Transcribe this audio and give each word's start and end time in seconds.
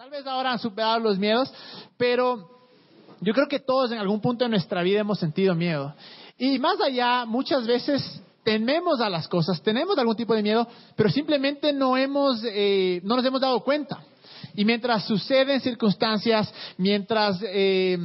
Tal 0.00 0.08
vez 0.08 0.26
ahora 0.26 0.52
han 0.52 0.58
superado 0.58 0.98
los 0.98 1.18
miedos, 1.18 1.52
pero 1.98 2.48
yo 3.20 3.34
creo 3.34 3.46
que 3.48 3.58
todos 3.58 3.92
en 3.92 3.98
algún 3.98 4.18
punto 4.18 4.46
de 4.46 4.48
nuestra 4.48 4.82
vida 4.82 5.00
hemos 5.00 5.18
sentido 5.18 5.54
miedo. 5.54 5.94
Y 6.38 6.58
más 6.58 6.80
allá, 6.80 7.26
muchas 7.26 7.66
veces 7.66 8.22
tememos 8.42 9.02
a 9.02 9.10
las 9.10 9.28
cosas, 9.28 9.60
tenemos 9.60 9.98
algún 9.98 10.16
tipo 10.16 10.34
de 10.34 10.42
miedo, 10.42 10.66
pero 10.96 11.10
simplemente 11.10 11.74
no, 11.74 11.98
hemos, 11.98 12.42
eh, 12.44 13.02
no 13.04 13.14
nos 13.14 13.26
hemos 13.26 13.42
dado 13.42 13.60
cuenta. 13.60 14.02
Y 14.54 14.64
mientras 14.64 15.04
suceden 15.04 15.60
circunstancias, 15.60 16.50
mientras 16.78 17.38
eh, 17.42 17.98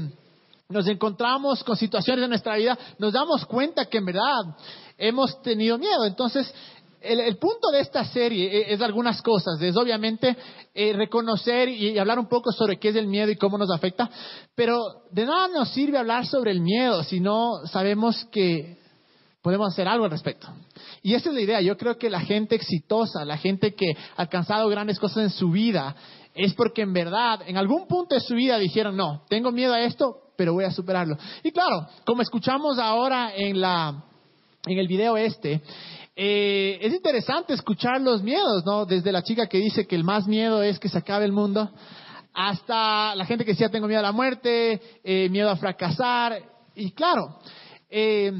nos 0.67 0.87
encontramos 0.87 1.63
con 1.63 1.77
situaciones 1.77 2.25
en 2.25 2.29
nuestra 2.29 2.57
vida, 2.57 2.77
nos 2.99 3.13
damos 3.13 3.45
cuenta 3.45 3.85
que 3.85 3.99
en 3.99 4.05
verdad 4.05 4.57
hemos 4.97 5.41
tenido 5.41 5.77
miedo. 5.77 6.03
Entonces, 6.05 6.53
el, 7.01 7.37
punto 7.37 7.69
de 7.71 7.81
esta 7.81 8.05
serie 8.05 8.45
e, 8.47 8.73
es, 8.73 8.81
algunas 8.81 9.21
cosas. 9.21 9.61
Es 9.61 9.75
obviamente 9.77 10.35
eh, 10.73 10.93
reconocer 10.93 11.69
y, 11.69 11.97
hablar 11.97 12.19
un 12.19 12.27
poco 12.27 12.51
sobre 12.51 12.77
qué 12.77 12.89
es 12.89 12.95
el 12.95 13.07
miedo 13.07 13.31
y 13.31 13.35
cómo 13.35 13.57
nos 13.57 13.71
afecta. 13.71 14.09
Pero 14.55 14.79
de 15.11 15.25
nada 15.25 15.47
nos 15.47 15.69
sirve 15.69 15.97
hablar 15.97 16.25
sobre 16.25 16.51
el 16.51 16.61
miedo 16.61 17.03
si 17.03 17.19
no 17.19 17.65
sabemos 17.65 18.25
que 18.31 18.77
podemos 19.41 19.67
hacer 19.71 19.87
algo 19.87 20.05
al 20.05 20.11
respecto. 20.11 20.47
Y 21.03 21.13
esa 21.13 21.29
es 21.29 21.35
la 21.35 21.41
idea. 21.41 21.61
Yo 21.61 21.77
creo 21.77 21.97
que 21.97 22.09
la 22.09 22.21
gente 22.21 22.55
exitosa, 22.55 23.23
la 23.25 23.37
gente 23.37 23.75
que 23.75 23.91
ha 24.15 24.21
alcanzado 24.23 24.67
grandes 24.69 24.99
cosas 24.99 25.23
en 25.23 25.29
su 25.29 25.51
vida, 25.51 25.95
es 26.33 26.53
porque 26.53 26.81
en 26.81 26.93
verdad, 26.93 27.41
en 27.45 27.55
algún 27.55 27.87
punto 27.87 28.15
de 28.15 28.21
su 28.21 28.35
vida 28.35 28.57
dijeron, 28.57 28.97
no, 28.97 29.23
tengo 29.29 29.51
miedo 29.51 29.73
a 29.73 29.81
esto, 29.81 30.31
pero 30.35 30.53
voy 30.53 30.65
a 30.65 30.71
superarlo. 30.71 31.17
Y 31.43 31.51
claro, 31.51 31.87
como 32.05 32.21
escuchamos 32.21 32.77
ahora 32.79 33.33
en, 33.35 33.61
la, 33.61 34.03
en 34.65 34.77
el 34.77 34.87
video 34.87 35.15
este, 35.15 35.61
eh, 36.15 36.77
es 36.81 36.93
interesante 36.93 37.53
escuchar 37.53 37.99
los 37.99 38.23
miedos, 38.23 38.65
¿no? 38.65 38.85
Desde 38.85 39.11
la 39.11 39.21
chica 39.21 39.47
que 39.47 39.57
dice 39.57 39.85
que 39.85 39.95
el 39.95 40.03
más 40.03 40.27
miedo 40.27 40.63
es 40.63 40.79
que 40.79 40.87
se 40.87 40.97
acabe 40.97 41.25
el 41.25 41.33
mundo, 41.33 41.69
hasta 42.33 43.15
la 43.15 43.25
gente 43.25 43.43
que 43.43 43.51
decía 43.51 43.69
tengo 43.69 43.87
miedo 43.87 43.99
a 43.99 44.03
la 44.03 44.11
muerte, 44.11 44.81
eh, 45.03 45.29
miedo 45.29 45.49
a 45.49 45.55
fracasar, 45.57 46.41
y 46.75 46.91
claro, 46.91 47.37
eh, 47.89 48.31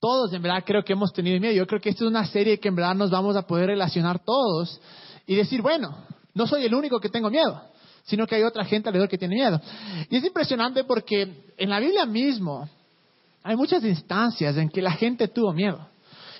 todos 0.00 0.32
en 0.32 0.42
verdad 0.42 0.62
creo 0.64 0.84
que 0.84 0.92
hemos 0.92 1.12
tenido 1.12 1.40
miedo. 1.40 1.54
Yo 1.54 1.66
creo 1.66 1.80
que 1.80 1.90
esta 1.90 2.04
es 2.04 2.10
una 2.10 2.26
serie 2.26 2.60
que 2.60 2.68
en 2.68 2.76
verdad 2.76 2.94
nos 2.94 3.10
vamos 3.10 3.36
a 3.36 3.42
poder 3.42 3.68
relacionar 3.68 4.22
todos 4.24 4.80
y 5.26 5.34
decir, 5.34 5.62
bueno, 5.62 5.96
no 6.34 6.46
soy 6.46 6.64
el 6.64 6.74
único 6.74 7.00
que 7.00 7.08
tengo 7.08 7.30
miedo, 7.30 7.60
sino 8.02 8.26
que 8.26 8.34
hay 8.34 8.42
otra 8.42 8.64
gente 8.64 8.88
alrededor 8.88 9.08
que 9.08 9.18
tiene 9.18 9.34
miedo. 9.34 9.60
Y 10.10 10.16
es 10.16 10.24
impresionante 10.24 10.84
porque 10.84 11.52
en 11.56 11.70
la 11.70 11.80
Biblia 11.80 12.04
mismo 12.04 12.68
hay 13.42 13.56
muchas 13.56 13.84
instancias 13.84 14.56
en 14.56 14.68
que 14.68 14.82
la 14.82 14.92
gente 14.92 15.28
tuvo 15.28 15.52
miedo. 15.52 15.93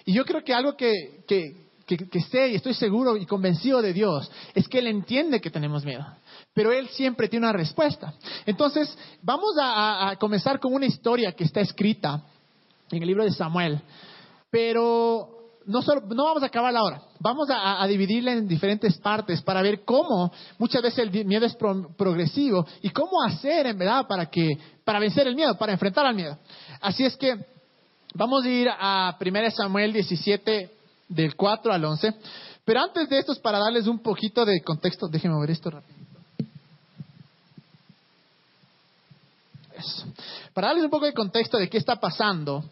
Y 0.05 0.13
yo 0.13 0.25
creo 0.25 0.45
que 0.45 0.53
algo 0.53 0.77
que, 0.77 1.25
que, 1.27 2.21
sé 2.31 2.49
y 2.49 2.55
estoy 2.57 2.75
seguro 2.75 3.17
y 3.17 3.27
convencido 3.27 3.81
de 3.81 3.93
Dios 3.93 4.31
es 4.55 4.69
que 4.69 4.79
Él 4.79 4.87
entiende 4.87 5.41
que 5.41 5.51
tenemos 5.51 5.85
miedo. 5.85 6.05
Pero 6.53 6.73
Él 6.73 6.89
siempre 6.89 7.29
tiene 7.29 7.47
una 7.47 7.57
respuesta. 7.57 8.15
Entonces, 8.47 8.97
vamos 9.23 9.55
a, 9.61 10.15
comenzar 10.19 10.61
con 10.61 10.75
una 10.75 10.87
historia 10.87 11.33
que 11.33 11.45
está 11.45 11.61
escrita 11.61 12.23
en 12.91 13.03
el 13.03 13.09
libro 13.09 13.25
de 13.25 13.33
Samuel. 13.33 13.81
Pero 14.51 15.29
no, 15.67 15.81
no 15.81 16.25
vamos 16.25 16.43
a 16.43 16.47
acabarla 16.47 16.81
ahora. 16.81 17.03
Vamos 17.19 17.49
a, 17.51 17.87
dividirla 17.87 18.33
en 18.33 18.47
diferentes 18.47 18.99
partes 18.99 19.41
para 19.41 19.63
ver 19.63 19.85
cómo 19.85 20.31
muchas 20.59 20.83
veces 20.83 20.99
el 20.99 21.25
miedo 21.25 21.47
es 21.47 21.57
progresivo 21.57 22.67
y 22.83 22.91
cómo 22.91 23.23
hacer 23.23 23.67
en 23.67 23.79
verdad 23.79 24.07
para, 24.07 24.27
que, 24.27 24.59
para 24.85 24.99
vencer 24.99 25.27
el 25.27 25.35
miedo, 25.35 25.57
para 25.57 25.73
enfrentar 25.73 26.05
al 26.05 26.15
miedo. 26.15 26.39
Así 26.81 27.05
es 27.05 27.17
que 27.17 27.54
Vamos 28.17 28.45
a 28.45 28.49
ir 28.49 28.69
a 28.69 29.17
1 29.21 29.51
Samuel 29.51 29.93
17, 29.93 30.71
del 31.09 31.35
4 31.35 31.73
al 31.73 31.85
11. 31.85 32.15
Pero 32.65 32.81
antes 32.81 33.09
de 33.09 33.19
esto, 33.19 33.35
para 33.43 33.59
darles 33.59 33.89
un 33.89 33.99
poquito 33.99 34.45
de 34.45 34.63
contexto, 34.63 35.09
déjenme 35.09 35.41
ver 35.41 35.51
esto 35.51 35.71
rápido. 35.71 35.99
Para 40.55 40.69
darles 40.69 40.85
un 40.85 40.91
poco 40.91 41.07
de 41.07 41.13
contexto 41.13 41.59
de 41.59 41.69
qué 41.69 41.79
está 41.79 41.97
pasando, 41.97 42.65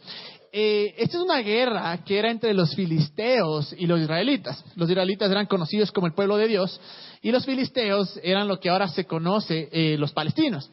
eh, 0.52 0.94
esta 0.96 1.16
es 1.16 1.22
una 1.24 1.38
guerra 1.38 1.98
que 2.04 2.20
era 2.20 2.30
entre 2.30 2.54
los 2.54 2.76
filisteos 2.76 3.74
y 3.76 3.86
los 3.86 4.00
israelitas. 4.00 4.64
Los 4.76 4.88
israelitas 4.88 5.28
eran 5.28 5.46
conocidos 5.46 5.90
como 5.90 6.06
el 6.06 6.14
pueblo 6.14 6.36
de 6.36 6.46
Dios 6.46 6.80
y 7.20 7.32
los 7.32 7.44
filisteos 7.44 8.16
eran 8.22 8.46
lo 8.46 8.60
que 8.60 8.70
ahora 8.70 8.86
se 8.86 9.06
conoce 9.06 9.68
eh, 9.72 9.96
los 9.98 10.12
palestinos. 10.12 10.70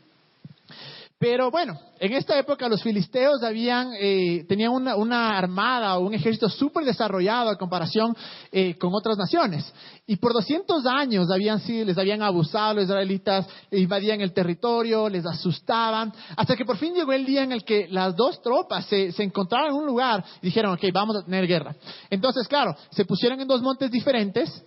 Pero 1.19 1.51
bueno, 1.51 1.77
en 1.99 2.13
esta 2.13 2.39
época 2.39 2.69
los 2.69 2.81
filisteos 2.81 3.43
habían, 3.43 3.91
eh, 3.99 4.45
tenían 4.47 4.71
una, 4.71 5.37
armada 5.37 5.97
o 5.97 6.07
un 6.07 6.13
ejército 6.13 6.47
súper 6.47 6.85
desarrollado 6.85 7.49
a 7.49 7.57
comparación 7.57 8.15
eh, 8.53 8.75
con 8.75 8.91
otras 8.93 9.17
naciones. 9.17 9.69
Y 10.07 10.15
por 10.15 10.31
200 10.31 10.85
años 10.85 11.29
habían, 11.29 11.61
les 11.67 11.97
habían 11.97 12.21
abusado 12.21 12.75
los 12.75 12.85
israelitas, 12.85 13.45
invadían 13.69 14.21
el 14.21 14.31
territorio, 14.31 15.09
les 15.09 15.25
asustaban, 15.25 16.13
hasta 16.37 16.55
que 16.55 16.63
por 16.63 16.77
fin 16.77 16.93
llegó 16.93 17.11
el 17.11 17.25
día 17.25 17.43
en 17.43 17.51
el 17.51 17.65
que 17.65 17.89
las 17.89 18.15
dos 18.15 18.41
tropas 18.41 18.85
se, 18.85 19.11
encontraron 19.21 19.71
en 19.71 19.75
un 19.75 19.85
lugar 19.85 20.23
y 20.41 20.45
dijeron, 20.45 20.71
ok, 20.71 20.85
vamos 20.93 21.17
a 21.17 21.25
tener 21.25 21.45
guerra. 21.45 21.75
Entonces, 22.09 22.47
claro, 22.47 22.73
se 22.91 23.03
pusieron 23.03 23.41
en 23.41 23.47
dos 23.47 23.61
montes 23.61 23.91
diferentes. 23.91 24.63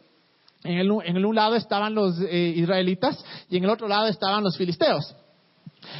En 0.64 0.76
el, 0.76 0.90
en 1.06 1.24
un 1.24 1.34
lado 1.34 1.56
estaban 1.56 1.94
los 1.94 2.20
eh, 2.20 2.52
israelitas 2.56 3.24
y 3.48 3.56
en 3.56 3.64
el 3.64 3.70
otro 3.70 3.88
lado 3.88 4.06
estaban 4.08 4.44
los 4.44 4.58
filisteos. 4.58 5.14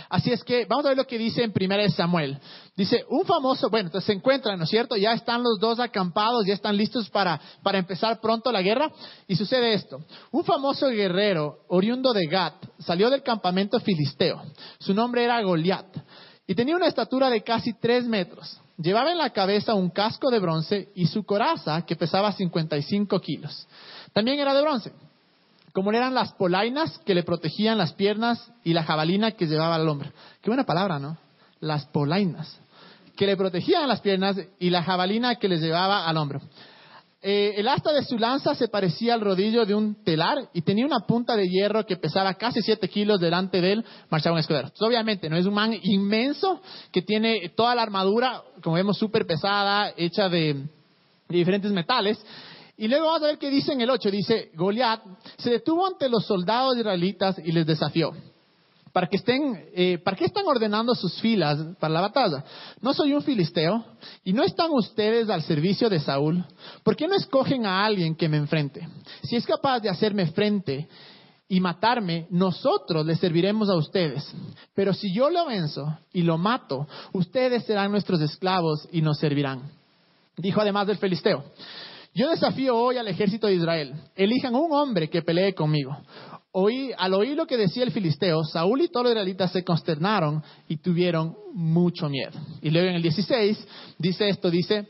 Así 0.09 0.33
es 0.33 0.43
que 0.45 0.65
vamos 0.67 0.85
a 0.85 0.91
ver 0.91 0.97
lo 0.97 1.07
que 1.07 1.19
dice 1.19 1.43
en 1.43 1.53
1 1.55 1.91
Samuel. 1.91 2.39
Dice, 2.77 3.05
un 3.09 3.25
famoso, 3.25 3.69
bueno, 3.71 3.89
entonces 3.89 4.07
se 4.07 4.13
encuentran, 4.13 4.59
¿no 4.59 4.65
es 4.65 4.71
cierto? 4.71 4.97
Ya 4.97 5.13
están 5.13 5.43
los 5.43 5.59
dos 5.61 5.79
acampados, 5.81 6.47
ya 6.47 6.55
están 6.55 6.77
listos 6.77 7.11
para, 7.11 7.41
para 7.63 7.79
empezar 7.79 8.21
pronto 8.21 8.51
la 8.51 8.63
guerra. 8.63 8.91
Y 9.27 9.37
sucede 9.37 9.75
esto. 9.75 10.05
Un 10.31 10.45
famoso 10.45 10.89
guerrero, 10.89 11.61
oriundo 11.69 12.13
de 12.13 12.27
Gat, 12.27 12.55
salió 12.79 13.11
del 13.11 13.23
campamento 13.23 13.79
filisteo. 13.81 14.43
Su 14.79 14.95
nombre 14.95 15.25
era 15.25 15.43
Goliat. 15.43 15.97
Y 16.47 16.55
tenía 16.55 16.77
una 16.77 16.89
estatura 16.89 17.31
de 17.31 17.43
casi 17.43 17.73
tres 17.75 18.05
metros. 18.07 18.61
Llevaba 18.79 19.13
en 19.13 19.19
la 19.19 19.31
cabeza 19.31 19.75
un 19.75 19.91
casco 19.91 20.31
de 20.31 20.41
bronce 20.41 20.89
y 20.95 21.07
su 21.07 21.25
coraza, 21.25 21.83
que 21.87 21.95
pesaba 21.95 22.33
55 22.33 23.21
kilos. 23.21 23.69
También 24.13 24.41
era 24.41 24.55
de 24.55 24.63
bronce 24.63 24.93
como 25.73 25.91
eran 25.91 26.15
las 26.15 26.33
polainas 26.35 26.99
que 27.05 27.15
le 27.15 27.23
protegían 27.23 27.79
las 27.79 27.93
piernas 27.95 28.53
y 28.65 28.75
la 28.75 28.85
jabalina 28.85 29.33
que 29.33 29.47
llevaba 29.47 29.77
al 29.77 29.89
hombro. 29.89 30.11
Qué 30.43 30.51
buena 30.51 30.65
palabra, 30.65 30.99
¿no? 30.99 31.17
Las 31.61 31.87
polainas, 31.87 32.61
que 33.17 33.27
le 33.27 33.37
protegían 33.37 33.89
las 33.89 34.01
piernas 34.01 34.37
y 34.59 34.71
la 34.71 34.83
jabalina 34.83 35.37
que 35.37 35.49
les 35.49 35.61
llevaba 35.61 36.07
al 36.07 36.17
hombro. 36.17 36.41
Eh, 37.25 37.55
el 37.57 37.69
asta 37.69 37.93
de 37.93 38.03
su 38.03 38.19
lanza 38.19 38.53
se 38.57 38.67
parecía 38.67 39.15
al 39.15 39.21
rodillo 39.21 39.65
de 39.65 39.77
un 39.77 40.03
telar 40.03 40.49
y 40.53 40.63
tenía 40.63 40.85
una 40.85 41.07
punta 41.07 41.37
de 41.37 41.49
hierro 41.49 41.87
que 41.87 41.97
pesaba 41.97 42.35
casi 42.35 42.61
siete 42.63 42.89
kilos 42.89 43.21
delante 43.21 43.61
de 43.61 43.75
él, 43.75 43.85
marchaba 44.11 44.35
un 44.35 44.41
escudero. 44.41 44.73
obviamente, 44.81 45.31
no 45.31 45.37
es 45.37 45.47
un 45.47 45.55
man 45.55 45.73
inmenso 45.85 46.61
que 46.91 47.01
tiene 47.01 47.51
toda 47.51 47.77
la 47.77 47.83
armadura, 47.83 48.43
como 48.61 48.75
vemos, 48.75 48.99
súper 48.99 49.25
pesada, 49.25 49.93
hecha 49.97 50.29
de 50.29 50.67
diferentes 51.29 51.71
metales, 51.71 52.19
y 52.77 52.89
luego 52.89 53.07
vamos 53.07 53.23
a 53.23 53.27
ver 53.27 53.39
qué 53.39 53.51
dice 53.51 53.73
en 53.73 53.81
el 53.81 53.91
8. 53.91 54.11
Dice, 54.11 54.51
Goliat 54.55 55.01
se 55.39 55.51
detuvo 55.51 55.87
ante 55.87 56.09
los 56.09 56.27
soldados 56.27 56.77
israelitas 56.77 57.37
y 57.45 57.53
les 57.53 57.67
desafió. 57.67 58.13
Para 58.93 59.07
que 59.07 59.17
estén, 59.17 59.69
eh, 59.75 59.99
¿Para 59.99 60.17
qué 60.17 60.27
están 60.27 60.45
ordenando 60.47 60.95
sus 60.95 61.19
filas 61.21 61.59
para 61.81 61.95
la 61.95 62.01
batalla? 62.03 62.45
No 62.83 62.93
soy 62.93 63.15
un 63.15 63.23
filisteo 63.23 63.85
y 64.23 64.35
no 64.35 64.43
están 64.43 64.71
ustedes 64.71 65.31
al 65.31 65.43
servicio 65.43 65.89
de 65.89 65.99
Saúl. 65.99 66.45
¿Por 66.83 66.95
qué 66.95 67.09
no 67.09 67.15
escogen 67.15 67.65
a 67.65 67.85
alguien 67.85 68.15
que 68.15 68.29
me 68.29 68.37
enfrente? 68.37 68.87
Si 69.23 69.37
es 69.37 69.47
capaz 69.47 69.81
de 69.81 69.89
hacerme 69.89 70.27
frente 70.33 70.89
y 71.49 71.61
matarme, 71.61 72.27
nosotros 72.31 73.07
le 73.07 73.17
serviremos 73.17 73.71
a 73.71 73.77
ustedes. 73.77 74.31
Pero 74.75 74.93
si 74.93 75.13
yo 75.15 75.31
lo 75.31 75.47
venzo 75.47 75.87
y 76.13 76.23
lo 76.23 76.37
mato, 76.37 76.87
ustedes 77.13 77.65
serán 77.65 77.93
nuestros 77.93 78.21
esclavos 78.21 78.87
y 78.93 79.01
nos 79.01 79.19
servirán. 79.19 79.71
Dijo 80.37 80.61
además 80.61 80.87
del 80.87 80.99
filisteo. 80.99 81.45
Yo 82.15 82.29
desafío 82.29 82.77
hoy 82.77 82.99
al 82.99 83.09
ejército 83.09 83.47
de 83.47 83.55
Israel. 83.55 83.95
Elijan 84.15 84.55
un 84.55 84.73
hombre 84.73 85.09
que 85.09 85.23
pelee 85.23 85.55
conmigo. 85.55 85.97
al 86.99 87.15
oír 87.15 87.37
lo 87.37 87.47
que 87.47 87.57
decía 87.57 87.85
el 87.85 87.93
filisteo, 87.93 88.45
Saúl 88.45 88.83
y 88.83 88.89
todos 88.89 89.05
los 89.05 89.13
israelitas 89.13 89.51
se 89.53 89.65
consternaron 89.65 90.43
y 90.69 90.77
tuvieron 90.77 91.35
mucho 91.55 92.11
miedo. 92.11 92.39
Y 92.61 92.71
luego 92.71 92.89
en 92.89 92.97
el 92.97 93.03
16 93.03 93.67
dice 93.99 94.29
esto, 94.29 94.51
dice, 94.51 94.87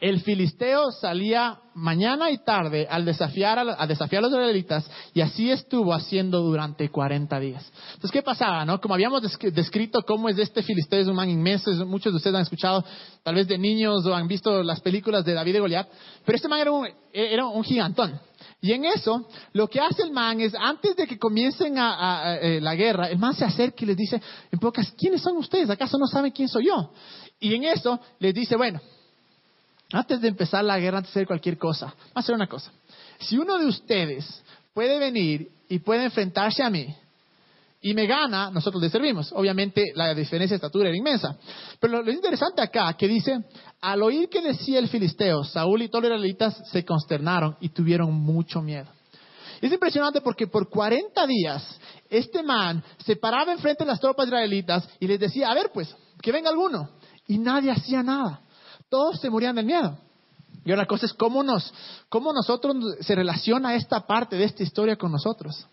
el 0.00 0.20
filisteo 0.20 0.92
salía 0.92 1.58
mañana 1.74 2.30
y 2.30 2.38
tarde 2.38 2.86
al 2.88 3.04
desafiar 3.04 3.58
a, 3.58 3.86
desafiar 3.86 4.20
a 4.20 4.28
los 4.28 4.32
israelitas 4.32 4.88
y 5.12 5.20
así 5.20 5.50
estuvo 5.50 5.92
haciendo 5.92 6.40
durante 6.40 6.88
40 6.88 7.40
días. 7.40 7.72
Entonces, 7.94 8.12
¿qué 8.12 8.22
pasaba? 8.22 8.64
No? 8.64 8.80
Como 8.80 8.94
habíamos 8.94 9.22
descrito 9.52 10.02
cómo 10.02 10.28
es 10.28 10.38
este 10.38 10.62
filisteo, 10.62 11.00
es 11.00 11.08
un 11.08 11.16
man 11.16 11.28
inmenso, 11.28 11.72
muchos 11.84 12.12
de 12.12 12.16
ustedes 12.16 12.36
han 12.36 12.42
escuchado 12.42 12.84
tal 13.24 13.34
vez 13.34 13.48
de 13.48 13.58
niños 13.58 14.06
o 14.06 14.14
han 14.14 14.28
visto 14.28 14.62
las 14.62 14.80
películas 14.80 15.24
de 15.24 15.34
David 15.34 15.56
y 15.56 15.58
Goliat, 15.58 15.88
pero 16.24 16.36
este 16.36 16.48
man 16.48 16.60
era 16.60 16.70
un, 16.70 16.88
era 17.12 17.46
un 17.46 17.64
gigantón. 17.64 18.20
Y 18.60 18.72
en 18.72 18.84
eso, 18.84 19.28
lo 19.52 19.68
que 19.68 19.80
hace 19.80 20.02
el 20.02 20.12
man 20.12 20.40
es, 20.40 20.54
antes 20.54 20.94
de 20.94 21.06
que 21.06 21.18
comiencen 21.18 21.76
a, 21.76 22.36
eh, 22.36 22.60
la 22.60 22.74
guerra, 22.76 23.08
el 23.08 23.18
man 23.18 23.34
se 23.34 23.44
acerca 23.44 23.84
y 23.84 23.86
les 23.86 23.96
dice, 23.96 24.20
en 24.50 24.58
pocas, 24.60 24.92
¿quiénes 24.92 25.22
son 25.22 25.36
ustedes? 25.36 25.70
¿Acaso 25.70 25.98
no 25.98 26.06
saben 26.06 26.30
quién 26.30 26.48
soy 26.48 26.66
yo? 26.66 26.92
Y 27.40 27.54
en 27.54 27.64
eso 27.64 28.00
les 28.18 28.34
dice, 28.34 28.56
bueno, 28.56 28.80
antes 29.92 30.20
de 30.20 30.28
empezar 30.28 30.64
la 30.64 30.78
guerra, 30.78 30.98
antes 30.98 31.12
de 31.12 31.20
hacer 31.20 31.26
cualquier 31.26 31.56
cosa, 31.58 31.86
vamos 31.86 32.12
a 32.14 32.20
hacer 32.20 32.34
una 32.34 32.46
cosa. 32.46 32.72
Si 33.20 33.38
uno 33.38 33.58
de 33.58 33.66
ustedes 33.66 34.42
puede 34.74 34.98
venir 34.98 35.50
y 35.68 35.78
puede 35.78 36.04
enfrentarse 36.04 36.62
a 36.62 36.70
mí 36.70 36.94
y 37.80 37.94
me 37.94 38.06
gana, 38.06 38.50
nosotros 38.50 38.82
le 38.82 38.90
servimos. 38.90 39.32
Obviamente 39.32 39.92
la 39.94 40.14
diferencia 40.14 40.54
de 40.54 40.56
estatura 40.56 40.88
era 40.88 40.96
inmensa. 40.96 41.36
Pero 41.80 42.02
lo, 42.02 42.10
interesante 42.10 42.60
acá, 42.60 42.92
que 42.94 43.08
dice, 43.08 43.44
al 43.80 44.02
oír 44.02 44.28
que 44.28 44.42
decía 44.42 44.78
el 44.78 44.88
filisteo, 44.88 45.44
Saúl 45.44 45.82
y 45.82 45.88
todos 45.88 46.04
los 46.04 46.12
israelitas 46.12 46.62
se 46.70 46.84
consternaron 46.84 47.56
y 47.60 47.70
tuvieron 47.70 48.12
mucho 48.12 48.60
miedo. 48.60 48.88
Es 49.60 49.72
impresionante 49.72 50.20
porque 50.20 50.46
por 50.46 50.68
40 50.68 51.26
días 51.26 51.80
este 52.10 52.42
man 52.42 52.82
se 53.04 53.16
paraba 53.16 53.52
enfrente 53.52 53.84
de 53.84 53.90
las 53.90 54.00
tropas 54.00 54.26
israelitas 54.26 54.88
y 55.00 55.06
les 55.06 55.18
decía, 55.18 55.50
a 55.50 55.54
ver 55.54 55.70
pues, 55.72 55.94
que 56.20 56.32
venga 56.32 56.50
alguno. 56.50 56.90
Y 57.26 57.38
nadie 57.38 57.70
hacía 57.70 58.02
nada. 58.02 58.42
Todos 58.88 59.20
se 59.20 59.30
morían 59.30 59.56
del 59.56 59.66
miedo. 59.66 59.96
Y 60.64 60.76
la 60.76 60.86
cosa 60.86 61.06
es 61.06 61.14
cómo, 61.14 61.42
nos, 61.42 61.72
cómo 62.08 62.32
nosotros 62.32 62.76
se 63.00 63.14
relaciona 63.14 63.74
esta 63.74 64.06
parte 64.06 64.36
de 64.36 64.44
esta 64.44 64.62
historia 64.62 64.96
con 64.96 65.10
nosotros. 65.10 65.66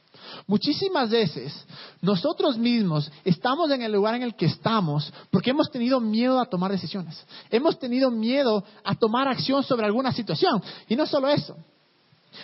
Muchísimas 0.47 1.09
veces 1.09 1.53
nosotros 2.01 2.57
mismos 2.57 3.11
estamos 3.23 3.69
en 3.71 3.81
el 3.81 3.91
lugar 3.91 4.15
en 4.15 4.23
el 4.23 4.35
que 4.35 4.45
estamos 4.45 5.11
porque 5.31 5.49
hemos 5.49 5.69
tenido 5.69 5.99
miedo 5.99 6.39
a 6.39 6.45
tomar 6.45 6.71
decisiones. 6.71 7.25
Hemos 7.49 7.77
tenido 7.77 8.09
miedo 8.09 8.63
a 8.83 8.95
tomar 8.95 9.27
acción 9.27 9.63
sobre 9.63 9.85
alguna 9.85 10.13
situación. 10.13 10.61
Y 10.87 10.95
no 10.95 11.05
solo 11.05 11.27
eso, 11.27 11.57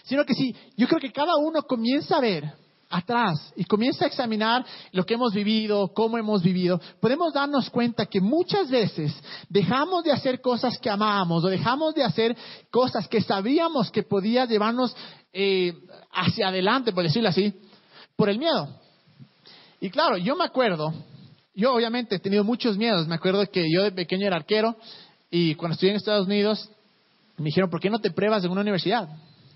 sino 0.03 0.25
que 0.25 0.33
si 0.33 0.56
yo 0.75 0.88
creo 0.88 1.00
que 1.00 1.12
cada 1.12 1.35
uno 1.38 1.63
comienza 1.63 2.17
a 2.17 2.21
ver 2.21 2.53
atrás 2.91 3.53
y 3.55 3.63
comienza 3.63 4.05
a 4.05 4.07
examinar 4.07 4.65
lo 4.91 5.05
que 5.05 5.13
hemos 5.13 5.33
vivido, 5.33 5.93
cómo 5.93 6.17
hemos 6.17 6.43
vivido, 6.43 6.79
podemos 6.99 7.33
darnos 7.33 7.69
cuenta 7.69 8.05
que 8.05 8.19
muchas 8.19 8.69
veces 8.69 9.13
dejamos 9.49 10.03
de 10.03 10.11
hacer 10.11 10.41
cosas 10.41 10.77
que 10.77 10.89
amábamos 10.89 11.43
o 11.43 11.47
dejamos 11.47 11.95
de 11.95 12.03
hacer 12.03 12.35
cosas 12.69 13.07
que 13.07 13.21
sabíamos 13.21 13.89
que 13.89 14.03
podía 14.03 14.45
llevarnos 14.45 14.95
eh, 15.33 15.73
hacia 16.11 16.49
adelante, 16.49 16.91
por 16.91 17.03
decirlo 17.03 17.29
así, 17.29 17.53
por 18.15 18.29
el 18.29 18.38
miedo. 18.38 18.67
Y 19.79 19.89
claro, 19.89 20.17
yo 20.17 20.35
me 20.35 20.43
acuerdo, 20.43 20.93
yo 21.55 21.73
obviamente 21.73 22.15
he 22.15 22.19
tenido 22.19 22.43
muchos 22.43 22.77
miedos, 22.77 23.07
me 23.07 23.15
acuerdo 23.15 23.45
que 23.49 23.65
yo 23.73 23.83
de 23.83 23.91
pequeño 23.91 24.27
era 24.27 24.35
arquero 24.35 24.75
y 25.29 25.55
cuando 25.55 25.73
estudié 25.73 25.91
en 25.91 25.97
Estados 25.97 26.27
Unidos 26.27 26.69
me 27.38 27.45
dijeron, 27.45 27.69
¿por 27.69 27.79
qué 27.79 27.89
no 27.89 27.99
te 27.99 28.11
pruebas 28.11 28.43
en 28.43 28.51
una 28.51 28.61
universidad? 28.61 29.09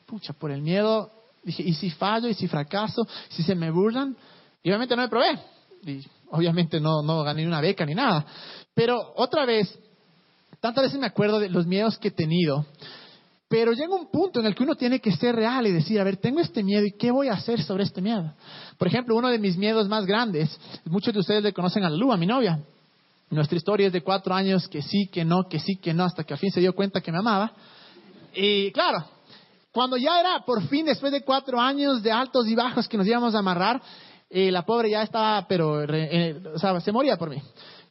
Pucha, 0.07 0.33
por 0.33 0.51
el 0.51 0.61
miedo 0.61 1.11
Dije, 1.45 1.61
¿y 1.61 1.73
si 1.75 1.91
fallo? 1.91 2.27
¿Y 2.27 2.33
si 2.33 2.47
fracaso? 2.47 3.07
¿Si 3.29 3.43
se 3.43 3.53
me 3.53 3.69
burlan? 3.69 4.17
Y 4.63 4.69
obviamente 4.69 4.95
no 4.95 5.03
me 5.03 5.07
probé. 5.07 5.39
Y 5.85 6.03
obviamente 6.31 6.79
no, 6.79 7.03
no 7.03 7.23
gané 7.23 7.45
una 7.45 7.61
beca 7.61 7.85
ni 7.85 7.93
nada. 7.93 8.25
Pero 8.73 9.13
otra 9.15 9.45
vez, 9.45 9.77
tantas 10.59 10.85
veces 10.85 10.99
me 10.99 11.05
acuerdo 11.05 11.39
de 11.39 11.49
los 11.49 11.67
miedos 11.67 11.99
que 11.99 12.07
he 12.07 12.11
tenido. 12.11 12.65
Pero 13.47 13.73
llega 13.73 13.93
un 13.93 14.09
punto 14.09 14.39
en 14.39 14.47
el 14.47 14.55
que 14.55 14.63
uno 14.63 14.73
tiene 14.73 14.99
que 14.99 15.11
ser 15.11 15.35
real 15.35 15.67
y 15.67 15.71
decir, 15.71 15.99
a 15.99 16.03
ver, 16.03 16.17
tengo 16.17 16.39
este 16.39 16.63
miedo 16.63 16.83
y 16.83 16.97
qué 16.97 17.11
voy 17.11 17.27
a 17.27 17.33
hacer 17.33 17.61
sobre 17.61 17.83
este 17.83 18.01
miedo. 18.01 18.33
Por 18.79 18.87
ejemplo, 18.87 19.15
uno 19.15 19.29
de 19.29 19.37
mis 19.37 19.55
miedos 19.55 19.87
más 19.87 20.07
grandes, 20.07 20.59
muchos 20.85 21.13
de 21.13 21.19
ustedes 21.19 21.43
le 21.43 21.53
conocen 21.53 21.83
a 21.83 21.89
Lua, 21.91 22.17
mi 22.17 22.25
novia. 22.25 22.59
Nuestra 23.29 23.55
historia 23.55 23.87
es 23.87 23.93
de 23.93 24.01
cuatro 24.01 24.33
años, 24.33 24.67
que 24.67 24.81
sí, 24.81 25.07
que 25.11 25.23
no, 25.23 25.43
que 25.47 25.59
sí, 25.59 25.75
que 25.75 25.93
no, 25.93 26.05
hasta 26.05 26.23
que 26.23 26.33
al 26.33 26.39
fin 26.39 26.51
se 26.51 26.59
dio 26.59 26.73
cuenta 26.73 27.01
que 27.01 27.11
me 27.11 27.19
amaba. 27.19 27.53
Y 28.33 28.71
claro, 28.71 29.05
cuando 29.75 29.97
ya 29.97 30.21
era 30.21 30.39
por 30.45 30.65
fin, 30.69 30.85
después 30.85 31.11
de 31.11 31.21
cuatro 31.21 31.59
años 31.59 32.01
de 32.01 32.09
altos 32.09 32.47
y 32.47 32.55
bajos 32.55 32.87
que 32.87 32.95
nos 32.95 33.05
íbamos 33.05 33.35
a 33.35 33.39
amarrar, 33.39 33.81
eh, 34.29 34.49
la 34.49 34.65
pobre 34.65 34.89
ya 34.89 35.03
estaba, 35.03 35.45
pero, 35.49 35.83
eh, 35.83 36.41
o 36.55 36.57
sea, 36.57 36.79
se 36.79 36.93
moría 36.93 37.17
por 37.17 37.29
mí. 37.29 37.41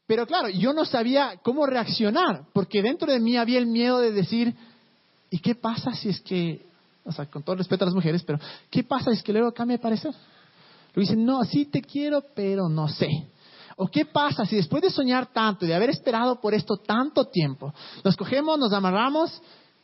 Pero 0.06 0.26
claro, 0.26 0.48
yo 0.48 0.72
no 0.72 0.86
sabía 0.86 1.38
cómo 1.42 1.66
reaccionar, 1.66 2.46
porque 2.54 2.80
dentro 2.80 3.12
de 3.12 3.20
mí 3.20 3.36
había 3.36 3.58
el 3.58 3.66
miedo 3.66 3.98
de 3.98 4.12
decir, 4.12 4.56
¿y 5.28 5.38
qué 5.40 5.54
pasa 5.54 5.92
si 5.92 6.08
es 6.08 6.22
que, 6.22 6.64
o 7.04 7.12
sea, 7.12 7.26
con 7.26 7.42
todo 7.42 7.56
respeto 7.56 7.84
a 7.84 7.88
las 7.88 7.94
mujeres, 7.94 8.22
pero 8.22 8.38
¿qué 8.70 8.82
pasa 8.82 9.10
si 9.10 9.18
es 9.18 9.22
que 9.22 9.34
luego 9.34 9.52
cambia 9.52 9.76
de 9.76 9.82
parecer? 9.82 10.14
Lo 10.94 11.00
dicen, 11.00 11.22
no, 11.22 11.44
sí 11.44 11.66
te 11.66 11.82
quiero, 11.82 12.24
pero 12.34 12.66
no 12.66 12.88
sé. 12.88 13.10
¿O 13.76 13.88
qué 13.88 14.06
pasa 14.06 14.46
si 14.46 14.56
después 14.56 14.82
de 14.82 14.88
soñar 14.88 15.34
tanto 15.34 15.66
y 15.66 15.68
de 15.68 15.74
haber 15.74 15.90
esperado 15.90 16.40
por 16.40 16.54
esto 16.54 16.78
tanto 16.78 17.26
tiempo, 17.26 17.74
nos 18.02 18.16
cogemos, 18.16 18.58
nos 18.58 18.72
amarramos 18.72 19.38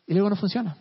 y 0.07 0.15
luego 0.15 0.31
no 0.31 0.37
funciona? 0.37 0.79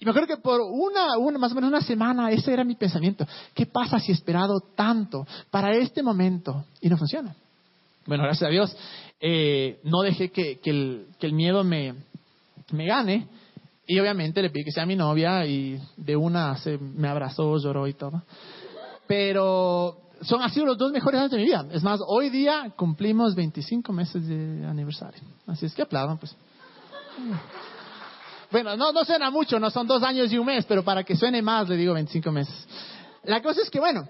Y 0.00 0.04
me 0.04 0.12
acuerdo 0.12 0.28
que 0.28 0.36
por 0.36 0.60
una, 0.60 1.18
una, 1.18 1.38
más 1.38 1.50
o 1.52 1.54
menos 1.56 1.68
una 1.68 1.80
semana, 1.80 2.30
ese 2.30 2.52
era 2.52 2.62
mi 2.62 2.76
pensamiento. 2.76 3.26
¿Qué 3.52 3.66
pasa 3.66 3.98
si 3.98 4.12
he 4.12 4.14
esperado 4.14 4.60
tanto 4.76 5.26
para 5.50 5.74
este 5.76 6.02
momento 6.02 6.64
y 6.80 6.88
no 6.88 6.96
funciona? 6.96 7.34
Bueno, 8.06 8.22
gracias 8.22 8.48
a 8.48 8.50
Dios, 8.50 8.76
eh, 9.20 9.80
no 9.82 10.02
dejé 10.02 10.30
que, 10.30 10.60
que, 10.60 10.70
el, 10.70 11.06
que, 11.18 11.26
el, 11.26 11.32
miedo 11.32 11.64
me, 11.64 11.94
me 12.70 12.86
gane. 12.86 13.26
Y 13.86 13.98
obviamente 13.98 14.40
le 14.40 14.50
pedí 14.50 14.64
que 14.64 14.70
sea 14.70 14.86
mi 14.86 14.96
novia 14.96 15.44
y 15.46 15.80
de 15.96 16.14
una 16.14 16.56
se 16.58 16.78
me 16.78 17.08
abrazó, 17.08 17.58
lloró 17.58 17.88
y 17.88 17.94
todo. 17.94 18.22
Pero 19.06 19.98
son 20.20 20.42
así 20.42 20.60
los 20.60 20.78
dos 20.78 20.92
mejores 20.92 21.20
años 21.20 21.32
de 21.32 21.38
mi 21.38 21.44
vida. 21.44 21.66
Es 21.72 21.82
más, 21.82 22.00
hoy 22.06 22.30
día 22.30 22.72
cumplimos 22.76 23.34
25 23.34 23.92
meses 23.92 24.26
de 24.28 24.64
aniversario. 24.64 25.22
Así 25.46 25.66
es 25.66 25.74
que 25.74 25.82
aplaudan, 25.82 26.18
pues. 26.18 26.36
Bueno, 28.50 28.76
no, 28.76 29.04
suena 29.04 29.30
mucho, 29.30 29.58
no 29.58 29.70
son 29.70 29.86
dos 29.86 30.02
años 30.02 30.32
y 30.32 30.38
un 30.38 30.46
mes, 30.46 30.64
pero 30.64 30.82
para 30.82 31.04
que 31.04 31.16
suene 31.16 31.42
más 31.42 31.68
le 31.68 31.76
digo 31.76 31.92
25 31.94 32.32
meses. 32.32 32.54
La 33.24 33.42
cosa 33.42 33.60
es 33.60 33.68
que, 33.68 33.78
bueno, 33.78 34.08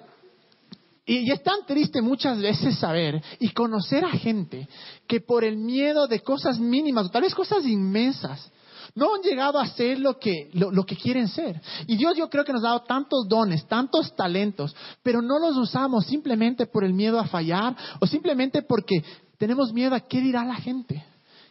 y, 1.04 1.30
es 1.30 1.42
tan 1.42 1.66
triste 1.66 2.00
muchas 2.00 2.38
veces 2.38 2.78
saber 2.78 3.20
y 3.40 3.50
conocer 3.50 4.04
a 4.04 4.10
gente 4.10 4.68
que 5.08 5.20
por 5.20 5.42
el 5.42 5.56
miedo 5.56 6.06
de 6.06 6.20
cosas 6.20 6.60
mínimas, 6.60 7.06
o 7.06 7.10
tal 7.10 7.22
vez 7.22 7.34
cosas 7.34 7.64
inmensas, 7.64 8.50
no 8.94 9.14
han 9.14 9.22
llegado 9.22 9.58
a 9.58 9.66
ser 9.66 9.98
lo 9.98 10.18
que, 10.18 10.50
lo, 10.52 10.70
lo, 10.70 10.84
que 10.84 10.96
quieren 10.96 11.28
ser. 11.28 11.60
Y 11.86 11.96
Dios 11.96 12.16
yo 12.16 12.30
creo 12.30 12.44
que 12.44 12.52
nos 12.52 12.62
ha 12.62 12.68
dado 12.68 12.82
tantos 12.82 13.28
dones, 13.28 13.66
tantos 13.66 14.14
talentos, 14.14 14.74
pero 15.02 15.20
no 15.20 15.38
los 15.38 15.56
usamos 15.56 16.06
simplemente 16.06 16.66
por 16.66 16.84
el 16.84 16.94
miedo 16.94 17.18
a 17.18 17.26
fallar 17.26 17.76
o 18.00 18.06
simplemente 18.06 18.62
porque 18.62 19.02
tenemos 19.36 19.72
miedo 19.72 19.94
a 19.94 20.00
qué 20.00 20.20
dirá 20.20 20.44
la 20.44 20.56
gente. 20.56 21.04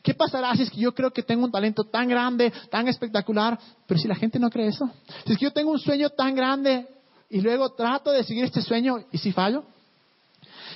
¿Qué 0.08 0.14
pasará 0.14 0.56
si 0.56 0.64
es 0.64 0.72
que 0.72 0.80
yo 0.80 0.96
creo 0.96 1.12
que 1.12 1.22
tengo 1.22 1.44
un 1.44 1.52
talento 1.52 1.84
tan 1.84 2.08
grande, 2.08 2.54
tan 2.72 2.88
espectacular, 2.88 3.60
pero 3.86 4.00
si 4.00 4.08
la 4.08 4.16
gente 4.16 4.40
no 4.40 4.50
cree 4.50 4.68
eso? 4.68 4.90
Si 5.26 5.34
es 5.34 5.38
que 5.38 5.44
yo 5.44 5.52
tengo 5.52 5.70
un 5.70 5.80
sueño 5.80 6.10
tan 6.12 6.34
grande 6.34 6.88
y 7.30 7.42
luego 7.42 7.74
trato 7.74 8.12
de 8.12 8.24
seguir 8.24 8.46
este 8.46 8.62
sueño 8.62 9.00
y 9.12 9.18
si 9.18 9.34
fallo? 9.34 9.66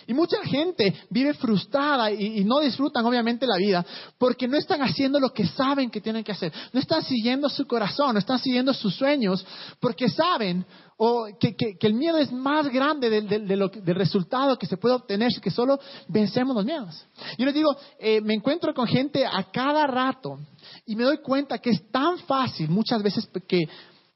Y 0.08 0.14
mucha 0.14 0.38
gente 0.44 0.94
vive 1.10 1.34
frustrada 1.34 2.12
y, 2.12 2.44
no 2.44 2.60
disfrutan 2.60 3.06
obviamente 3.06 3.46
la 3.46 3.58
vida 3.58 3.86
porque 4.18 4.48
no 4.48 4.58
están 4.58 4.82
haciendo 4.82 5.20
lo 5.20 5.30
que 5.30 5.46
saben 5.46 5.90
que 5.90 6.02
tienen 6.02 6.24
que 6.24 6.32
hacer. 6.32 6.52
No 6.74 6.80
están 6.80 7.04
siguiendo 7.04 7.50
su 7.50 7.66
corazón, 7.68 8.14
no 8.14 8.20
están 8.20 8.40
siguiendo 8.40 8.74
sus 8.74 8.96
sueños 8.96 9.46
porque 9.80 10.10
saben 10.10 10.66
o 10.98 11.28
que, 11.40 11.56
el 11.80 11.94
miedo 11.96 12.18
es 12.18 12.32
más 12.32 12.70
grande 12.70 13.10
del, 13.10 13.96
resultado 13.96 14.58
que 14.58 14.68
se 14.68 14.78
puede 14.78 14.96
obtener 14.96 15.32
si 15.32 15.42
que 15.42 15.50
solo 15.50 15.80
vencemos 16.08 16.56
los 16.56 16.66
miedos. 16.66 17.06
Yo 17.38 17.46
les 17.46 17.56
digo, 17.56 17.76
eh, 18.00 18.22
me 18.22 18.36
encuentro 18.36 18.74
con 18.74 18.88
gente 18.88 19.26
a 19.26 19.44
cada 19.52 19.88
rato 19.88 20.38
y 20.86 20.96
me 20.96 21.04
doy 21.04 21.18
cuenta 21.18 21.58
que 21.58 21.72
es 21.72 21.90
tan 21.90 22.20
fácil 22.20 22.70
muchas 22.70 23.02
veces 23.02 23.28
que, 23.48 23.62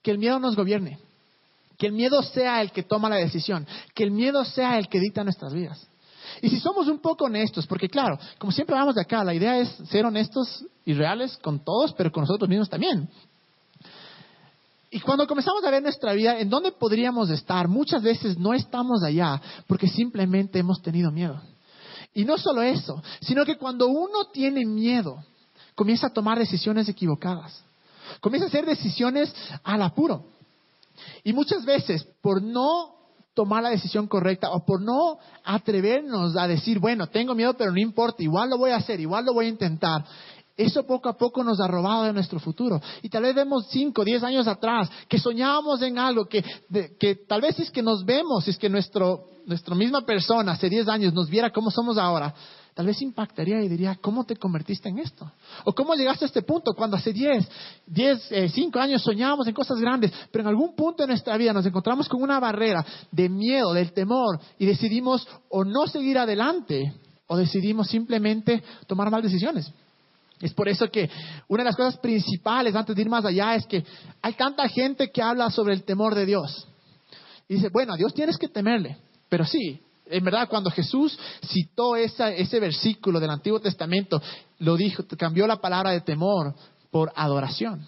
que 0.04 0.12
el 0.12 0.20
miedo 0.20 0.40
nos 0.40 0.56
gobierne. 0.56 1.00
Que 1.78 1.88
el 1.88 1.94
miedo 1.94 2.22
sea 2.24 2.62
el 2.62 2.72
que 2.72 2.84
toma 2.84 3.10
la 3.10 3.18
decisión, 3.18 3.68
que 3.94 4.04
el 4.04 4.12
miedo 4.12 4.44
sea 4.46 4.78
el 4.78 4.88
que 4.88 5.00
dicta 5.00 5.24
nuestras 5.24 5.54
vidas. 5.54 5.88
Y 6.42 6.50
si 6.50 6.60
somos 6.60 6.88
un 6.88 7.00
poco 7.00 7.26
honestos, 7.26 7.66
porque 7.68 7.90
claro, 7.90 8.18
como 8.38 8.52
siempre 8.52 8.76
vamos 8.76 8.96
de 8.96 9.02
acá, 9.02 9.24
la 9.24 9.34
idea 9.34 9.60
es 9.60 9.70
ser 9.90 10.06
honestos 10.06 10.66
y 10.86 10.94
reales 10.94 11.38
con 11.38 11.64
todos, 11.64 11.94
pero 11.94 12.12
con 12.12 12.22
nosotros 12.22 12.50
mismos 12.50 12.70
también. 12.70 13.10
Y 14.92 15.00
cuando 15.00 15.28
comenzamos 15.28 15.64
a 15.64 15.72
ver 15.72 15.84
nuestra 15.84 16.14
vida, 16.14 16.40
¿en 16.40 16.50
dónde 16.50 16.72
podríamos 16.72 17.30
estar? 17.30 17.68
Muchas 17.68 18.02
veces 18.02 18.38
no 18.38 18.54
estamos 18.54 19.04
allá 19.04 19.42
porque 19.68 19.88
simplemente 19.88 20.60
hemos 20.60 20.82
tenido 20.82 21.12
miedo. 21.12 21.42
Y 22.14 22.24
no 22.24 22.38
solo 22.38 22.62
eso, 22.62 23.04
sino 23.20 23.44
que 23.44 23.58
cuando 23.58 23.88
uno 23.88 24.26
tiene 24.32 24.66
miedo, 24.66 25.22
comienza 25.76 26.08
a 26.08 26.14
tomar 26.14 26.40
decisiones 26.40 26.88
equivocadas. 26.88 27.62
Comienza 28.22 28.46
a 28.46 28.50
hacer 28.50 28.66
decisiones 28.66 29.36
al 29.64 29.82
apuro. 29.82 30.35
Y 31.24 31.34
muchas 31.34 31.66
veces, 31.66 32.08
por 32.22 32.42
no 32.42 32.96
tomar 33.34 33.62
la 33.64 33.70
decisión 33.70 34.08
correcta 34.08 34.50
o 34.52 34.66
por 34.66 34.82
no 34.82 35.18
atrevernos 35.44 36.36
a 36.38 36.48
decir, 36.48 36.80
bueno, 36.80 37.08
tengo 37.08 37.36
miedo, 37.36 37.54
pero 37.54 37.72
no 37.72 37.80
importa, 37.80 38.24
igual 38.24 38.50
lo 38.50 38.58
voy 38.58 38.72
a 38.72 38.78
hacer, 38.78 39.00
igual 39.00 39.26
lo 39.26 39.34
voy 39.34 39.46
a 39.46 39.50
intentar. 39.50 40.06
Eso 40.58 40.88
poco 40.88 41.10
a 41.10 41.18
poco 41.18 41.44
nos 41.44 41.60
ha 41.60 41.68
robado 41.68 42.06
de 42.06 42.14
nuestro 42.14 42.40
futuro. 42.40 42.82
Y 43.02 43.10
tal 43.10 43.24
vez 43.24 43.36
vemos 43.36 43.68
5, 43.70 44.06
10 44.06 44.24
años 44.24 44.48
atrás 44.48 44.90
que 45.10 45.20
soñábamos 45.20 45.82
en 45.82 46.00
algo, 46.00 46.28
que, 46.28 46.44
que 46.98 47.16
tal 47.28 47.42
vez 47.42 47.60
es 47.60 47.70
que 47.70 47.84
nos 47.84 48.06
vemos, 48.06 48.48
es 48.48 48.58
que 48.58 48.70
nuestro, 48.70 49.26
nuestra 49.46 49.76
misma 49.76 50.06
persona 50.06 50.54
hace 50.54 50.70
10 50.70 50.88
años 50.88 51.14
nos 51.14 51.30
viera 51.30 51.52
cómo 51.52 51.70
somos 51.72 51.98
ahora, 51.98 52.34
tal 52.76 52.88
vez 52.88 53.02
impactaría 53.02 53.64
y 53.64 53.70
diría, 53.70 53.98
¿cómo 54.02 54.26
te 54.26 54.36
convertiste 54.36 54.90
en 54.90 55.00
esto? 55.00 55.32
¿O 55.64 55.74
cómo 55.74 55.96
llegaste 55.96 56.26
a 56.26 56.28
este 56.28 56.42
punto 56.42 56.74
cuando 56.74 56.98
hace 56.98 57.14
10, 57.14 57.48
10, 57.88 58.52
5 58.52 58.80
años 58.80 59.02
soñábamos 59.02 59.48
en 59.48 59.54
cosas 59.54 59.80
grandes, 59.80 60.12
pero 60.30 60.42
en 60.44 60.50
algún 60.50 60.76
punto 60.76 61.04
de 61.04 61.08
nuestra 61.08 61.38
vida 61.38 61.54
nos 61.54 61.66
encontramos 61.66 62.10
con 62.10 62.22
una 62.22 62.38
barrera 62.38 62.86
de 63.12 63.30
miedo, 63.30 63.74
del 63.74 63.94
temor, 63.94 64.40
y 64.60 64.66
decidimos 64.66 65.26
o 65.50 65.64
no 65.64 65.88
seguir 65.88 66.18
adelante, 66.18 66.94
o 67.28 67.38
decidimos 67.38 67.88
simplemente 67.88 68.62
tomar 68.88 69.10
malas 69.10 69.32
decisiones? 69.32 69.72
Es 70.42 70.54
por 70.54 70.68
eso 70.68 70.92
que 70.92 71.10
una 71.48 71.64
de 71.64 71.70
las 71.70 71.78
cosas 71.78 71.98
principales 71.98 72.76
antes 72.76 72.94
de 72.94 73.02
ir 73.02 73.10
más 73.10 73.24
allá 73.24 73.56
es 73.56 73.66
que 73.66 73.86
hay 74.22 74.34
tanta 74.34 74.68
gente 74.68 75.10
que 75.12 75.22
habla 75.22 75.50
sobre 75.50 75.74
el 75.74 75.86
temor 75.86 76.14
de 76.14 76.26
Dios. 76.26 76.68
Y 77.48 77.56
dice, 77.56 77.70
bueno, 77.70 77.94
a 77.94 77.98
Dios 77.98 78.14
tienes 78.14 78.38
que 78.38 78.50
temerle. 78.50 78.98
Pero 79.30 79.46
sí, 79.46 79.82
en 80.08 80.24
verdad, 80.24 80.48
cuando 80.50 80.70
Jesús 80.70 81.18
citó 81.48 81.96
ese 81.96 82.60
versículo 82.60 83.20
del 83.20 83.30
Antiguo 83.30 83.60
Testamento, 83.60 84.22
lo 84.60 84.76
dijo, 84.76 85.04
cambió 85.18 85.48
la 85.48 85.62
palabra 85.62 85.92
de 85.92 86.02
temor 86.02 86.54
por 86.92 87.12
adoración. 87.16 87.88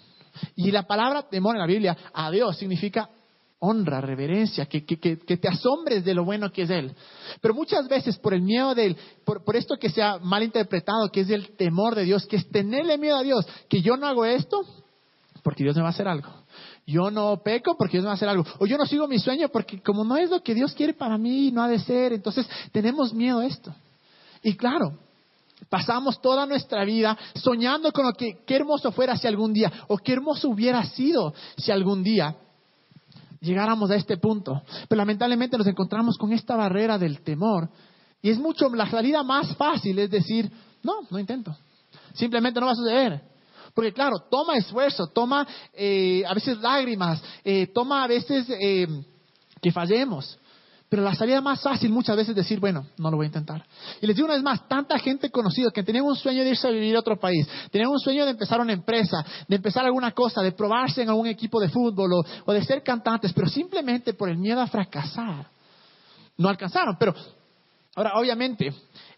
Y 0.56 0.70
la 0.70 0.84
palabra 0.84 1.28
temor 1.28 1.56
en 1.56 1.60
la 1.60 1.66
Biblia, 1.66 1.96
a 2.12 2.30
Dios, 2.30 2.56
significa 2.56 3.08
honra, 3.60 4.00
reverencia, 4.00 4.66
que, 4.66 4.80
te 4.80 5.48
asombres 5.48 6.04
de 6.04 6.14
lo 6.14 6.24
bueno 6.24 6.52
que 6.52 6.62
es 6.62 6.70
Él. 6.70 6.92
Pero 7.40 7.54
muchas 7.54 7.88
veces 7.88 8.16
por 8.18 8.34
el 8.34 8.42
miedo 8.42 8.74
de 8.74 8.86
Él, 8.86 8.96
por, 9.24 9.44
por, 9.44 9.56
esto 9.56 9.76
que 9.76 9.90
se 9.90 10.02
ha 10.02 10.18
mal 10.18 10.42
interpretado, 10.42 11.10
que 11.10 11.20
es 11.20 11.30
el 11.30 11.56
temor 11.56 11.94
de 11.94 12.04
Dios, 12.04 12.26
que 12.26 12.36
es 12.36 12.48
tenerle 12.50 12.98
miedo 12.98 13.16
a 13.16 13.22
Dios, 13.22 13.46
que 13.68 13.82
yo 13.82 13.96
no 13.96 14.06
hago 14.06 14.24
esto 14.24 14.64
porque 15.42 15.64
Dios 15.64 15.76
me 15.76 15.82
va 15.82 15.88
a 15.88 15.92
hacer 15.92 16.06
algo. 16.06 16.28
Yo 16.88 17.10
no 17.10 17.36
peco 17.42 17.76
porque 17.76 17.98
Dios 17.98 18.04
me 18.04 18.06
va 18.06 18.12
a 18.12 18.14
hacer 18.14 18.30
algo. 18.30 18.46
O 18.60 18.66
yo 18.66 18.78
no 18.78 18.86
sigo 18.86 19.06
mi 19.06 19.18
sueño 19.18 19.50
porque 19.50 19.82
como 19.82 20.04
no 20.04 20.16
es 20.16 20.30
lo 20.30 20.42
que 20.42 20.54
Dios 20.54 20.72
quiere 20.72 20.94
para 20.94 21.18
mí, 21.18 21.50
no 21.50 21.62
ha 21.62 21.68
de 21.68 21.78
ser. 21.80 22.14
Entonces 22.14 22.48
tenemos 22.72 23.12
miedo 23.12 23.40
a 23.40 23.46
esto. 23.46 23.74
Y 24.42 24.56
claro, 24.56 24.98
Pasamos 25.68 26.22
toda 26.22 26.46
nuestra 26.46 26.84
vida 26.84 27.18
soñando 27.34 27.92
con 27.92 28.06
lo 28.06 28.12
que 28.12 28.38
qué 28.46 28.54
hermoso 28.54 28.92
fuera 28.92 29.16
si 29.16 29.26
algún 29.26 29.52
día, 29.52 29.70
o 29.88 29.98
qué 29.98 30.12
hermoso 30.12 30.48
hubiera 30.48 30.84
sido 30.84 31.34
si 31.56 31.72
algún 31.72 32.04
día 32.04 32.36
llegáramos 33.40 33.90
a 33.90 33.96
este 33.96 34.16
punto. 34.16 34.62
Pero 34.88 34.98
lamentablemente 34.98 35.58
nos 35.58 35.66
encontramos 35.66 36.16
con 36.16 36.32
esta 36.32 36.54
barrera 36.54 36.96
del 36.96 37.22
temor. 37.22 37.68
Y 38.22 38.30
es 38.30 38.38
mucho, 38.38 38.68
la 38.68 38.88
salida 38.88 39.24
más 39.24 39.56
fácil 39.56 39.98
es 39.98 40.10
decir, 40.10 40.50
no, 40.84 41.00
no 41.10 41.18
intento. 41.18 41.56
Simplemente 42.14 42.60
no 42.60 42.66
va 42.66 42.72
a 42.72 42.76
suceder. 42.76 43.20
Porque 43.74 43.92
claro, 43.92 44.18
toma 44.30 44.56
esfuerzo, 44.56 45.08
toma 45.08 45.46
eh, 45.72 46.22
a 46.26 46.34
veces 46.34 46.58
lágrimas, 46.58 47.22
eh, 47.44 47.68
toma 47.68 48.04
a 48.04 48.06
veces 48.06 48.46
eh, 48.50 48.86
que 49.60 49.72
fallemos. 49.72 50.38
Pero 50.88 51.02
la 51.02 51.14
salida 51.14 51.42
más 51.42 51.60
fácil 51.60 51.90
muchas 51.90 52.16
veces 52.16 52.30
es 52.30 52.36
decir, 52.36 52.60
bueno, 52.60 52.86
no 52.96 53.10
lo 53.10 53.18
voy 53.18 53.24
a 53.24 53.28
intentar. 53.28 53.62
Y 54.00 54.06
les 54.06 54.16
digo 54.16 54.24
una 54.24 54.34
vez 54.34 54.42
más, 54.42 54.66
tanta 54.68 54.98
gente 54.98 55.30
conocida 55.30 55.70
que 55.70 55.82
tenía 55.82 56.02
un 56.02 56.16
sueño 56.16 56.42
de 56.42 56.50
irse 56.50 56.66
a 56.66 56.70
vivir 56.70 56.96
a 56.96 57.00
otro 57.00 57.18
país, 57.20 57.46
tenía 57.70 57.88
un 57.90 57.98
sueño 58.00 58.24
de 58.24 58.30
empezar 58.30 58.58
una 58.60 58.72
empresa, 58.72 59.22
de 59.46 59.56
empezar 59.56 59.84
alguna 59.84 60.12
cosa, 60.12 60.40
de 60.40 60.52
probarse 60.52 61.02
en 61.02 61.10
algún 61.10 61.26
equipo 61.26 61.60
de 61.60 61.68
fútbol 61.68 62.24
o, 62.46 62.52
de 62.52 62.64
ser 62.64 62.82
cantantes, 62.82 63.34
pero 63.34 63.48
simplemente 63.48 64.14
por 64.14 64.30
el 64.30 64.38
miedo 64.38 64.62
a 64.62 64.66
fracasar, 64.66 65.46
no 66.38 66.48
alcanzaron. 66.48 66.96
Pero 66.98 67.14
ahora, 67.94 68.12
obviamente, 68.14 68.72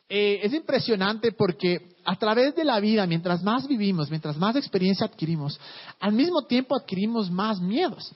eh, 0.08 0.40
es 0.42 0.52
impresionante 0.52 1.30
porque 1.30 1.89
a 2.04 2.16
través 2.16 2.54
de 2.54 2.64
la 2.64 2.80
vida, 2.80 3.06
mientras 3.06 3.42
más 3.42 3.66
vivimos, 3.66 4.10
mientras 4.10 4.36
más 4.36 4.56
experiencia 4.56 5.06
adquirimos, 5.06 5.58
al 5.98 6.12
mismo 6.12 6.42
tiempo 6.42 6.76
adquirimos 6.76 7.30
más 7.30 7.60
miedos. 7.60 8.12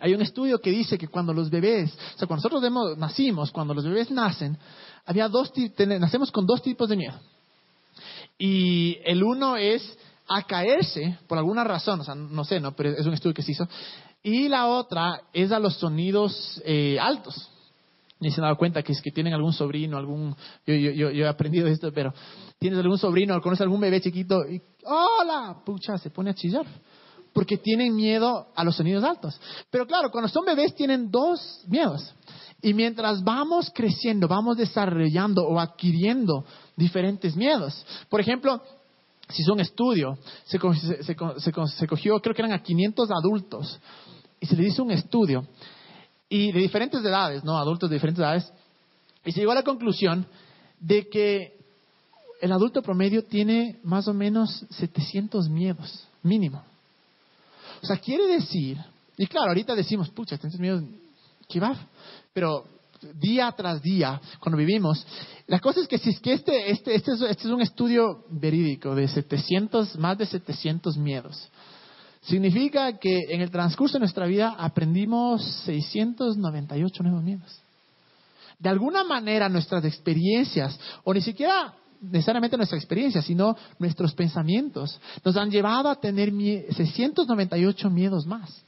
Hay 0.00 0.14
un 0.14 0.22
estudio 0.22 0.60
que 0.60 0.70
dice 0.70 0.98
que 0.98 1.08
cuando 1.08 1.32
los 1.32 1.48
bebés, 1.48 1.92
o 1.92 2.18
sea, 2.18 2.26
cuando 2.26 2.48
nosotros 2.48 2.98
nacimos, 2.98 3.52
cuando 3.52 3.72
los 3.72 3.84
bebés 3.84 4.10
nacen, 4.10 4.58
había 5.06 5.28
dos, 5.28 5.52
nacemos 5.78 6.32
con 6.32 6.44
dos 6.46 6.62
tipos 6.62 6.88
de 6.88 6.96
miedo. 6.96 7.18
Y 8.38 8.98
el 9.04 9.22
uno 9.22 9.56
es 9.56 9.96
a 10.28 10.42
caerse 10.42 11.18
por 11.28 11.38
alguna 11.38 11.62
razón, 11.62 12.00
o 12.00 12.04
sea, 12.04 12.14
no 12.14 12.44
sé, 12.44 12.58
no, 12.58 12.72
pero 12.72 12.90
es 12.90 13.06
un 13.06 13.14
estudio 13.14 13.34
que 13.34 13.42
se 13.42 13.52
hizo. 13.52 13.68
Y 14.22 14.48
la 14.48 14.66
otra 14.66 15.20
es 15.32 15.52
a 15.52 15.58
los 15.58 15.76
sonidos 15.76 16.60
eh, 16.64 16.98
altos. 17.00 17.51
Ni 18.22 18.30
se 18.30 18.40
han 18.40 18.44
dado 18.44 18.56
cuenta 18.56 18.84
que 18.84 18.92
es 18.92 19.02
que 19.02 19.10
tienen 19.10 19.34
algún 19.34 19.52
sobrino, 19.52 19.98
algún, 19.98 20.36
yo, 20.64 20.74
yo, 20.74 21.10
yo, 21.10 21.24
he 21.24 21.28
aprendido 21.28 21.66
esto, 21.66 21.92
pero 21.92 22.14
tienes 22.56 22.78
algún 22.78 22.96
sobrino 22.96 23.40
conoces 23.40 23.62
algún 23.62 23.80
bebé 23.80 24.00
chiquito 24.00 24.48
y, 24.48 24.62
hola, 24.84 25.56
pucha, 25.66 25.98
se 25.98 26.10
pone 26.10 26.30
a 26.30 26.34
chillar 26.34 26.64
porque 27.32 27.56
tienen 27.56 27.96
miedo 27.96 28.46
a 28.54 28.62
los 28.62 28.76
sonidos 28.76 29.02
altos. 29.02 29.40
Pero 29.70 29.86
claro, 29.86 30.10
cuando 30.10 30.28
son 30.28 30.44
bebés 30.44 30.74
tienen 30.74 31.10
dos 31.10 31.64
miedos. 31.66 32.14
Y 32.60 32.74
mientras 32.74 33.24
vamos 33.24 33.72
creciendo, 33.74 34.28
vamos 34.28 34.56
desarrollando 34.56 35.42
o 35.42 35.58
adquiriendo 35.58 36.44
diferentes 36.76 37.34
miedos. 37.34 37.84
Por 38.08 38.20
ejemplo, 38.20 38.62
si 39.28 39.42
hizo 39.42 39.52
un 39.52 39.60
estudio, 39.60 40.16
se, 40.44 40.58
cogió, 40.60 42.20
creo 42.20 42.34
que 42.34 42.42
eran 42.42 42.52
a 42.52 42.62
500 42.62 43.10
adultos, 43.10 43.80
y 44.38 44.46
se 44.46 44.56
le 44.56 44.68
hizo 44.68 44.84
un 44.84 44.92
estudio, 44.92 45.44
y 46.32 46.50
de 46.50 46.60
diferentes 46.60 47.04
edades, 47.04 47.44
¿no? 47.44 47.58
Adultos 47.58 47.90
de 47.90 47.96
diferentes 47.96 48.22
edades, 48.22 48.50
y 49.22 49.32
se 49.32 49.40
llegó 49.40 49.52
a 49.52 49.56
la 49.56 49.62
conclusión 49.62 50.26
de 50.80 51.06
que 51.10 51.58
el 52.40 52.50
adulto 52.52 52.80
promedio 52.80 53.22
tiene 53.24 53.78
más 53.82 54.08
o 54.08 54.14
menos 54.14 54.64
700 54.70 55.50
miedos, 55.50 56.08
mínimo. 56.22 56.64
O 57.82 57.86
sea, 57.86 57.98
quiere 57.98 58.26
decir, 58.28 58.78
y 59.18 59.26
claro, 59.26 59.48
ahorita 59.48 59.74
decimos, 59.74 60.08
pucha, 60.08 60.38
tienes 60.38 60.58
miedo, 60.58 60.82
¿qué 61.50 61.60
va? 61.60 61.76
Pero 62.32 62.64
día 63.20 63.52
tras 63.54 63.82
día, 63.82 64.18
cuando 64.40 64.56
vivimos, 64.56 65.06
la 65.48 65.60
cosa 65.60 65.80
es 65.80 65.86
que 65.86 65.98
si 65.98 66.08
es 66.08 66.20
que 66.20 66.32
este, 66.32 66.70
este, 66.70 66.94
este, 66.94 67.12
es, 67.12 67.20
este 67.20 67.46
es 67.46 67.52
un 67.52 67.60
estudio 67.60 68.24
verídico 68.30 68.94
de 68.94 69.06
700, 69.06 69.98
más 69.98 70.16
de 70.16 70.24
700 70.24 70.96
miedos. 70.96 71.50
Significa 72.22 72.98
que 72.98 73.20
en 73.30 73.40
el 73.40 73.50
transcurso 73.50 73.94
de 73.94 74.00
nuestra 74.00 74.26
vida 74.26 74.54
aprendimos 74.58 75.44
698 75.64 77.02
nuevos 77.02 77.22
miedos. 77.22 77.60
De 78.58 78.68
alguna 78.68 79.02
manera 79.02 79.48
nuestras 79.48 79.84
experiencias, 79.84 80.78
o 81.02 81.12
ni 81.12 81.20
siquiera 81.20 81.74
necesariamente 82.00 82.56
nuestra 82.56 82.78
experiencia, 82.78 83.22
sino 83.22 83.56
nuestros 83.78 84.14
pensamientos, 84.14 85.00
nos 85.24 85.36
han 85.36 85.50
llevado 85.50 85.88
a 85.88 85.96
tener 85.96 86.30
698 86.30 87.90
miedos 87.90 88.24
más. 88.26 88.62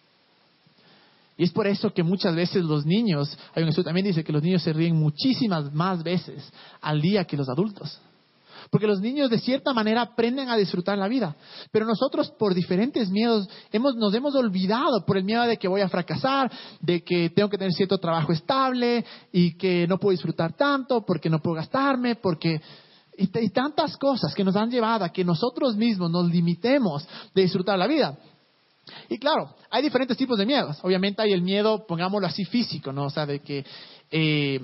Y 1.36 1.44
es 1.44 1.50
por 1.50 1.66
eso 1.66 1.92
que 1.92 2.02
muchas 2.02 2.34
veces 2.34 2.64
los 2.64 2.84
niños, 2.86 3.36
hay 3.54 3.62
un 3.62 3.68
estudio 3.68 3.86
también 3.86 4.06
dice 4.06 4.22
que 4.22 4.32
los 4.32 4.42
niños 4.42 4.62
se 4.62 4.72
ríen 4.72 4.96
muchísimas 4.96 5.72
más 5.72 6.02
veces 6.02 6.52
al 6.80 7.00
día 7.00 7.24
que 7.24 7.36
los 7.36 7.48
adultos. 7.48 8.00
Porque 8.70 8.86
los 8.86 9.00
niños 9.00 9.30
de 9.30 9.38
cierta 9.38 9.72
manera 9.72 10.02
aprenden 10.02 10.48
a 10.48 10.56
disfrutar 10.56 10.98
la 10.98 11.08
vida. 11.08 11.36
Pero 11.70 11.86
nosotros 11.86 12.30
por 12.38 12.54
diferentes 12.54 13.10
miedos 13.10 13.48
hemos, 13.72 13.94
nos 13.96 14.14
hemos 14.14 14.34
olvidado 14.34 15.04
por 15.06 15.16
el 15.16 15.24
miedo 15.24 15.42
de 15.42 15.56
que 15.56 15.68
voy 15.68 15.80
a 15.80 15.88
fracasar, 15.88 16.50
de 16.80 17.02
que 17.02 17.30
tengo 17.30 17.48
que 17.48 17.58
tener 17.58 17.72
cierto 17.72 17.98
trabajo 17.98 18.32
estable 18.32 19.04
y 19.32 19.56
que 19.56 19.86
no 19.86 19.98
puedo 19.98 20.12
disfrutar 20.12 20.54
tanto 20.54 21.04
porque 21.04 21.30
no 21.30 21.40
puedo 21.40 21.56
gastarme, 21.56 22.16
porque 22.16 22.60
y, 23.16 23.48
tantas 23.50 23.96
cosas 23.96 24.34
que 24.34 24.44
nos 24.44 24.56
han 24.56 24.70
llevado 24.70 25.04
a 25.04 25.10
que 25.10 25.24
nosotros 25.24 25.76
mismos 25.76 26.10
nos 26.10 26.30
limitemos 26.30 27.06
de 27.34 27.42
disfrutar 27.42 27.78
la 27.78 27.86
vida. 27.86 28.16
Y 29.08 29.18
claro, 29.18 29.54
hay 29.70 29.82
diferentes 29.82 30.16
tipos 30.16 30.38
de 30.38 30.46
miedos. 30.46 30.78
Obviamente 30.82 31.22
hay 31.22 31.32
el 31.32 31.42
miedo, 31.42 31.86
pongámoslo 31.86 32.26
así, 32.26 32.44
físico, 32.44 32.92
¿no? 32.92 33.04
O 33.04 33.10
sea, 33.10 33.24
de 33.26 33.40
que 33.40 33.64
eh, 34.10 34.60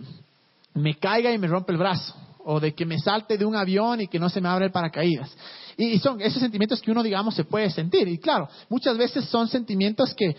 me 0.75 0.95
caiga 0.97 1.33
y 1.33 1.39
me 1.39 1.47
rompe 1.47 1.73
el 1.73 1.79
brazo. 1.79 2.15
O 2.45 2.61
de 2.61 2.75
que 2.75 2.87
me 2.87 2.99
salte 2.99 3.37
de 3.37 3.45
un 3.45 3.55
avión 3.55 4.01
y 4.01 4.09
que 4.09 4.19
no 4.19 4.29
se 4.29 4.41
me 4.41 4.49
abre 4.49 4.67
el 4.67 4.73
paracaídas. 4.73 5.31
Y, 5.77 5.99
son 5.99 6.21
esos 6.21 6.41
sentimientos 6.41 6.81
que 6.81 6.91
uno, 6.91 7.03
digamos, 7.03 7.35
se 7.35 7.45
puede 7.45 7.71
sentir. 7.71 8.07
Y 8.09 8.19
claro, 8.19 8.49
muchas 8.69 8.97
veces 8.99 9.25
son 9.27 9.49
sentimientos 9.49 10.15
que 10.15 10.37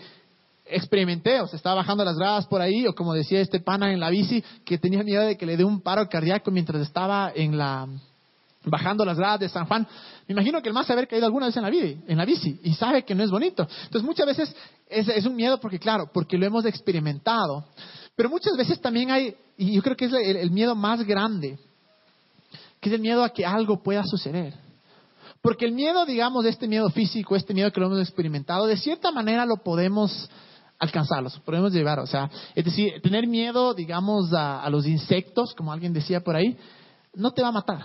experimenté, 0.64 1.40
o 1.40 1.46
sea, 1.46 1.56
estaba 1.56 1.76
bajando 1.76 2.04
las 2.04 2.16
gradas 2.16 2.46
por 2.46 2.60
ahí, 2.60 2.86
o 2.86 2.94
como 2.94 3.12
decía 3.12 3.40
este 3.40 3.60
pana 3.60 3.92
en 3.92 4.00
la 4.00 4.10
bici, 4.10 4.42
que 4.64 4.78
tenía 4.78 5.02
miedo 5.02 5.22
de 5.22 5.36
que 5.36 5.44
le 5.44 5.56
dé 5.56 5.64
un 5.64 5.80
paro 5.80 6.08
cardíaco 6.08 6.50
mientras 6.50 6.80
estaba 6.82 7.32
en 7.34 7.58
la, 7.58 7.88
bajando 8.64 9.04
las 9.04 9.18
gradas 9.18 9.40
de 9.40 9.48
San 9.48 9.66
Juan. 9.66 9.86
Me 10.28 10.32
imagino 10.32 10.62
que 10.62 10.68
el 10.68 10.74
más 10.74 10.88
haber 10.90 11.08
caído 11.08 11.26
alguna 11.26 11.46
vez 11.46 11.56
en 11.56 11.62
la, 11.62 11.70
bici, 11.70 11.98
en 12.06 12.18
la 12.18 12.24
bici 12.24 12.60
y 12.62 12.74
sabe 12.74 13.04
que 13.04 13.14
no 13.14 13.22
es 13.22 13.30
bonito. 13.30 13.66
Entonces 13.84 14.02
muchas 14.02 14.26
veces 14.26 14.54
es, 14.88 15.26
un 15.26 15.34
miedo 15.34 15.58
porque, 15.58 15.78
claro, 15.78 16.10
porque 16.12 16.38
lo 16.38 16.46
hemos 16.46 16.64
experimentado. 16.64 17.64
Pero 18.14 18.28
muchas 18.28 18.56
veces 18.56 18.80
también 18.80 19.10
hay, 19.10 19.34
y 19.56 19.74
yo 19.74 19.82
creo 19.82 19.96
que 19.96 20.04
es 20.04 20.12
el 20.12 20.50
miedo 20.50 20.74
más 20.74 21.02
grande, 21.04 21.58
que 22.82 22.88
es 22.88 22.94
el 22.96 23.00
miedo 23.00 23.22
a 23.22 23.30
que 23.30 23.46
algo 23.46 23.80
pueda 23.80 24.02
suceder. 24.04 24.54
Porque 25.40 25.64
el 25.64 25.72
miedo, 25.72 26.04
digamos, 26.04 26.44
este 26.44 26.66
miedo 26.66 26.90
físico, 26.90 27.36
este 27.36 27.54
miedo 27.54 27.70
que 27.70 27.80
lo 27.80 27.86
hemos 27.86 28.00
experimentado, 28.00 28.66
de 28.66 28.76
cierta 28.76 29.12
manera 29.12 29.46
lo 29.46 29.58
podemos 29.58 30.28
alcanzarlos, 30.80 31.38
podemos 31.44 31.72
llevar, 31.72 32.00
o 32.00 32.08
sea, 32.08 32.28
es 32.56 32.64
decir, 32.64 33.00
tener 33.00 33.28
miedo, 33.28 33.72
digamos, 33.72 34.32
a, 34.32 34.68
los 34.68 34.84
insectos, 34.84 35.54
como 35.54 35.72
alguien 35.72 35.92
decía 35.92 36.22
por 36.22 36.34
ahí, 36.34 36.58
no 37.14 37.30
te 37.30 37.40
va 37.40 37.48
a 37.48 37.52
matar. 37.52 37.84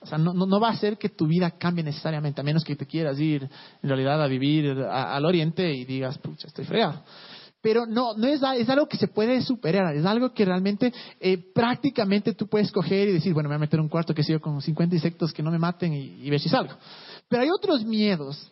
O 0.00 0.06
sea, 0.06 0.18
no, 0.18 0.34
no, 0.34 0.60
va 0.60 0.68
a 0.68 0.72
hacer 0.72 0.98
que 0.98 1.08
tu 1.08 1.26
vida 1.26 1.50
cambie 1.52 1.82
necesariamente, 1.82 2.42
a 2.42 2.44
menos 2.44 2.64
que 2.64 2.76
te 2.76 2.84
quieras 2.84 3.18
ir 3.18 3.48
en 3.82 3.88
realidad 3.88 4.22
a 4.22 4.26
vivir 4.26 4.78
al 4.78 5.24
oriente 5.24 5.72
y 5.72 5.86
digas, 5.86 6.18
pucha, 6.18 6.48
estoy 6.48 6.66
fregado. 6.66 7.02
Pero 7.60 7.86
no, 7.86 8.14
no 8.14 8.26
es, 8.28 8.40
es 8.56 8.68
algo 8.68 8.86
que 8.86 8.96
se 8.96 9.08
puede 9.08 9.42
superar, 9.42 9.94
es 9.96 10.06
algo 10.06 10.32
que 10.32 10.44
realmente 10.44 10.92
eh, 11.20 11.38
prácticamente 11.38 12.32
tú 12.32 12.46
puedes 12.46 12.70
coger 12.70 13.08
y 13.08 13.12
decir, 13.12 13.34
bueno, 13.34 13.48
me 13.48 13.54
voy 13.54 13.60
a 13.60 13.66
meter 13.66 13.80
un 13.80 13.88
cuarto 13.88 14.14
que 14.14 14.22
sigo 14.22 14.40
con 14.40 14.62
50 14.62 14.94
insectos 14.94 15.32
que 15.32 15.42
no 15.42 15.50
me 15.50 15.58
maten 15.58 15.92
y, 15.92 16.30
ver 16.30 16.40
si 16.40 16.48
salgo. 16.48 16.74
Pero 17.28 17.42
hay 17.42 17.50
otros 17.50 17.84
miedos, 17.84 18.50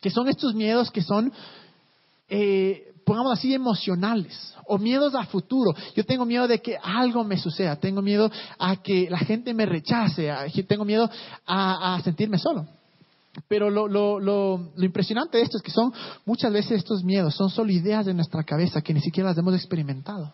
que 0.00 0.10
son 0.10 0.28
estos 0.28 0.54
miedos 0.54 0.90
que 0.90 1.02
son 1.02 1.32
eh, 2.28 2.92
pongamos 3.06 3.38
así, 3.38 3.54
emocionales 3.54 4.52
o 4.66 4.78
miedos 4.78 5.14
a 5.14 5.24
futuro. 5.26 5.72
Yo 5.94 6.04
tengo 6.04 6.26
miedo 6.26 6.48
de 6.48 6.60
que 6.60 6.76
algo 6.82 7.22
me 7.22 7.38
suceda, 7.38 7.76
tengo 7.76 8.02
miedo 8.02 8.30
a 8.58 8.76
que 8.82 9.08
la 9.08 9.18
gente 9.18 9.54
me 9.54 9.64
rechace, 9.64 10.28
tengo 10.68 10.84
miedo 10.84 11.08
a, 11.46 12.00
sentirme 12.02 12.36
solo. 12.36 12.66
Pero 13.48 13.70
lo, 13.70 13.88
lo, 13.88 14.72
impresionante 14.78 15.38
de 15.38 15.44
esto 15.44 15.58
es 15.58 15.62
que 15.62 15.70
son 15.70 15.92
muchas 16.24 16.52
veces 16.52 16.72
estos 16.72 17.04
miedos, 17.04 17.34
son 17.34 17.50
solo 17.50 17.70
ideas 17.70 18.06
de 18.06 18.14
nuestra 18.14 18.42
cabeza 18.44 18.80
que 18.80 18.94
ni 18.94 19.00
siquiera 19.00 19.28
las 19.30 19.38
hemos 19.38 19.54
experimentado, 19.54 20.32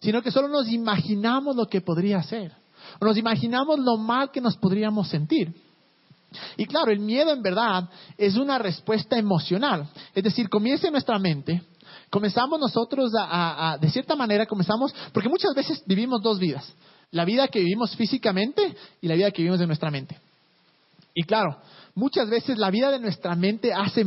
sino 0.00 0.22
que 0.22 0.30
solo 0.30 0.48
nos 0.48 0.68
imaginamos 0.68 1.56
lo 1.56 1.66
que 1.66 1.80
podría 1.80 2.22
ser, 2.22 2.52
o 3.00 3.04
nos 3.04 3.16
imaginamos 3.16 3.78
lo 3.78 3.96
mal 3.96 4.30
que 4.30 4.40
nos 4.40 4.56
podríamos 4.56 5.08
sentir. 5.08 5.52
Y 6.56 6.66
claro, 6.66 6.90
el 6.90 6.98
miedo 6.98 7.32
en 7.32 7.42
verdad 7.42 7.88
es 8.18 8.36
una 8.36 8.58
respuesta 8.58 9.18
emocional, 9.18 9.88
es 10.14 10.24
decir, 10.24 10.48
comienza 10.48 10.86
en 10.86 10.92
nuestra 10.92 11.18
mente, 11.18 11.62
comenzamos 12.10 12.58
nosotros 12.60 13.12
a, 13.16 13.78
de 13.80 13.90
cierta 13.90 14.16
manera, 14.16 14.46
comenzamos, 14.46 14.94
porque 15.12 15.28
muchas 15.28 15.54
veces 15.54 15.82
vivimos 15.86 16.22
dos 16.22 16.38
vidas, 16.38 16.72
la 17.10 17.24
vida 17.24 17.48
que 17.48 17.60
vivimos 17.60 17.94
físicamente 17.96 18.76
y 19.00 19.08
la 19.08 19.14
vida 19.14 19.30
que 19.30 19.42
vivimos 19.42 19.60
en 19.60 19.68
nuestra 19.68 19.90
mente. 19.90 20.18
Y 21.14 21.22
claro, 21.22 21.58
muchas 21.94 22.28
veces 22.28 22.58
la 22.58 22.70
vida 22.70 22.90
de 22.90 22.98
nuestra 22.98 23.34
mente 23.36 23.72
hace 23.72 24.04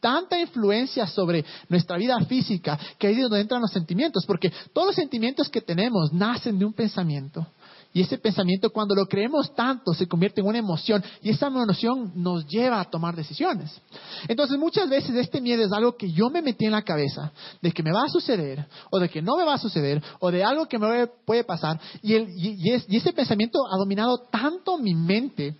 tanta 0.00 0.38
influencia 0.38 1.06
sobre 1.06 1.44
nuestra 1.68 1.96
vida 1.96 2.18
física 2.26 2.78
que 2.98 3.06
ahí 3.06 3.14
es 3.14 3.22
donde 3.22 3.40
entran 3.40 3.60
los 3.60 3.70
sentimientos, 3.70 4.24
porque 4.26 4.52
todos 4.72 4.88
los 4.88 4.96
sentimientos 4.96 5.48
que 5.48 5.60
tenemos 5.60 6.12
nacen 6.12 6.58
de 6.58 6.64
un 6.64 6.72
pensamiento. 6.72 7.46
Y 7.94 8.02
ese 8.02 8.18
pensamiento, 8.18 8.68
cuando 8.70 8.94
lo 8.94 9.06
creemos 9.06 9.54
tanto, 9.54 9.94
se 9.94 10.06
convierte 10.06 10.42
en 10.42 10.46
una 10.46 10.58
emoción 10.58 11.02
y 11.22 11.30
esa 11.30 11.46
emoción 11.46 12.12
nos 12.14 12.46
lleva 12.46 12.80
a 12.80 12.84
tomar 12.84 13.16
decisiones. 13.16 13.80
Entonces, 14.28 14.58
muchas 14.58 14.90
veces 14.90 15.16
este 15.16 15.40
miedo 15.40 15.64
es 15.64 15.72
algo 15.72 15.96
que 15.96 16.12
yo 16.12 16.28
me 16.28 16.42
metí 16.42 16.66
en 16.66 16.72
la 16.72 16.82
cabeza 16.82 17.32
de 17.62 17.72
que 17.72 17.82
me 17.82 17.90
va 17.90 18.04
a 18.04 18.08
suceder, 18.08 18.66
o 18.90 18.98
de 18.98 19.08
que 19.08 19.22
no 19.22 19.38
me 19.38 19.44
va 19.44 19.54
a 19.54 19.58
suceder, 19.58 20.02
o 20.20 20.30
de 20.30 20.44
algo 20.44 20.66
que 20.66 20.78
me 20.78 21.06
puede 21.24 21.44
pasar. 21.44 21.80
Y, 22.02 22.14
y 22.14 22.96
ese 22.96 23.12
pensamiento 23.14 23.58
ha 23.72 23.78
dominado 23.78 24.18
tanto 24.30 24.76
mi 24.76 24.94
mente 24.94 25.56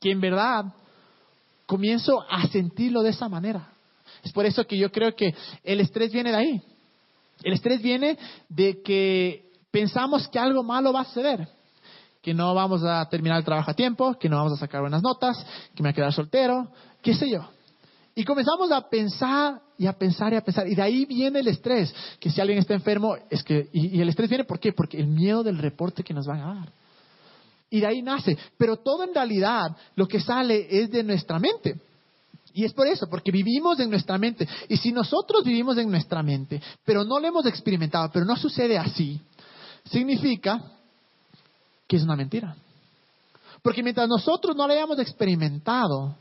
que 0.00 0.10
en 0.10 0.20
verdad 0.20 0.64
comienzo 1.66 2.24
a 2.28 2.46
sentirlo 2.48 3.02
de 3.02 3.10
esa 3.10 3.28
manera. 3.28 3.68
Es 4.22 4.32
por 4.32 4.46
eso 4.46 4.66
que 4.66 4.78
yo 4.78 4.90
creo 4.90 5.14
que 5.14 5.34
el 5.62 5.80
estrés 5.80 6.12
viene 6.12 6.30
de 6.30 6.36
ahí. 6.36 6.62
El 7.42 7.52
estrés 7.52 7.80
viene 7.82 8.18
de 8.48 8.82
que 8.82 9.50
pensamos 9.70 10.28
que 10.28 10.38
algo 10.38 10.62
malo 10.62 10.92
va 10.92 11.02
a 11.02 11.04
suceder. 11.04 11.48
Que 12.22 12.34
no 12.34 12.54
vamos 12.54 12.82
a 12.84 13.08
terminar 13.08 13.38
el 13.38 13.44
trabajo 13.44 13.70
a 13.70 13.74
tiempo, 13.74 14.14
que 14.18 14.28
no 14.28 14.36
vamos 14.36 14.54
a 14.54 14.56
sacar 14.56 14.80
buenas 14.80 15.02
notas, 15.02 15.36
que 15.74 15.82
me 15.82 15.88
voy 15.88 15.92
a 15.92 15.94
quedar 15.94 16.12
soltero, 16.12 16.68
qué 17.00 17.14
sé 17.14 17.30
yo. 17.30 17.48
Y 18.14 18.24
comenzamos 18.24 18.72
a 18.72 18.88
pensar 18.88 19.60
y 19.78 19.86
a 19.86 19.92
pensar 19.92 20.32
y 20.32 20.36
a 20.36 20.40
pensar. 20.40 20.66
Y 20.66 20.74
de 20.74 20.82
ahí 20.82 21.04
viene 21.04 21.38
el 21.38 21.46
estrés. 21.46 21.94
Que 22.18 22.30
si 22.30 22.40
alguien 22.40 22.58
está 22.58 22.74
enfermo, 22.74 23.14
es 23.30 23.44
que. 23.44 23.68
Y, 23.72 24.00
el 24.00 24.08
estrés 24.08 24.28
viene, 24.28 24.44
¿por 24.44 24.58
qué? 24.58 24.72
Porque 24.72 24.98
el 24.98 25.06
miedo 25.06 25.44
del 25.44 25.58
reporte 25.58 26.02
que 26.02 26.12
nos 26.12 26.26
van 26.26 26.40
a 26.40 26.54
dar. 26.54 26.72
Y 27.70 27.80
de 27.80 27.86
ahí 27.86 28.02
nace. 28.02 28.36
Pero 28.56 28.76
todo 28.76 29.04
en 29.04 29.14
realidad 29.14 29.76
lo 29.94 30.06
que 30.06 30.20
sale 30.20 30.66
es 30.70 30.90
de 30.90 31.02
nuestra 31.02 31.38
mente. 31.38 31.80
Y 32.54 32.64
es 32.64 32.72
por 32.72 32.86
eso, 32.86 33.08
porque 33.08 33.30
vivimos 33.30 33.78
en 33.78 33.90
nuestra 33.90 34.18
mente. 34.18 34.48
Y 34.68 34.76
si 34.78 34.90
nosotros 34.90 35.44
vivimos 35.44 35.76
en 35.78 35.90
nuestra 35.90 36.22
mente, 36.22 36.60
pero 36.84 37.04
no 37.04 37.20
lo 37.20 37.28
hemos 37.28 37.46
experimentado, 37.46 38.10
pero 38.12 38.24
no 38.24 38.36
sucede 38.36 38.78
así, 38.78 39.20
significa 39.84 40.62
que 41.86 41.96
es 41.96 42.02
una 42.02 42.16
mentira. 42.16 42.56
Porque 43.62 43.82
mientras 43.82 44.08
nosotros 44.08 44.56
no 44.56 44.66
lo 44.66 44.72
hayamos 44.72 44.98
experimentado, 44.98 46.16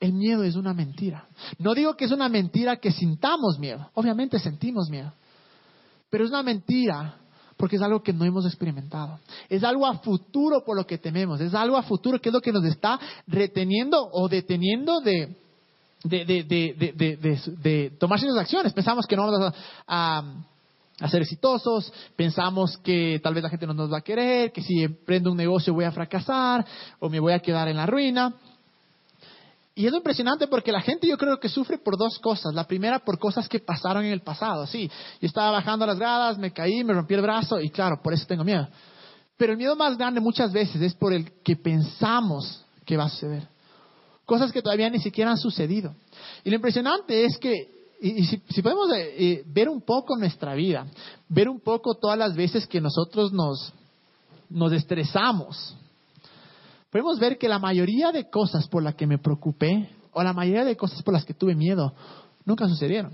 el 0.00 0.12
miedo 0.12 0.44
es 0.44 0.54
una 0.54 0.72
mentira. 0.72 1.26
No 1.58 1.74
digo 1.74 1.94
que 1.94 2.04
es 2.04 2.12
una 2.12 2.28
mentira 2.28 2.76
que 2.76 2.92
sintamos 2.92 3.58
miedo. 3.58 3.90
Obviamente 3.94 4.38
sentimos 4.38 4.88
miedo. 4.88 5.12
Pero 6.10 6.24
es 6.24 6.30
una 6.30 6.42
mentira 6.42 7.16
porque 7.58 7.76
es 7.76 7.82
algo 7.82 8.02
que 8.02 8.12
no 8.12 8.24
hemos 8.24 8.46
experimentado. 8.46 9.18
Es 9.50 9.64
algo 9.64 9.84
a 9.86 9.98
futuro 9.98 10.64
por 10.64 10.76
lo 10.76 10.86
que 10.86 10.96
tememos. 10.96 11.40
Es 11.40 11.52
algo 11.52 11.76
a 11.76 11.82
futuro 11.82 12.20
que 12.20 12.30
es 12.30 12.32
lo 12.32 12.40
que 12.40 12.52
nos 12.52 12.64
está 12.64 12.98
reteniendo 13.26 14.08
o 14.12 14.28
deteniendo 14.28 15.00
de, 15.00 15.34
de, 16.04 16.24
de, 16.24 17.40
de 17.62 17.90
tomar 17.98 18.20
ciertas 18.20 18.40
acciones. 18.40 18.72
Pensamos 18.72 19.06
que 19.06 19.16
no 19.16 19.26
vamos 19.26 19.52
a, 19.88 20.24
a, 21.00 21.08
ser 21.08 21.22
exitosos, 21.22 21.92
pensamos 22.14 22.78
que 22.78 23.20
tal 23.22 23.34
vez 23.34 23.42
la 23.42 23.50
gente 23.50 23.66
no 23.66 23.74
nos 23.74 23.92
va 23.92 23.98
a 23.98 24.02
querer, 24.02 24.52
que 24.52 24.62
si 24.62 24.84
emprendo 24.84 25.32
un 25.32 25.36
negocio 25.36 25.74
voy 25.74 25.84
a 25.84 25.92
fracasar 25.92 26.64
o 27.00 27.08
me 27.08 27.18
voy 27.18 27.32
a 27.32 27.40
quedar 27.40 27.66
en 27.66 27.76
la 27.76 27.86
ruina. 27.86 28.34
Y 29.78 29.86
es 29.86 29.94
impresionante 29.94 30.48
porque 30.48 30.72
la 30.72 30.80
gente 30.80 31.06
yo 31.06 31.16
creo 31.16 31.38
que 31.38 31.48
sufre 31.48 31.78
por 31.78 31.96
dos 31.96 32.18
cosas. 32.18 32.52
La 32.52 32.64
primera 32.64 32.98
por 32.98 33.16
cosas 33.16 33.48
que 33.48 33.60
pasaron 33.60 34.04
en 34.04 34.10
el 34.10 34.22
pasado. 34.22 34.66
Sí, 34.66 34.90
yo 35.20 35.28
estaba 35.28 35.52
bajando 35.52 35.86
las 35.86 35.96
gradas, 35.96 36.36
me 36.36 36.52
caí, 36.52 36.82
me 36.82 36.92
rompí 36.92 37.14
el 37.14 37.22
brazo 37.22 37.60
y 37.60 37.70
claro, 37.70 38.02
por 38.02 38.12
eso 38.12 38.26
tengo 38.26 38.42
miedo. 38.42 38.66
Pero 39.36 39.52
el 39.52 39.56
miedo 39.56 39.76
más 39.76 39.96
grande 39.96 40.20
muchas 40.20 40.50
veces 40.52 40.82
es 40.82 40.94
por 40.94 41.12
el 41.12 41.30
que 41.44 41.54
pensamos 41.54 42.64
que 42.84 42.96
va 42.96 43.04
a 43.04 43.08
suceder. 43.08 43.46
Cosas 44.24 44.50
que 44.50 44.62
todavía 44.62 44.90
ni 44.90 44.98
siquiera 44.98 45.30
han 45.30 45.38
sucedido. 45.38 45.94
Y 46.42 46.50
lo 46.50 46.56
impresionante 46.56 47.24
es 47.24 47.38
que, 47.38 47.54
y, 48.00 48.24
si, 48.24 48.62
podemos 48.62 48.90
eh, 48.90 49.14
eh, 49.16 49.42
ver 49.46 49.68
un 49.68 49.82
poco 49.82 50.16
nuestra 50.16 50.54
vida, 50.54 50.88
ver 51.28 51.48
un 51.48 51.60
poco 51.60 51.94
todas 51.94 52.18
las 52.18 52.34
veces 52.34 52.66
que 52.66 52.80
nosotros 52.80 53.32
nos, 53.32 53.72
nos 54.50 54.72
estresamos, 54.72 55.76
podemos 56.90 57.18
ver 57.18 57.38
que 57.38 57.48
la 57.48 57.58
mayoría 57.58 58.12
de 58.12 58.28
cosas 58.30 58.68
por 58.68 58.82
las 58.82 58.94
que 58.94 59.06
me 59.06 59.18
preocupé 59.18 59.90
o 60.12 60.22
la 60.22 60.32
mayoría 60.32 60.64
de 60.64 60.76
cosas 60.76 61.02
por 61.02 61.14
las 61.14 61.24
que 61.24 61.34
tuve 61.34 61.54
miedo 61.54 61.94
nunca 62.44 62.66
sucedieron. 62.68 63.12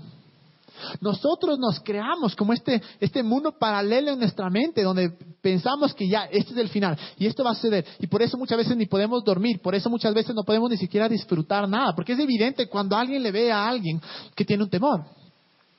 Nosotros 0.99 1.57
nos 1.57 1.79
creamos 1.79 2.35
como 2.35 2.53
este, 2.53 2.81
este 2.99 3.23
mundo 3.23 3.53
paralelo 3.57 4.11
en 4.11 4.19
nuestra 4.19 4.49
mente, 4.49 4.83
donde 4.83 5.09
pensamos 5.41 5.93
que 5.93 6.07
ya, 6.07 6.25
este 6.25 6.51
es 6.51 6.57
el 6.57 6.69
final 6.69 6.97
y 7.17 7.27
esto 7.27 7.43
va 7.43 7.51
a 7.51 7.55
suceder. 7.55 7.85
Y 7.99 8.07
por 8.07 8.21
eso 8.21 8.37
muchas 8.37 8.57
veces 8.57 8.75
ni 8.75 8.85
podemos 8.85 9.23
dormir, 9.23 9.61
por 9.61 9.75
eso 9.75 9.89
muchas 9.89 10.13
veces 10.13 10.35
no 10.35 10.43
podemos 10.43 10.69
ni 10.69 10.77
siquiera 10.77 11.07
disfrutar 11.07 11.67
nada, 11.69 11.93
porque 11.95 12.13
es 12.13 12.19
evidente 12.19 12.67
cuando 12.67 12.95
alguien 12.95 13.23
le 13.23 13.31
ve 13.31 13.51
a 13.51 13.67
alguien 13.67 14.01
que 14.35 14.45
tiene 14.45 14.63
un 14.63 14.69
temor. 14.69 15.05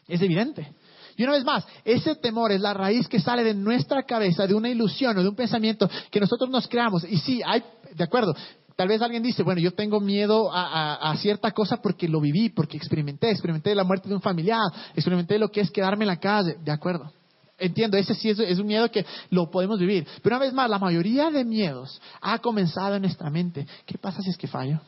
Es 0.09 0.23
evidente. 0.23 0.73
Y 1.17 1.23
una 1.23 1.33
vez 1.33 1.45
más, 1.45 1.67
ese 1.85 2.15
temor 2.17 2.53
es 2.53 2.61
la 2.61 2.75
raíz 2.75 3.09
que 3.09 3.21
sale 3.21 3.43
de 3.43 3.55
nuestra 3.55 4.03
cabeza, 4.03 4.47
de 4.47 4.55
una 4.55 4.69
ilusión 4.69 5.17
o 5.17 5.23
de 5.23 5.29
un 5.29 5.37
pensamiento 5.37 5.89
que 6.11 6.21
nosotros 6.21 6.51
nos 6.51 6.69
creamos. 6.69 7.05
Y 7.05 7.17
sí, 7.19 7.41
hay, 7.45 7.63
de 7.95 8.05
acuerdo, 8.05 8.35
Tal 8.77 8.89
vez 8.89 9.01
alguien 9.01 9.23
dice, 9.23 9.43
bueno, 9.43 9.59
yo 9.59 9.73
tengo 9.73 10.01
miedo 10.01 10.51
a, 10.53 11.15
cierta 11.17 11.51
cosa 11.53 11.79
porque 11.79 12.09
lo 12.09 12.21
viví, 12.21 12.51
porque 12.51 12.77
experimenté, 12.77 13.31
experimenté 13.31 13.75
la 13.75 13.85
muerte 13.85 14.07
de 14.07 14.15
un 14.15 14.21
familiar, 14.21 14.61
experimenté 14.95 15.39
lo 15.39 15.51
que 15.51 15.63
es 15.63 15.71
quedarme 15.71 16.05
en 16.05 16.09
la 16.09 16.21
calle, 16.21 16.59
de 16.63 16.71
acuerdo. 16.71 17.11
Entiendo, 17.59 17.97
ese 17.97 18.15
sí 18.15 18.29
es, 18.29 18.39
es, 18.39 18.59
un 18.59 18.67
miedo 18.67 18.91
que 18.91 19.07
lo 19.31 19.51
podemos 19.51 19.81
vivir. 19.81 20.07
Pero 20.23 20.37
una 20.37 20.45
vez 20.45 20.53
más, 20.53 20.69
la 20.69 20.79
mayoría 20.79 21.31
de 21.31 21.43
miedos 21.43 22.03
ha 22.21 22.39
comenzado 22.39 22.97
en 22.97 23.01
nuestra 23.01 23.31
mente. 23.31 23.67
¿Qué 23.87 23.97
pasa 23.97 24.21
si 24.21 24.29
es 24.29 24.37
que 24.37 24.47
fallo? 24.47 24.79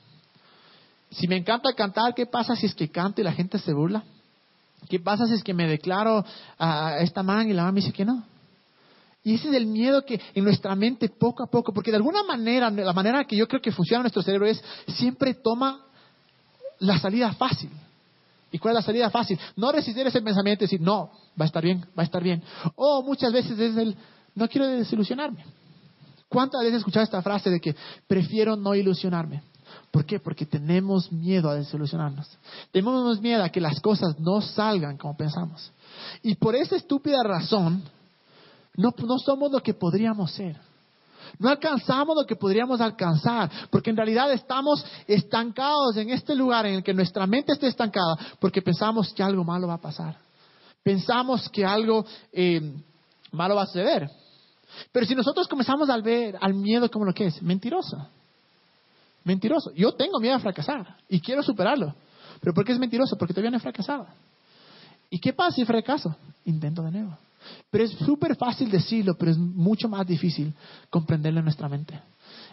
Si 1.11 1.27
me 1.27 1.39
encanta 1.39 1.73
cantar, 1.73 2.15
¿qué 2.15 2.27
pasa 2.27 2.55
si 2.57 2.67
es 2.67 2.75
que 2.75 2.91
canto 2.91 3.23
y 3.23 3.25
la 3.25 3.33
gente 3.33 3.59
se 3.59 3.73
burla? 3.73 4.05
¿Qué 4.89 5.01
pasa 5.01 5.27
si 5.27 5.35
es 5.35 5.43
que 5.43 5.55
me 5.55 5.67
declaro 5.67 6.25
a 6.59 6.99
esta 7.01 7.23
man 7.23 7.49
y 7.49 7.53
la 7.53 7.63
mamá 7.63 7.73
me 7.73 7.81
dice 7.81 7.93
que 7.93 8.05
no? 8.05 8.25
Y 9.25 9.35
ese 9.35 9.49
es 9.49 9.55
el 9.55 9.67
miedo 9.67 10.05
que 10.05 10.21
en 10.35 10.45
nuestra 10.45 10.75
mente 10.75 11.09
poco 11.09 11.43
a 11.43 11.47
poco, 11.47 11.73
porque 11.73 11.91
de 11.91 11.97
alguna 11.97 12.23
manera, 12.23 12.71
la 12.71 12.93
manera 12.93 13.25
que 13.25 13.37
yo 13.37 13.47
creo 13.47 13.61
que 13.61 13.73
funciona 13.73 14.03
nuestro 14.03 14.23
cerebro 14.23 14.47
es 14.47 14.63
siempre 14.87 15.35
toma 15.35 15.85
la 16.79 16.99
salida 16.99 17.33
fácil. 17.33 17.71
¿Y 18.51 18.59
cuál 18.59 18.73
es 18.73 18.77
la 18.77 18.87
salida 18.87 19.11
fácil? 19.11 19.39
No 19.57 19.71
resistir 19.73 20.07
ese 20.07 20.23
pensamiento 20.23 20.65
y 20.65 20.67
decir, 20.67 20.81
no, 20.81 21.11
va 21.39 21.45
a 21.45 21.47
estar 21.47 21.63
bien, 21.63 21.85
va 21.99 22.03
a 22.03 22.07
estar 22.07 22.23
bien. 22.23 22.43
O 22.77 23.03
muchas 23.03 23.33
veces 23.33 23.59
es 23.59 23.77
el, 23.77 23.97
no 24.35 24.49
quiero 24.49 24.67
desilusionarme. 24.67 25.45
¿Cuántas 26.29 26.61
veces 26.61 26.75
he 26.75 26.79
escuchado 26.79 27.05
esta 27.05 27.21
frase 27.23 27.51
de 27.51 27.61
que 27.61 27.75
prefiero 28.07 28.57
no 28.57 28.75
ilusionarme? 28.75 29.43
¿Por 29.91 30.05
qué? 30.05 30.21
Porque 30.21 30.45
tenemos 30.45 31.11
miedo 31.11 31.49
a 31.49 31.55
desilusionarnos. 31.55 32.29
Tenemos 32.71 33.21
miedo 33.21 33.43
a 33.43 33.49
que 33.49 33.61
las 33.61 33.81
cosas 33.81 34.19
no 34.19 34.41
salgan 34.41 34.99
como 34.99 35.17
pensamos. 35.17 35.73
Y 36.23 36.35
por 36.35 36.55
esa 36.55 36.77
estúpida 36.77 37.23
razón, 37.23 37.83
no, 38.77 38.93
somos 39.25 39.51
lo 39.51 39.61
que 39.61 39.75
podríamos 39.75 40.33
ser. 40.33 40.57
No 41.39 41.49
alcanzamos 41.49 42.17
lo 42.17 42.27
que 42.27 42.37
podríamos 42.37 42.81
alcanzar, 42.81 43.51
porque 43.71 43.91
en 43.91 43.97
realidad 43.97 44.33
estamos 44.33 44.85
estancados 45.07 45.97
en 45.97 46.11
este 46.11 46.35
lugar 46.35 46.67
en 46.67 46.77
el 46.77 46.83
que 46.83 46.95
nuestra 46.95 47.27
mente 47.27 47.53
está 47.53 47.67
estancada, 47.67 48.17
porque 48.41 48.63
pensamos 48.63 49.13
que 49.13 49.23
algo 49.23 49.45
malo 49.45 49.69
va 49.69 49.75
a 49.75 49.81
pasar. 49.81 50.17
Pensamos 50.83 51.49
que 51.51 51.67
algo 51.67 52.05
eh, 52.33 52.75
malo 53.33 53.57
va 53.57 53.63
a 53.63 53.67
suceder. 53.67 54.09
Pero 54.93 55.07
si 55.07 55.15
nosotros 55.15 55.49
comenzamos 55.49 55.89
a 55.91 55.99
ver 55.99 56.37
al 56.41 56.55
miedo 56.55 56.91
como 56.91 57.05
lo 57.05 57.13
que 57.13 57.27
es, 57.27 57.43
mentiroso. 57.43 58.09
Mentiroso. 59.29 59.71
Yo 59.75 59.93
tengo 59.93 60.19
miedo 60.21 60.37
a 60.37 60.39
fracasar 60.39 60.97
y 61.07 61.21
quiero 61.21 61.43
superarlo. 61.43 61.95
¿Pero 62.41 62.55
por 62.55 62.65
qué 62.65 62.73
es 62.73 62.79
mentiroso? 62.79 63.19
Porque 63.19 63.35
todavía 63.35 63.51
no 63.51 63.59
he 63.59 63.61
fracasado. 63.61 64.07
¿Y 65.11 65.19
qué 65.19 65.35
pasa 65.35 65.57
si 65.57 65.67
fracaso? 65.67 66.17
Intento 66.47 66.83
de 66.83 66.93
nuevo. 66.93 67.19
Pero 67.71 67.85
es 67.85 67.91
súper 67.91 68.37
fácil 68.37 68.71
decirlo, 68.71 69.19
pero 69.19 69.33
es 69.33 69.37
mucho 69.37 69.87
más 69.87 70.07
difícil 70.07 70.55
comprenderlo 70.89 71.41
en 71.41 71.45
nuestra 71.45 71.69
mente. 71.69 72.01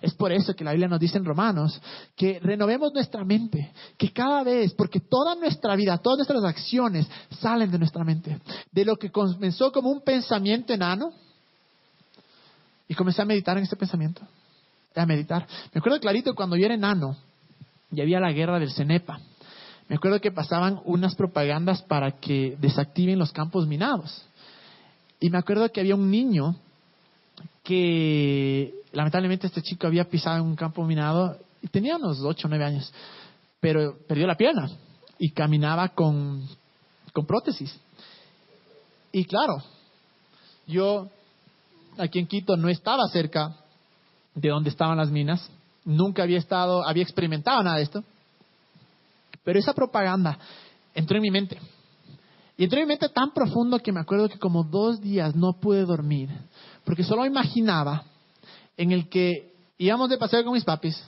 Es 0.01 0.13
por 0.15 0.33
eso 0.33 0.53
que 0.53 0.65
la 0.65 0.71
Biblia 0.71 0.89
nos 0.89 0.99
dice 0.99 1.17
en 1.17 1.23
Romanos 1.23 1.81
que 2.13 2.41
renovemos 2.41 2.93
nuestra 2.93 3.23
mente, 3.23 3.71
que 3.97 4.11
cada 4.11 4.43
vez, 4.43 4.73
porque 4.73 4.99
toda 4.99 5.33
nuestra 5.35 5.77
vida, 5.77 5.97
todas 5.99 6.17
nuestras 6.17 6.43
acciones 6.43 7.07
salen 7.39 7.71
de 7.71 7.79
nuestra 7.79 8.03
mente. 8.03 8.37
De 8.69 8.83
lo 8.83 8.97
que 8.97 9.11
comenzó 9.11 9.71
como 9.71 9.89
un 9.89 10.01
pensamiento 10.01 10.73
enano, 10.73 11.13
y 12.89 12.93
comencé 12.93 13.21
a 13.21 13.25
meditar 13.25 13.57
en 13.57 13.63
ese 13.63 13.77
pensamiento, 13.77 14.21
a 15.01 15.05
meditar. 15.05 15.47
Me 15.73 15.79
acuerdo 15.79 15.99
clarito 15.99 16.35
cuando 16.35 16.55
yo 16.55 16.65
era 16.65 16.75
enano, 16.75 17.17
y 17.91 18.01
había 18.01 18.19
la 18.19 18.31
guerra 18.31 18.59
del 18.59 18.71
Cenepa. 18.71 19.19
Me 19.87 19.95
acuerdo 19.95 20.19
que 20.19 20.31
pasaban 20.31 20.81
unas 20.85 21.15
propagandas 21.15 21.81
para 21.83 22.11
que 22.11 22.57
desactiven 22.59 23.19
los 23.19 23.31
campos 23.31 23.67
minados. 23.67 24.25
Y 25.19 25.29
me 25.29 25.37
acuerdo 25.37 25.71
que 25.71 25.79
había 25.79 25.95
un 25.95 26.09
niño 26.09 26.55
que 27.63 28.73
lamentablemente 28.91 29.47
este 29.47 29.61
chico 29.61 29.87
había 29.87 30.09
pisado 30.09 30.37
en 30.37 30.43
un 30.43 30.55
campo 30.55 30.83
minado 30.85 31.37
y 31.61 31.67
tenía 31.67 31.97
unos 31.97 32.19
8 32.21 32.47
o 32.47 32.49
9 32.49 32.65
años, 32.65 32.93
pero 33.59 33.97
perdió 34.07 34.27
la 34.27 34.35
pierna 34.35 34.69
y 35.17 35.31
caminaba 35.31 35.89
con, 35.89 36.47
con 37.13 37.25
prótesis. 37.25 37.79
Y 39.11 39.25
claro, 39.25 39.63
yo 40.67 41.09
aquí 41.97 42.19
en 42.19 42.27
Quito 42.27 42.57
no 42.57 42.69
estaba 42.69 43.07
cerca 43.07 43.55
de 44.35 44.49
donde 44.49 44.69
estaban 44.69 44.97
las 44.97 45.09
minas, 45.09 45.49
nunca 45.85 46.23
había 46.23 46.37
estado, 46.37 46.85
había 46.85 47.03
experimentado 47.03 47.63
nada 47.63 47.77
de 47.77 47.83
esto, 47.83 48.03
pero 49.43 49.57
esa 49.57 49.73
propaganda 49.73 50.37
entró 50.93 51.17
en 51.17 51.23
mi 51.23 51.31
mente. 51.31 51.57
Y 52.57 52.65
entró 52.65 52.79
en 52.79 52.85
mi 52.85 52.89
mente 52.89 53.09
tan 53.09 53.33
profundo 53.33 53.79
que 53.79 53.91
me 53.91 54.01
acuerdo 54.01 54.29
que 54.29 54.39
como 54.39 54.63
dos 54.63 55.01
días 55.01 55.35
no 55.35 55.53
pude 55.53 55.85
dormir, 55.85 56.29
porque 56.83 57.03
solo 57.03 57.25
imaginaba 57.25 58.03
en 58.77 58.91
el 58.91 59.09
que 59.09 59.53
íbamos 59.77 60.09
de 60.09 60.17
paseo 60.17 60.43
con 60.43 60.53
mis 60.53 60.63
papis, 60.63 61.01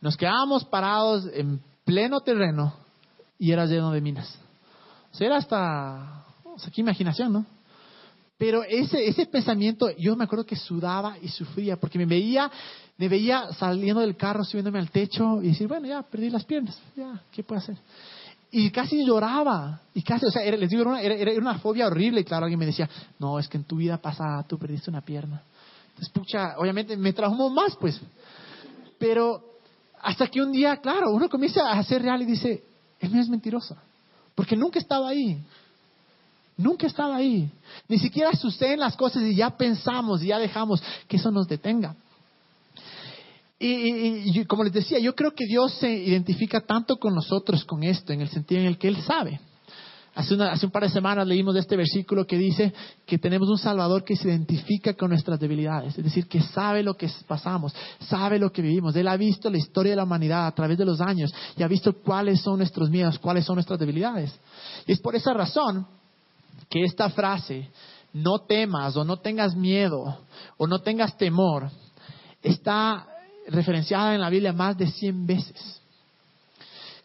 nos 0.00 0.16
quedábamos 0.16 0.64
parados 0.64 1.26
en 1.34 1.60
pleno 1.84 2.20
terreno 2.20 2.74
y 3.38 3.52
era 3.52 3.66
lleno 3.66 3.90
de 3.90 4.00
minas. 4.00 4.38
O 5.12 5.16
sea, 5.16 5.26
era 5.26 5.36
hasta, 5.36 6.24
o 6.44 6.58
sea, 6.58 6.70
qué 6.72 6.80
imaginación, 6.80 7.32
¿no? 7.32 7.46
Pero 8.40 8.64
ese, 8.64 9.06
ese 9.06 9.26
pensamiento, 9.26 9.90
yo 9.98 10.16
me 10.16 10.24
acuerdo 10.24 10.46
que 10.46 10.56
sudaba 10.56 11.18
y 11.20 11.28
sufría, 11.28 11.76
porque 11.76 11.98
me 11.98 12.06
veía, 12.06 12.50
me 12.96 13.06
veía 13.06 13.52
saliendo 13.52 14.00
del 14.00 14.16
carro, 14.16 14.44
subiéndome 14.44 14.78
al 14.78 14.90
techo 14.90 15.42
y 15.42 15.48
decir, 15.48 15.68
bueno, 15.68 15.86
ya, 15.86 16.00
perdí 16.00 16.30
las 16.30 16.46
piernas, 16.46 16.80
ya, 16.96 17.20
¿qué 17.30 17.44
puedo 17.44 17.60
hacer? 17.60 17.76
Y 18.50 18.70
casi 18.70 19.04
lloraba, 19.04 19.82
y 19.92 20.00
casi, 20.00 20.24
o 20.24 20.30
sea, 20.30 20.42
les 20.56 20.70
digo, 20.70 20.80
era 20.80 20.90
una, 20.90 21.02
era 21.02 21.38
una 21.38 21.58
fobia 21.58 21.86
horrible, 21.86 22.22
y 22.22 22.24
claro, 22.24 22.46
alguien 22.46 22.58
me 22.58 22.64
decía, 22.64 22.88
no, 23.18 23.38
es 23.38 23.46
que 23.46 23.58
en 23.58 23.64
tu 23.64 23.76
vida 23.76 23.98
pasada 23.98 24.42
tú 24.44 24.58
perdiste 24.58 24.88
una 24.88 25.02
pierna. 25.02 25.42
Entonces, 25.90 26.08
pucha, 26.08 26.54
obviamente 26.56 26.96
me 26.96 27.12
traumó 27.12 27.50
más, 27.50 27.76
pues. 27.76 28.00
Pero 28.98 29.58
hasta 30.00 30.28
que 30.28 30.40
un 30.40 30.50
día, 30.50 30.78
claro, 30.78 31.10
uno 31.12 31.28
comienza 31.28 31.60
a 31.68 31.78
hacer 31.78 32.00
real 32.00 32.22
y 32.22 32.24
dice, 32.24 32.64
él 33.00 33.12
no 33.12 33.20
es 33.20 33.28
mentiroso, 33.28 33.76
porque 34.34 34.56
nunca 34.56 34.78
estaba 34.78 35.10
ahí. 35.10 35.38
Nunca 36.60 36.86
estaba 36.86 37.16
ahí. 37.16 37.50
Ni 37.88 37.98
siquiera 37.98 38.32
suceden 38.32 38.80
las 38.80 38.96
cosas 38.96 39.22
y 39.22 39.34
ya 39.34 39.50
pensamos 39.56 40.22
y 40.22 40.26
ya 40.26 40.38
dejamos 40.38 40.82
que 41.08 41.16
eso 41.16 41.30
nos 41.30 41.48
detenga. 41.48 41.96
Y, 43.62 44.42
como 44.46 44.64
les 44.64 44.72
decía, 44.72 44.98
yo 44.98 45.14
creo 45.14 45.32
que 45.34 45.44
Dios 45.44 45.74
se 45.74 45.92
identifica 45.92 46.62
tanto 46.62 46.96
con 46.96 47.14
nosotros 47.14 47.62
con 47.64 47.82
esto, 47.82 48.12
en 48.12 48.22
el 48.22 48.28
sentido 48.30 48.62
en 48.62 48.66
el 48.68 48.78
que 48.78 48.88
Él 48.88 48.96
sabe. 49.02 49.38
Hace, 50.14 50.34
un 50.66 50.72
par 50.72 50.82
de 50.82 50.88
semanas 50.88 51.26
leímos 51.26 51.54
de 51.54 51.60
este 51.60 51.76
versículo 51.76 52.26
que 52.26 52.36
dice 52.36 52.72
que 53.06 53.18
tenemos 53.18 53.48
un 53.48 53.58
Salvador 53.58 54.02
que 54.02 54.16
se 54.16 54.28
identifica 54.28 54.94
con 54.94 55.10
nuestras 55.10 55.38
debilidades, 55.38 55.96
es 55.96 56.04
decir, 56.04 56.26
que 56.26 56.40
sabe 56.40 56.82
lo 56.82 56.94
que 56.94 57.08
pasamos, 57.28 57.72
sabe 58.00 58.38
lo 58.38 58.50
que 58.50 58.60
vivimos. 58.60 58.96
Él 58.96 59.06
ha 59.06 59.16
visto 59.16 59.48
la 59.48 59.58
historia 59.58 59.92
de 59.92 59.96
la 59.96 60.04
humanidad 60.04 60.46
a 60.46 60.52
través 60.52 60.76
de 60.78 60.84
los 60.84 61.00
años 61.00 61.32
y 61.56 61.62
ha 61.62 61.68
visto 61.68 61.92
cuáles 61.92 62.40
son 62.40 62.58
nuestros 62.58 62.90
miedos, 62.90 63.18
cuáles 63.18 63.44
son 63.44 63.54
nuestras 63.56 63.78
debilidades. 63.78 64.32
Y 64.86 64.92
es 64.92 65.00
por 65.00 65.14
esa 65.14 65.32
razón 65.32 65.86
que 66.70 66.84
esta 66.84 67.10
frase, 67.10 67.68
no 68.12 68.38
temas 68.38 68.96
o 68.96 69.04
no 69.04 69.18
tengas 69.18 69.54
miedo 69.54 70.18
o 70.56 70.66
no 70.66 70.80
tengas 70.80 71.16
temor, 71.18 71.68
está 72.42 73.06
referenciada 73.48 74.14
en 74.14 74.20
la 74.20 74.30
Biblia 74.30 74.52
más 74.52 74.78
de 74.78 74.86
100 74.86 75.26
veces. 75.26 75.82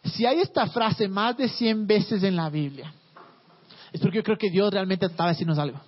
Si 0.04 0.24
hay 0.24 0.40
esta 0.40 0.68
frase 0.68 1.08
más 1.08 1.36
de 1.36 1.48
100 1.48 1.86
veces 1.86 2.22
en 2.22 2.36
la 2.36 2.48
Biblia, 2.48 2.92
es 3.92 4.00
porque 4.00 4.18
yo 4.18 4.22
creo 4.22 4.38
que 4.38 4.50
Dios 4.50 4.72
realmente 4.72 5.08
trataba 5.08 5.30
de 5.30 5.34
decirnos 5.34 5.58
algo. 5.58 5.80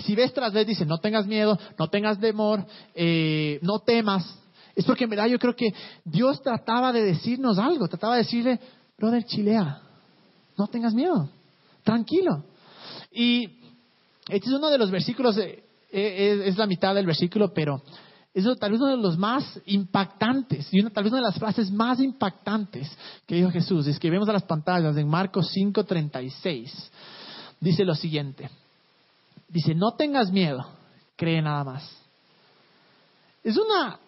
Si 0.00 0.16
ves 0.16 0.34
tras 0.34 0.52
vez 0.52 0.66
dice, 0.66 0.84
no 0.84 0.98
tengas 0.98 1.26
miedo, 1.26 1.56
no 1.78 1.88
tengas 1.88 2.18
temor, 2.18 2.66
eh, 2.96 3.60
no 3.62 3.78
temas, 3.78 4.38
es 4.74 4.84
porque 4.84 5.04
en 5.04 5.10
verdad 5.10 5.26
yo 5.26 5.38
creo 5.38 5.54
que 5.54 5.72
Dios 6.04 6.42
trataba 6.42 6.92
de 6.92 7.04
decirnos 7.04 7.58
algo, 7.58 7.86
trataba 7.86 8.14
de 8.14 8.22
decirle, 8.22 8.58
brother, 8.98 9.24
chilea, 9.24 9.80
no 10.58 10.66
tengas 10.66 10.94
miedo, 10.94 11.28
tranquilo. 11.84 12.44
Y 13.14 13.44
este 14.28 14.48
es 14.48 14.52
uno 14.52 14.68
de 14.68 14.78
los 14.78 14.90
versículos, 14.90 15.38
eh, 15.38 15.62
eh, 15.92 16.42
es, 16.46 16.58
la 16.58 16.66
mitad 16.66 16.94
del 16.94 17.06
versículo, 17.06 17.54
pero 17.54 17.80
es 18.34 18.44
tal 18.58 18.72
vez 18.72 18.80
uno 18.80 18.96
de 18.96 19.02
los 19.02 19.16
más 19.16 19.60
impactantes 19.66 20.66
y 20.72 20.80
una, 20.80 20.90
tal 20.90 21.04
vez 21.04 21.12
una 21.12 21.22
de 21.22 21.28
las 21.28 21.38
frases 21.38 21.70
más 21.70 22.00
impactantes 22.00 22.90
que 23.26 23.36
dijo 23.36 23.50
Jesús. 23.50 23.86
Es 23.86 24.00
que 24.00 24.10
vemos 24.10 24.28
a 24.28 24.32
las 24.32 24.42
pantallas 24.42 24.96
en 24.96 25.08
Marcos 25.08 25.52
5:36. 25.54 26.90
Dice 27.60 27.84
lo 27.84 27.94
siguiente. 27.94 28.50
Dice, 29.48 29.72
no 29.72 29.92
tengas 29.92 30.32
miedo, 30.32 30.66
cree 31.14 31.40
nada 31.40 31.62
más. 31.62 31.88
Es 33.44 33.56
una 33.56 34.00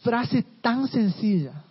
frase 0.00 0.44
tan 0.60 0.88
sencilla, 0.88 1.62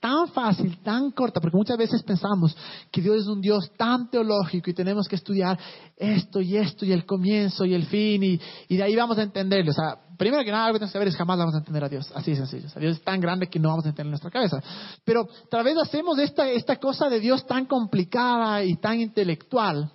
tan 0.00 0.28
fácil, 0.28 0.78
tan 0.82 1.10
corta, 1.10 1.40
porque 1.40 1.56
muchas 1.56 1.76
veces 1.76 2.02
pensamos 2.02 2.56
que 2.90 3.00
Dios 3.00 3.22
es 3.22 3.26
un 3.26 3.40
Dios 3.40 3.70
tan 3.76 4.10
teológico 4.10 4.70
y 4.70 4.74
tenemos 4.74 5.08
que 5.08 5.16
estudiar 5.16 5.58
esto 5.96 6.40
y 6.40 6.56
esto 6.56 6.84
y 6.84 6.92
el 6.92 7.06
comienzo 7.06 7.64
y 7.64 7.74
el 7.74 7.86
fin 7.86 8.22
y, 8.22 8.76
de 8.76 8.82
ahí 8.82 8.94
vamos 8.94 9.18
a 9.18 9.22
entenderlo. 9.22 9.70
O 9.70 9.74
sea, 9.74 9.96
primero 10.16 10.44
que 10.44 10.50
nada, 10.50 10.68
lo 10.68 10.74
que 10.74 10.78
tenemos 10.78 10.92
que 10.92 10.98
saber 10.98 11.08
es 11.08 11.16
jamás 11.16 11.38
vamos 11.38 11.54
a 11.54 11.58
entender 11.58 11.84
a 11.84 11.88
Dios. 11.88 12.10
Así 12.14 12.32
de 12.32 12.36
sencillo. 12.36 12.68
Dios 12.78 12.96
es 12.96 13.02
tan 13.02 13.20
grande 13.20 13.48
que 13.48 13.58
no 13.58 13.68
vamos 13.68 13.86
a 13.86 13.88
entender 13.88 14.06
en 14.06 14.10
nuestra 14.10 14.30
cabeza. 14.30 14.62
Pero 15.04 15.28
tal 15.50 15.64
vez 15.64 15.76
hacemos 15.78 16.18
esta, 16.18 16.48
esta 16.48 16.76
cosa 16.76 17.08
de 17.08 17.20
Dios 17.20 17.46
tan 17.46 17.66
complicada 17.66 18.64
y 18.64 18.76
tan 18.76 19.00
intelectual. 19.00 19.90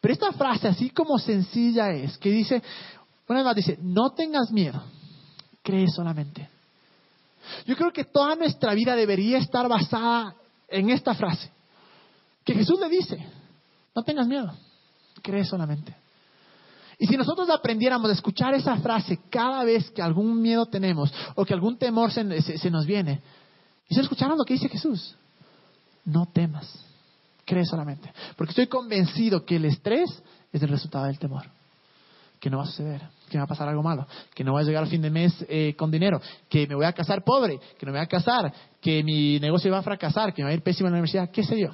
Pero 0.00 0.14
esta 0.14 0.32
frase, 0.32 0.68
así 0.68 0.90
como 0.90 1.18
sencilla 1.18 1.90
es, 1.90 2.16
que 2.18 2.30
dice, 2.30 2.62
una 3.28 3.40
vez 3.40 3.44
más 3.44 3.56
dice, 3.56 3.78
no 3.82 4.10
tengas 4.10 4.50
miedo, 4.50 4.82
cree 5.62 5.86
solamente. 5.88 6.49
Yo 7.66 7.76
creo 7.76 7.92
que 7.92 8.04
toda 8.04 8.34
nuestra 8.34 8.74
vida 8.74 8.94
debería 8.94 9.38
estar 9.38 9.68
basada 9.68 10.34
en 10.68 10.90
esta 10.90 11.14
frase. 11.14 11.50
Que 12.44 12.54
Jesús 12.54 12.78
le 12.80 12.88
dice, 12.88 13.18
no 13.94 14.02
tengas 14.02 14.26
miedo, 14.26 14.52
cree 15.22 15.44
solamente. 15.44 15.94
Y 16.98 17.06
si 17.06 17.16
nosotros 17.16 17.48
aprendiéramos 17.48 18.10
a 18.10 18.14
escuchar 18.14 18.54
esa 18.54 18.76
frase 18.76 19.18
cada 19.30 19.64
vez 19.64 19.90
que 19.90 20.02
algún 20.02 20.40
miedo 20.40 20.66
tenemos 20.66 21.12
o 21.34 21.44
que 21.44 21.54
algún 21.54 21.78
temor 21.78 22.12
se, 22.12 22.24
nos 22.70 22.86
viene, 22.86 23.20
y 23.88 23.94
si 23.94 24.00
escucháramos 24.00 24.38
lo 24.38 24.44
que 24.44 24.54
dice 24.54 24.68
Jesús, 24.68 25.16
no 26.04 26.26
temas, 26.26 26.68
cree 27.44 27.64
solamente. 27.64 28.12
Porque 28.36 28.50
estoy 28.50 28.66
convencido 28.66 29.44
que 29.44 29.56
el 29.56 29.64
estrés 29.64 30.10
es 30.52 30.62
el 30.62 30.68
resultado 30.68 31.06
del 31.06 31.18
temor 31.18 31.46
que 32.40 32.48
no 32.48 32.56
va 32.56 32.64
a 32.64 32.66
suceder, 32.66 33.02
que 33.28 33.36
me 33.36 33.40
va 33.40 33.44
a 33.44 33.48
pasar 33.48 33.68
algo 33.68 33.82
malo, 33.82 34.06
que 34.34 34.42
no 34.42 34.52
voy 34.52 34.62
a 34.62 34.64
llegar 34.64 34.82
al 34.82 34.88
fin 34.88 35.02
de 35.02 35.10
mes 35.10 35.44
eh, 35.48 35.74
con 35.76 35.90
dinero, 35.90 36.20
que 36.48 36.66
me 36.66 36.74
voy 36.74 36.86
a 36.86 36.92
casar 36.92 37.22
pobre, 37.22 37.60
que 37.78 37.86
no 37.86 37.92
me 37.92 37.98
voy 37.98 38.04
a 38.04 38.08
casar, 38.08 38.52
que 38.80 39.04
mi 39.04 39.38
negocio 39.38 39.70
va 39.70 39.78
a 39.78 39.82
fracasar, 39.82 40.32
que 40.32 40.42
me 40.42 40.46
va 40.46 40.52
a 40.52 40.54
ir 40.54 40.62
pésimo 40.62 40.88
en 40.88 40.94
la 40.94 40.98
universidad, 40.98 41.30
qué 41.30 41.44
sé 41.44 41.60
yo. 41.60 41.68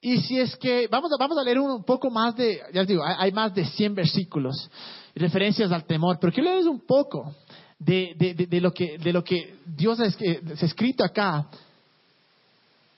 Y 0.00 0.20
si 0.22 0.38
es 0.38 0.56
que, 0.56 0.88
vamos 0.88 1.10
a, 1.12 1.16
vamos 1.18 1.36
a 1.36 1.42
leer 1.42 1.60
un 1.60 1.84
poco 1.84 2.10
más 2.10 2.34
de, 2.34 2.60
ya 2.72 2.80
les 2.80 2.88
digo, 2.88 3.02
hay, 3.04 3.30
más 3.32 3.54
de 3.54 3.64
100 3.64 3.94
versículos, 3.94 4.70
referencias 5.14 5.70
al 5.70 5.84
temor, 5.84 6.18
pero 6.18 6.32
quiero 6.32 6.48
leerles 6.48 6.68
un 6.68 6.80
poco 6.80 7.34
de, 7.78 8.46
de, 8.48 8.60
lo, 8.60 8.72
que, 8.72 8.96
de 8.98 9.12
lo 9.12 9.22
que 9.22 9.56
Dios 9.66 10.00
ha 10.00 10.06
escrito 10.06 11.04
acá 11.04 11.48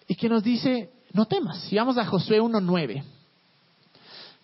y 0.07 0.15
que 0.15 0.29
nos 0.29 0.43
dice, 0.43 0.91
no 1.13 1.27
temas. 1.27 1.63
Si 1.63 1.77
vamos 1.77 1.99
a 1.99 2.05
Josué 2.05 2.41
1.9 2.41 3.18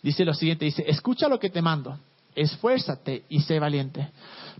dice 0.04 0.24
lo 0.24 0.34
siguiente, 0.34 0.66
dice, 0.66 0.84
escucha 0.86 1.28
lo 1.28 1.40
que 1.40 1.48
te 1.48 1.62
mando, 1.62 1.98
esfuérzate 2.34 3.24
y 3.30 3.40
sé 3.40 3.58
valiente. 3.58 4.10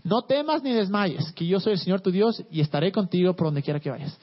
No 0.03 0.23
temas 0.23 0.63
ni 0.63 0.73
desmayes, 0.73 1.31
que 1.33 1.45
yo 1.45 1.59
soy 1.59 1.73
el 1.73 1.79
Señor 1.79 2.01
tu 2.01 2.09
Dios 2.11 2.43
y 2.49 2.61
estaré 2.61 2.91
contigo 2.91 3.35
por 3.35 3.47
donde 3.47 3.61
quiera 3.61 3.79
que 3.79 3.91
vayas. 3.91 4.17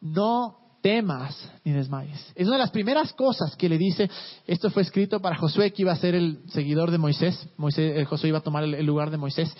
No 0.00 0.56
temas 0.80 1.50
ni 1.62 1.72
desmayes. 1.72 2.32
Es 2.34 2.46
una 2.46 2.56
de 2.56 2.62
las 2.62 2.70
primeras 2.70 3.12
cosas 3.12 3.54
que 3.54 3.68
le 3.68 3.76
dice, 3.76 4.10
esto 4.46 4.70
fue 4.70 4.82
escrito 4.82 5.20
para 5.20 5.36
Josué, 5.36 5.72
que 5.72 5.82
iba 5.82 5.92
a 5.92 5.96
ser 5.96 6.14
el 6.14 6.40
seguidor 6.48 6.90
de 6.90 6.98
Moisés, 6.98 7.48
Moisés 7.58 7.98
eh, 7.98 8.04
Josué 8.06 8.30
iba 8.30 8.38
a 8.38 8.42
tomar 8.42 8.64
el, 8.64 8.86
lugar 8.86 9.10
de 9.10 9.18
Moisés. 9.18 9.54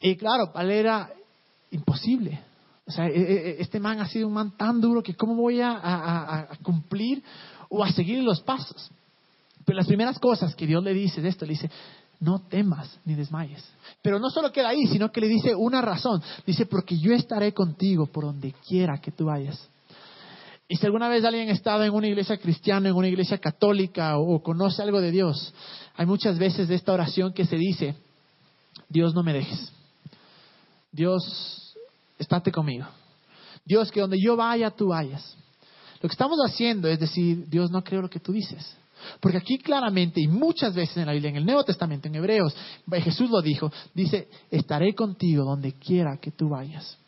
Y 0.00 0.16
claro, 0.16 0.50
para 0.52 0.72
era 0.72 1.10
imposible. 1.70 2.40
O 2.86 2.90
sea, 2.90 3.06
e, 3.06 3.10
e, 3.10 3.50
e, 3.50 3.56
este 3.60 3.80
man 3.80 4.00
ha 4.00 4.08
sido 4.08 4.26
un 4.26 4.32
man 4.32 4.56
tan 4.56 4.80
duro 4.80 5.02
que 5.02 5.14
cómo 5.14 5.34
voy 5.34 5.60
a 5.60 6.48
cumplir 6.62 7.22
o 7.68 7.84
a 7.84 7.92
seguir 7.92 8.22
los 8.22 8.40
pasos. 8.40 8.90
Pero 9.68 9.76
las 9.76 9.86
primeras 9.86 10.18
cosas 10.18 10.54
que 10.54 10.66
Dios 10.66 10.82
le 10.82 10.94
dice 10.94 11.20
de 11.20 11.28
esto, 11.28 11.44
le 11.44 11.50
dice, 11.50 11.70
no 12.20 12.38
temas 12.38 12.98
ni 13.04 13.14
desmayes. 13.14 13.62
Pero 14.00 14.18
no 14.18 14.30
solo 14.30 14.50
queda 14.50 14.70
ahí, 14.70 14.86
sino 14.86 15.12
que 15.12 15.20
le 15.20 15.28
dice 15.28 15.54
una 15.54 15.82
razón. 15.82 16.22
Dice, 16.46 16.64
porque 16.64 16.98
yo 16.98 17.12
estaré 17.12 17.52
contigo 17.52 18.06
por 18.06 18.24
donde 18.24 18.54
quiera 18.66 18.98
que 18.98 19.12
tú 19.12 19.26
vayas. 19.26 19.68
Y 20.68 20.76
si 20.76 20.86
alguna 20.86 21.10
vez 21.10 21.22
alguien 21.22 21.50
ha 21.50 21.52
estado 21.52 21.84
en 21.84 21.92
una 21.92 22.06
iglesia 22.06 22.38
cristiana, 22.38 22.88
en 22.88 22.94
una 22.94 23.08
iglesia 23.08 23.36
católica 23.36 24.16
o, 24.16 24.42
conoce 24.42 24.80
algo 24.80 25.02
de 25.02 25.10
Dios, 25.10 25.52
hay 25.98 26.06
muchas 26.06 26.38
veces 26.38 26.66
de 26.66 26.74
esta 26.74 26.94
oración 26.94 27.34
que 27.34 27.44
se 27.44 27.56
dice, 27.56 27.94
Dios 28.88 29.14
no 29.14 29.22
me 29.22 29.34
dejes. 29.34 29.70
Dios, 30.90 31.76
estate 32.18 32.50
conmigo. 32.50 32.86
Dios, 33.66 33.92
que 33.92 34.00
donde 34.00 34.18
yo 34.18 34.34
vaya, 34.34 34.70
tú 34.70 34.88
vayas. 34.88 35.36
Lo 36.00 36.08
que 36.08 36.14
estamos 36.14 36.38
haciendo 36.42 36.88
es 36.88 36.98
decir, 36.98 37.46
Dios, 37.50 37.70
no 37.70 37.84
creo 37.84 38.00
lo 38.00 38.08
que 38.08 38.18
tú 38.18 38.32
dices. 38.32 38.74
Porque 39.20 39.38
aquí 39.38 39.58
claramente, 39.58 40.20
y 40.20 40.28
muchas 40.28 40.74
veces 40.74 40.96
en 40.96 41.06
la 41.06 41.12
Biblia, 41.12 41.30
en 41.30 41.36
el 41.36 41.46
Nuevo 41.46 41.64
Testamento, 41.64 42.08
en 42.08 42.14
Hebreos, 42.14 42.54
Jesús 42.92 43.30
lo 43.30 43.40
dijo, 43.40 43.72
dice, 43.94 44.28
estaré 44.50 44.94
contigo 44.94 45.44
donde 45.44 45.72
quiera 45.72 46.18
que 46.20 46.30
tú 46.30 46.48
vayas. 46.50 46.98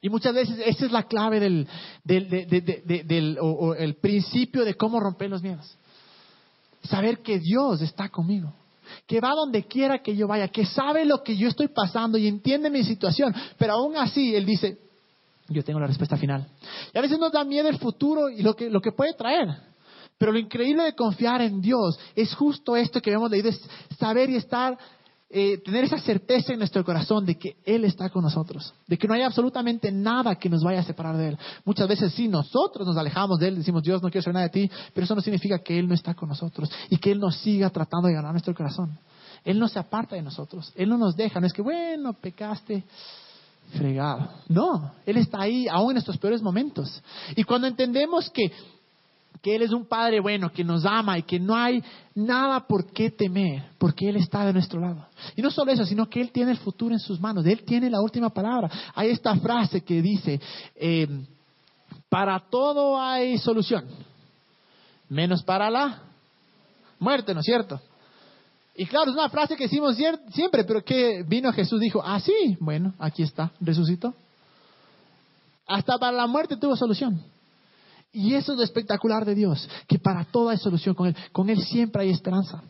Y 0.00 0.08
muchas 0.10 0.34
veces 0.34 0.60
esa 0.64 0.86
es 0.86 0.92
la 0.92 1.04
clave 1.04 1.40
del, 1.40 1.66
del, 2.04 3.38
o 3.40 3.74
el 3.74 3.96
principio 3.96 4.64
de 4.64 4.74
cómo 4.74 5.00
romper 5.00 5.30
los 5.30 5.42
miedos. 5.42 5.76
Saber 6.84 7.18
que 7.20 7.38
Dios 7.38 7.82
está 7.82 8.08
conmigo 8.08 8.52
que 9.06 9.20
va 9.20 9.34
donde 9.34 9.64
quiera 9.64 10.02
que 10.02 10.16
yo 10.16 10.26
vaya, 10.26 10.48
que 10.48 10.64
sabe 10.64 11.04
lo 11.04 11.22
que 11.22 11.36
yo 11.36 11.48
estoy 11.48 11.68
pasando 11.68 12.18
y 12.18 12.26
entiende 12.26 12.70
mi 12.70 12.84
situación, 12.84 13.34
pero 13.58 13.74
aún 13.74 13.96
así 13.96 14.34
Él 14.34 14.46
dice, 14.46 14.78
yo 15.48 15.64
tengo 15.64 15.80
la 15.80 15.86
respuesta 15.86 16.16
final. 16.16 16.46
Y 16.92 16.98
a 16.98 17.00
veces 17.00 17.18
nos 17.18 17.32
da 17.32 17.44
miedo 17.44 17.68
el 17.68 17.78
futuro 17.78 18.28
y 18.28 18.42
lo 18.42 18.54
que, 18.54 18.70
lo 18.70 18.80
que 18.80 18.92
puede 18.92 19.14
traer. 19.14 19.48
Pero 20.18 20.32
lo 20.32 20.38
increíble 20.38 20.82
de 20.82 20.94
confiar 20.94 21.40
en 21.42 21.60
Dios 21.60 21.98
es 22.14 22.34
justo 22.34 22.76
esto 22.76 23.00
que 23.00 23.12
hemos 23.12 23.30
leído, 23.30 23.48
es 23.48 23.60
saber 23.98 24.28
y 24.30 24.36
estar 24.36 24.76
eh, 25.30 25.58
tener 25.58 25.84
esa 25.84 25.98
certeza 25.98 26.54
en 26.54 26.58
nuestro 26.58 26.82
corazón 26.82 27.26
de 27.26 27.36
que 27.36 27.56
Él 27.66 27.84
está 27.84 28.08
con 28.08 28.22
nosotros, 28.22 28.72
de 28.86 28.96
que 28.96 29.06
no 29.06 29.12
hay 29.12 29.20
absolutamente 29.20 29.92
nada 29.92 30.36
que 30.36 30.48
nos 30.48 30.62
vaya 30.62 30.80
a 30.80 30.84
separar 30.84 31.18
de 31.18 31.28
Él. 31.28 31.38
Muchas 31.66 31.86
veces 31.86 32.14
sí, 32.14 32.28
nosotros 32.28 32.86
nos 32.86 32.96
alejamos 32.96 33.38
de 33.38 33.48
Él, 33.48 33.56
decimos, 33.56 33.82
Dios, 33.82 34.02
no 34.02 34.08
quiero 34.08 34.22
saber 34.22 34.34
nada 34.34 34.46
de 34.46 34.52
ti, 34.52 34.70
pero 34.94 35.04
eso 35.04 35.14
no 35.14 35.20
significa 35.20 35.58
que 35.58 35.78
Él 35.78 35.86
no 35.86 35.92
está 35.92 36.14
con 36.14 36.30
nosotros 36.30 36.70
y 36.88 36.96
que 36.96 37.12
Él 37.12 37.20
nos 37.20 37.36
siga 37.36 37.68
tratando 37.68 38.08
de 38.08 38.14
ganar 38.14 38.32
nuestro 38.32 38.54
corazón. 38.54 38.98
Él 39.44 39.58
no 39.58 39.68
se 39.68 39.78
aparta 39.78 40.16
de 40.16 40.22
nosotros, 40.22 40.72
Él 40.74 40.88
no 40.88 40.96
nos 40.96 41.14
deja, 41.14 41.40
no 41.40 41.46
es 41.46 41.52
que, 41.52 41.60
bueno, 41.60 42.14
pecaste, 42.14 42.84
fregado. 43.76 44.30
No, 44.48 44.92
Él 45.04 45.18
está 45.18 45.42
ahí 45.42 45.68
aún 45.68 45.90
en 45.90 45.94
nuestros 45.96 46.16
peores 46.16 46.40
momentos. 46.40 47.02
Y 47.36 47.44
cuando 47.44 47.66
entendemos 47.66 48.30
que 48.30 48.50
que 49.42 49.54
Él 49.54 49.62
es 49.62 49.72
un 49.72 49.86
Padre 49.86 50.20
bueno, 50.20 50.50
que 50.52 50.64
nos 50.64 50.84
ama 50.84 51.18
y 51.18 51.22
que 51.22 51.38
no 51.38 51.54
hay 51.54 51.82
nada 52.14 52.66
por 52.66 52.90
qué 52.92 53.10
temer, 53.10 53.64
porque 53.78 54.08
Él 54.08 54.16
está 54.16 54.44
de 54.44 54.52
nuestro 54.52 54.80
lado. 54.80 55.06
Y 55.36 55.42
no 55.42 55.50
solo 55.50 55.72
eso, 55.72 55.84
sino 55.84 56.08
que 56.08 56.20
Él 56.20 56.30
tiene 56.32 56.52
el 56.52 56.58
futuro 56.58 56.94
en 56.94 57.00
sus 57.00 57.20
manos, 57.20 57.46
Él 57.46 57.62
tiene 57.64 57.90
la 57.90 58.00
última 58.00 58.30
palabra. 58.30 58.70
Hay 58.94 59.10
esta 59.10 59.36
frase 59.36 59.82
que 59.82 60.02
dice, 60.02 60.40
eh, 60.76 61.06
para 62.08 62.40
todo 62.40 63.00
hay 63.00 63.38
solución, 63.38 63.84
menos 65.08 65.42
para 65.42 65.70
la 65.70 66.02
muerte, 66.98 67.34
¿no 67.34 67.40
es 67.40 67.46
cierto? 67.46 67.80
Y 68.74 68.86
claro, 68.86 69.10
es 69.10 69.16
una 69.16 69.28
frase 69.28 69.56
que 69.56 69.64
decimos 69.64 69.96
siempre, 70.30 70.64
pero 70.64 70.84
que 70.84 71.24
vino 71.26 71.52
Jesús 71.52 71.80
dijo, 71.80 72.00
ah, 72.04 72.20
sí, 72.20 72.56
bueno, 72.60 72.94
aquí 72.98 73.24
está, 73.24 73.50
resucitó. 73.60 74.14
Hasta 75.66 75.98
para 75.98 76.16
la 76.16 76.26
muerte 76.26 76.56
tuvo 76.56 76.76
solución. 76.76 77.20
Y 78.12 78.34
eso 78.34 78.52
es 78.52 78.58
lo 78.58 78.64
espectacular 78.64 79.24
de 79.24 79.34
Dios, 79.34 79.68
que 79.86 79.98
para 79.98 80.24
todo 80.24 80.48
hay 80.48 80.58
solución 80.58 80.94
con 80.94 81.08
Él. 81.08 81.16
Con 81.32 81.50
Él 81.50 81.60
siempre 81.62 82.02
hay 82.02 82.10
esperanza. 82.10 82.62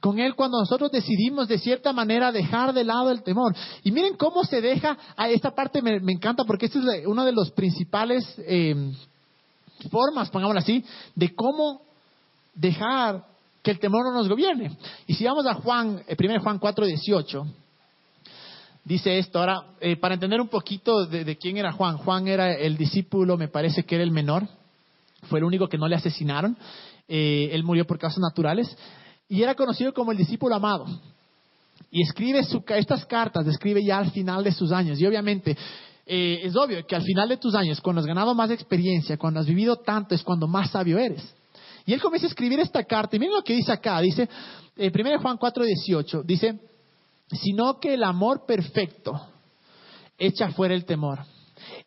Con 0.00 0.18
Él 0.18 0.34
cuando 0.34 0.58
nosotros 0.58 0.90
decidimos 0.90 1.48
de 1.48 1.58
cierta 1.58 1.92
manera 1.92 2.32
dejar 2.32 2.72
de 2.72 2.84
lado 2.84 3.10
el 3.10 3.22
temor. 3.22 3.54
Y 3.82 3.92
miren 3.92 4.16
cómo 4.16 4.44
se 4.44 4.60
deja, 4.60 4.98
a 5.16 5.28
esta 5.28 5.52
parte 5.54 5.80
me, 5.80 5.96
encanta 6.12 6.44
porque 6.44 6.66
esta 6.66 6.78
es 6.78 7.06
una 7.06 7.24
de 7.24 7.32
las 7.32 7.50
principales 7.52 8.24
eh, 8.38 8.92
formas, 9.90 10.30
pongámoslo 10.30 10.60
así, 10.60 10.84
de 11.14 11.34
cómo 11.34 11.80
dejar 12.54 13.24
que 13.62 13.70
el 13.70 13.78
temor 13.78 14.04
no 14.04 14.12
nos 14.12 14.28
gobierne. 14.28 14.76
Y 15.06 15.14
si 15.14 15.24
vamos 15.24 15.46
a 15.46 15.54
Juan, 15.54 15.88
1 15.88 16.04
eh, 16.06 16.38
Juan 16.38 16.58
4, 16.58 16.86
18, 16.86 17.46
dice 18.84 19.18
esto. 19.18 19.38
Ahora, 19.38 19.64
eh, 19.80 19.96
para 19.96 20.14
entender 20.14 20.40
un 20.40 20.48
poquito 20.48 21.06
de, 21.06 21.36
quién 21.36 21.56
era 21.56 21.72
Juan, 21.72 21.96
Juan 21.96 22.28
era 22.28 22.52
el 22.52 22.76
discípulo, 22.76 23.36
me 23.36 23.48
parece 23.48 23.84
que 23.84 23.96
era 23.96 24.04
el 24.04 24.10
menor, 24.10 24.46
fue 25.24 25.38
el 25.38 25.44
único 25.44 25.68
que 25.68 25.78
no 25.78 25.88
le 25.88 25.96
asesinaron, 25.96 26.56
eh, 27.08 27.48
él 27.52 27.64
murió 27.64 27.86
por 27.86 27.98
causas 27.98 28.20
naturales, 28.20 28.76
y 29.28 29.42
era 29.42 29.54
conocido 29.54 29.92
como 29.92 30.12
el 30.12 30.18
discípulo 30.18 30.54
amado. 30.54 30.86
Y 31.90 32.02
escribe 32.02 32.40
estas 32.68 33.04
cartas, 33.06 33.46
escribe 33.46 33.82
ya 33.84 33.98
al 33.98 34.10
final 34.10 34.44
de 34.44 34.52
sus 34.52 34.70
años, 34.70 35.00
y 35.00 35.06
obviamente 35.06 35.56
eh, 36.06 36.40
es 36.42 36.54
obvio 36.54 36.86
que 36.86 36.94
al 36.94 37.02
final 37.02 37.28
de 37.28 37.38
tus 37.38 37.54
años, 37.54 37.80
cuando 37.80 38.00
has 38.00 38.06
ganado 38.06 38.34
más 38.34 38.50
experiencia, 38.50 39.16
cuando 39.16 39.40
has 39.40 39.46
vivido 39.46 39.76
tanto, 39.76 40.14
es 40.14 40.22
cuando 40.22 40.46
más 40.46 40.70
sabio 40.70 40.98
eres. 40.98 41.34
Y 41.86 41.92
él 41.92 42.00
comienza 42.00 42.26
a 42.26 42.30
escribir 42.30 42.60
esta 42.60 42.84
carta, 42.84 43.16
y 43.16 43.18
miren 43.18 43.36
lo 43.36 43.42
que 43.42 43.54
dice 43.54 43.72
acá, 43.72 44.00
dice, 44.00 44.28
1 44.76 45.20
Juan 45.20 45.36
4, 45.36 45.64
18, 45.64 46.22
dice, 46.22 46.58
sino 47.30 47.80
que 47.80 47.94
el 47.94 48.04
amor 48.04 48.44
perfecto 48.46 49.28
echa 50.18 50.50
fuera 50.50 50.74
el 50.74 50.84
temor. 50.84 51.20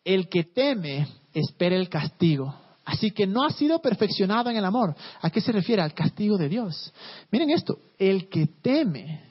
El 0.04 0.28
que 0.28 0.44
teme 0.44 1.08
espera 1.32 1.76
el 1.76 1.88
castigo. 1.88 2.54
Así 2.84 3.10
que 3.10 3.26
no 3.26 3.44
ha 3.44 3.50
sido 3.50 3.80
perfeccionado 3.80 4.48
en 4.48 4.56
el 4.56 4.64
amor. 4.64 4.94
¿A 5.20 5.30
qué 5.30 5.40
se 5.40 5.52
refiere? 5.52 5.82
Al 5.82 5.92
castigo 5.92 6.38
de 6.38 6.48
Dios. 6.48 6.92
Miren 7.30 7.50
esto, 7.50 7.78
el 7.98 8.28
que 8.28 8.46
teme 8.62 9.22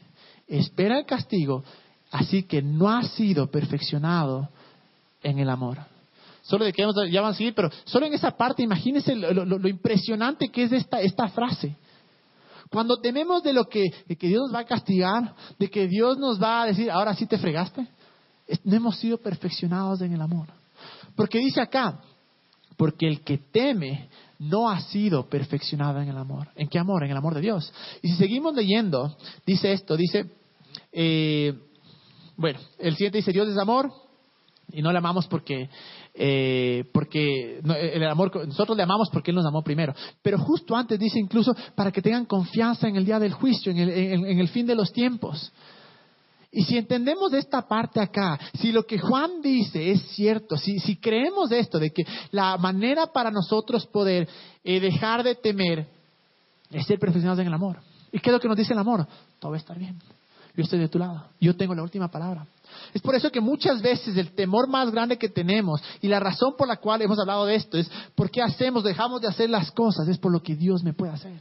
espera 0.47 0.99
el 0.99 1.05
castigo, 1.05 1.63
así 2.11 2.43
que 2.43 2.61
no 2.61 2.89
ha 2.89 3.03
sido 3.03 3.49
perfeccionado 3.49 4.49
en 5.23 5.39
el 5.39 5.49
amor. 5.49 5.79
Solo 6.43 6.63
de 6.63 6.71
que 6.71 6.85
ya 7.11 7.21
van 7.21 7.31
a 7.31 7.35
seguir, 7.35 7.53
pero 7.53 7.69
solo 7.83 8.05
en 8.05 8.13
esa 8.13 8.31
parte, 8.31 8.63
imagínense 8.63 9.15
lo, 9.15 9.67
impresionante 9.67 10.49
que 10.49 10.63
es 10.63 10.71
esta, 10.71 11.01
esta 11.01 11.27
frase. 11.29 11.75
Cuando 12.69 12.99
tememos 12.99 13.43
de 13.43 13.53
lo 13.53 13.65
que, 13.65 13.85
que 14.07 14.27
Dios 14.27 14.43
nos 14.43 14.55
va 14.55 14.59
a 14.59 14.65
castigar, 14.65 15.35
de 15.57 15.69
que 15.69 15.87
Dios 15.87 16.17
nos 16.17 16.41
va 16.41 16.63
a 16.63 16.65
decir, 16.65 16.91
ahora 16.91 17.13
sí 17.13 17.25
te 17.25 17.37
fregaste, 17.37 17.87
no 18.63 18.75
hemos 18.75 18.97
sido 18.97 19.17
perfeccionados 19.17 20.01
en 20.01 20.13
el 20.13 20.21
amor. 20.21 20.47
Porque 21.15 21.39
dice 21.39 21.61
acá, 21.61 21.99
porque 22.77 23.07
el 23.07 23.21
que 23.21 23.37
teme 23.37 24.09
no 24.39 24.69
ha 24.69 24.79
sido 24.81 25.27
perfeccionado 25.27 25.99
en 25.99 26.09
el 26.09 26.17
amor. 26.17 26.49
¿En 26.55 26.67
qué 26.67 26.77
amor? 26.77 27.03
En 27.03 27.11
el 27.11 27.17
amor 27.17 27.33
de 27.33 27.41
Dios. 27.41 27.73
Y 28.01 28.09
si 28.09 28.15
seguimos 28.15 28.53
leyendo, 28.53 29.17
dice 29.45 29.73
esto, 29.73 29.97
dice, 29.97 30.29
eh, 30.91 31.53
bueno, 32.35 32.59
el 32.77 32.93
siguiente 32.93 33.17
dice, 33.17 33.31
Dios 33.31 33.47
es 33.47 33.57
amor 33.57 33.91
y 34.71 34.81
no 34.81 34.91
le 34.91 34.99
amamos 34.99 35.27
porque 35.27 35.69
eh, 36.19 36.85
porque 36.91 37.59
el 37.59 38.03
amor, 38.05 38.47
nosotros 38.47 38.75
le 38.75 38.81
amamos 38.81 39.09
porque 39.11 39.29
Él 39.29 39.35
nos 39.35 39.45
amó 39.45 39.63
primero. 39.63 39.93
Pero 40.23 40.39
justo 40.39 40.75
antes 40.75 40.97
dice 40.97 41.19
incluso 41.19 41.55
para 41.75 41.91
que 41.91 42.01
tengan 42.01 42.25
confianza 42.25 42.87
en 42.87 42.95
el 42.95 43.05
día 43.05 43.19
del 43.19 43.33
juicio, 43.33 43.71
en 43.71 43.77
el, 43.77 43.89
en, 43.89 44.39
el 44.39 44.47
fin 44.47 44.65
de 44.65 44.73
los 44.73 44.91
tiempos. 44.91 45.51
Y 46.51 46.63
si 46.63 46.75
entendemos 46.75 47.31
esta 47.33 47.67
parte 47.67 47.99
acá, 47.99 48.39
si 48.55 48.71
lo 48.71 48.83
que 48.83 48.97
Juan 48.97 49.41
dice 49.43 49.91
es 49.91 50.01
cierto, 50.15 50.57
si, 50.57 50.79
si 50.79 50.95
creemos 50.95 51.51
esto, 51.51 51.77
de 51.77 51.91
que 51.91 52.03
la 52.31 52.57
manera 52.57 53.07
para 53.07 53.29
nosotros 53.29 53.85
poder 53.85 54.27
eh, 54.63 54.79
dejar 54.79 55.23
de 55.23 55.35
temer 55.35 55.87
es 56.71 56.87
ser 56.87 56.97
perfeccionados 56.97 57.41
en 57.41 57.47
el 57.47 57.53
amor. 57.53 57.77
¿Y 58.11 58.19
qué 58.19 58.29
es 58.29 58.33
lo 58.33 58.39
que 58.39 58.47
nos 58.47 58.57
dice 58.57 58.73
el 58.73 58.79
amor? 58.79 59.05
Todo 59.37 59.51
va 59.51 59.57
a 59.57 59.59
estar 59.59 59.77
bien. 59.77 59.99
Yo 60.55 60.63
estoy 60.63 60.79
de 60.79 60.89
tu 60.89 60.97
lado. 60.97 61.27
Yo 61.39 61.55
tengo 61.55 61.75
la 61.75 61.83
última 61.83 62.09
palabra. 62.09 62.47
Es 62.93 63.01
por 63.01 63.15
eso 63.15 63.31
que 63.31 63.41
muchas 63.41 63.81
veces 63.81 64.15
el 64.17 64.31
temor 64.33 64.67
más 64.67 64.91
grande 64.91 65.17
que 65.17 65.29
tenemos 65.29 65.81
y 66.01 66.07
la 66.07 66.19
razón 66.19 66.55
por 66.57 66.67
la 66.67 66.77
cual 66.77 67.01
hemos 67.01 67.19
hablado 67.19 67.45
de 67.45 67.55
esto 67.55 67.77
es 67.77 67.89
por 68.15 68.31
qué 68.31 68.41
hacemos, 68.41 68.83
dejamos 68.83 69.21
de 69.21 69.27
hacer 69.27 69.49
las 69.49 69.71
cosas, 69.71 70.07
es 70.07 70.17
por 70.17 70.31
lo 70.31 70.41
que 70.41 70.55
Dios 70.55 70.83
me 70.83 70.93
puede 70.93 71.13
hacer. 71.13 71.37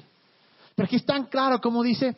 Pero 0.75 0.87
aquí 0.87 0.97
es 0.97 1.07
tan 1.07 1.27
claro 1.27 1.61
como 1.61 1.83
dice 1.83 2.17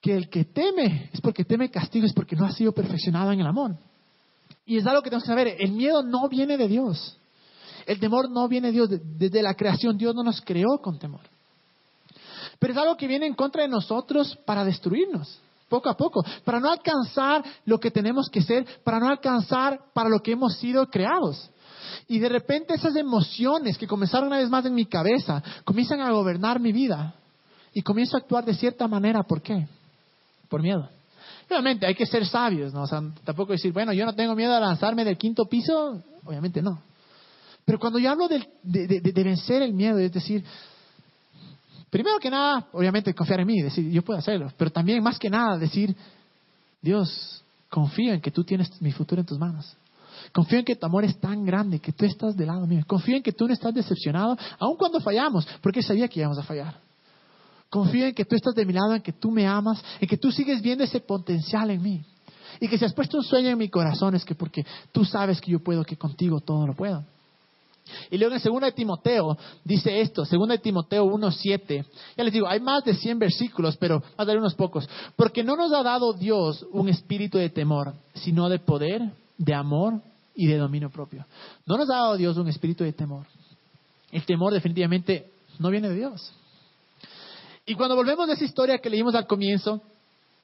que 0.00 0.16
el 0.16 0.28
que 0.28 0.44
teme 0.44 1.10
es 1.12 1.20
porque 1.20 1.44
teme 1.44 1.70
castigo, 1.70 2.06
es 2.06 2.12
porque 2.12 2.36
no 2.36 2.44
ha 2.44 2.52
sido 2.52 2.72
perfeccionado 2.72 3.32
en 3.32 3.40
el 3.40 3.46
amor. 3.46 3.76
Y 4.66 4.78
es 4.78 4.86
algo 4.86 5.02
que 5.02 5.10
tenemos 5.10 5.24
que 5.24 5.30
saber, 5.30 5.56
el 5.58 5.72
miedo 5.72 6.02
no 6.02 6.28
viene 6.28 6.56
de 6.56 6.68
Dios. 6.68 7.18
El 7.86 8.00
temor 8.00 8.30
no 8.30 8.48
viene 8.48 8.68
de 8.68 8.72
Dios, 8.72 8.88
desde 8.90 9.42
la 9.42 9.54
creación 9.54 9.96
Dios 9.96 10.14
no 10.14 10.22
nos 10.22 10.40
creó 10.40 10.78
con 10.82 10.98
temor. 10.98 11.20
Pero 12.58 12.72
es 12.72 12.78
algo 12.78 12.96
que 12.96 13.06
viene 13.06 13.26
en 13.26 13.34
contra 13.34 13.62
de 13.62 13.68
nosotros 13.68 14.38
para 14.46 14.64
destruirnos 14.64 15.40
poco 15.68 15.88
a 15.88 15.96
poco, 15.96 16.24
para 16.44 16.60
no 16.60 16.70
alcanzar 16.70 17.44
lo 17.64 17.78
que 17.78 17.90
tenemos 17.90 18.28
que 18.30 18.42
ser, 18.42 18.66
para 18.84 18.98
no 18.98 19.08
alcanzar 19.08 19.80
para 19.92 20.08
lo 20.08 20.20
que 20.20 20.32
hemos 20.32 20.56
sido 20.58 20.86
creados. 20.88 21.50
Y 22.08 22.18
de 22.18 22.28
repente 22.28 22.74
esas 22.74 22.96
emociones 22.96 23.78
que 23.78 23.86
comenzaron 23.86 24.28
una 24.28 24.38
vez 24.38 24.50
más 24.50 24.64
en 24.66 24.74
mi 24.74 24.86
cabeza 24.86 25.42
comienzan 25.64 26.00
a 26.00 26.10
gobernar 26.10 26.60
mi 26.60 26.72
vida 26.72 27.14
y 27.72 27.82
comienzo 27.82 28.16
a 28.16 28.20
actuar 28.20 28.44
de 28.44 28.54
cierta 28.54 28.86
manera. 28.86 29.22
¿Por 29.22 29.40
qué? 29.40 29.66
Por 30.48 30.62
miedo. 30.62 30.88
Obviamente 31.48 31.86
hay 31.86 31.94
que 31.94 32.06
ser 32.06 32.26
sabios, 32.26 32.72
¿no? 32.72 32.82
O 32.82 32.86
sea, 32.86 33.02
tampoco 33.24 33.52
decir, 33.52 33.72
bueno, 33.72 33.92
yo 33.92 34.04
no 34.06 34.14
tengo 34.14 34.34
miedo 34.34 34.54
a 34.54 34.60
lanzarme 34.60 35.04
del 35.04 35.18
quinto 35.18 35.46
piso, 35.46 36.02
obviamente 36.24 36.62
no. 36.62 36.80
Pero 37.64 37.78
cuando 37.78 37.98
yo 37.98 38.10
hablo 38.10 38.28
de, 38.28 38.46
de 38.62 39.24
vencer 39.24 39.62
el 39.62 39.72
miedo, 39.72 39.98
es 39.98 40.12
decir, 40.12 40.44
Primero 41.94 42.18
que 42.18 42.28
nada, 42.28 42.66
obviamente, 42.72 43.14
confiar 43.14 43.38
en 43.38 43.46
mí, 43.46 43.62
decir, 43.62 43.88
yo 43.88 44.02
puedo 44.02 44.18
hacerlo, 44.18 44.50
pero 44.56 44.68
también 44.68 45.00
más 45.00 45.16
que 45.16 45.30
nada 45.30 45.56
decir, 45.56 45.94
Dios, 46.82 47.44
confío 47.70 48.12
en 48.12 48.20
que 48.20 48.32
tú 48.32 48.42
tienes 48.42 48.82
mi 48.82 48.90
futuro 48.90 49.20
en 49.20 49.26
tus 49.26 49.38
manos. 49.38 49.76
Confío 50.32 50.58
en 50.58 50.64
que 50.64 50.74
tu 50.74 50.86
amor 50.86 51.04
es 51.04 51.16
tan 51.20 51.44
grande 51.44 51.78
que 51.78 51.92
tú 51.92 52.04
estás 52.04 52.36
del 52.36 52.48
lado 52.48 52.66
mío. 52.66 52.82
Confío 52.84 53.14
en 53.14 53.22
que 53.22 53.30
tú 53.30 53.46
no 53.46 53.54
estás 53.54 53.72
decepcionado, 53.72 54.36
aun 54.58 54.76
cuando 54.76 54.98
fallamos, 54.98 55.46
porque 55.62 55.82
sabía 55.82 56.08
que 56.08 56.18
íbamos 56.18 56.36
a 56.36 56.42
fallar. 56.42 56.80
Confío 57.70 58.06
en 58.06 58.14
que 58.16 58.24
tú 58.24 58.34
estás 58.34 58.56
de 58.56 58.66
mi 58.66 58.72
lado, 58.72 58.96
en 58.96 59.00
que 59.00 59.12
tú 59.12 59.30
me 59.30 59.46
amas, 59.46 59.80
en 60.00 60.08
que 60.08 60.16
tú 60.16 60.32
sigues 60.32 60.60
viendo 60.60 60.82
ese 60.82 60.98
potencial 60.98 61.70
en 61.70 61.80
mí. 61.80 62.04
Y 62.58 62.66
que 62.66 62.76
si 62.76 62.84
has 62.84 62.92
puesto 62.92 63.18
un 63.18 63.22
sueño 63.22 63.50
en 63.50 63.58
mi 63.58 63.68
corazón 63.68 64.16
es 64.16 64.24
que 64.24 64.34
porque 64.34 64.66
tú 64.90 65.04
sabes 65.04 65.40
que 65.40 65.52
yo 65.52 65.60
puedo, 65.60 65.84
que 65.84 65.96
contigo 65.96 66.40
todo 66.40 66.66
lo 66.66 66.74
puedo. 66.74 67.04
Y 68.10 68.18
luego 68.18 68.34
en 68.34 68.42
2 68.42 68.60
de 68.60 68.72
Timoteo 68.72 69.36
dice 69.64 70.00
esto, 70.00 70.24
2 70.24 70.48
de 70.48 70.58
Timoteo 70.58 71.04
1.7. 71.04 71.84
Ya 72.16 72.24
les 72.24 72.32
digo, 72.32 72.48
hay 72.48 72.60
más 72.60 72.84
de 72.84 72.94
100 72.94 73.18
versículos, 73.18 73.76
pero 73.76 74.00
voy 74.00 74.08
a 74.16 74.24
dar 74.24 74.38
unos 74.38 74.54
pocos. 74.54 74.88
Porque 75.16 75.44
no 75.44 75.56
nos 75.56 75.72
ha 75.72 75.82
dado 75.82 76.12
Dios 76.12 76.64
un 76.72 76.88
espíritu 76.88 77.38
de 77.38 77.50
temor, 77.50 77.94
sino 78.14 78.48
de 78.48 78.58
poder, 78.58 79.02
de 79.36 79.54
amor 79.54 80.00
y 80.34 80.46
de 80.46 80.56
dominio 80.56 80.90
propio. 80.90 81.26
No 81.66 81.76
nos 81.76 81.88
ha 81.90 81.94
dado 81.94 82.16
Dios 82.16 82.36
un 82.36 82.48
espíritu 82.48 82.84
de 82.84 82.92
temor. 82.92 83.26
El 84.10 84.24
temor 84.24 84.52
definitivamente 84.52 85.30
no 85.58 85.70
viene 85.70 85.88
de 85.88 85.96
Dios. 85.96 86.32
Y 87.66 87.74
cuando 87.74 87.96
volvemos 87.96 88.28
a 88.28 88.32
esa 88.32 88.44
historia 88.44 88.78
que 88.78 88.90
leímos 88.90 89.14
al 89.14 89.26
comienzo, 89.26 89.80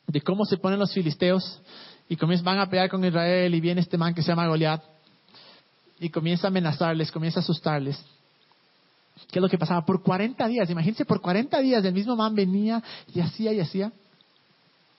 de 0.07 0.20
cómo 0.20 0.44
se 0.44 0.57
ponen 0.57 0.79
los 0.79 0.92
filisteos 0.92 1.61
y 2.09 2.16
van 2.16 2.59
a 2.59 2.68
pelear 2.68 2.90
con 2.90 3.05
Israel 3.05 3.55
y 3.55 3.61
viene 3.61 3.81
este 3.81 3.96
man 3.96 4.12
que 4.12 4.22
se 4.22 4.29
llama 4.29 4.48
Goliat 4.48 4.83
y 6.00 6.08
comienza 6.08 6.46
a 6.46 6.50
amenazarles, 6.50 7.12
comienza 7.12 7.40
a 7.40 7.42
asustarles. 7.42 8.02
¿Qué 9.30 9.38
es 9.38 9.42
lo 9.42 9.48
que 9.48 9.58
pasaba? 9.58 9.84
Por 9.84 10.02
40 10.02 10.48
días, 10.48 10.68
imagínense, 10.70 11.04
por 11.04 11.20
40 11.20 11.60
días 11.60 11.84
el 11.84 11.92
mismo 11.92 12.16
man 12.16 12.34
venía 12.34 12.82
y 13.14 13.20
hacía 13.20 13.52
y 13.52 13.60
hacía. 13.60 13.92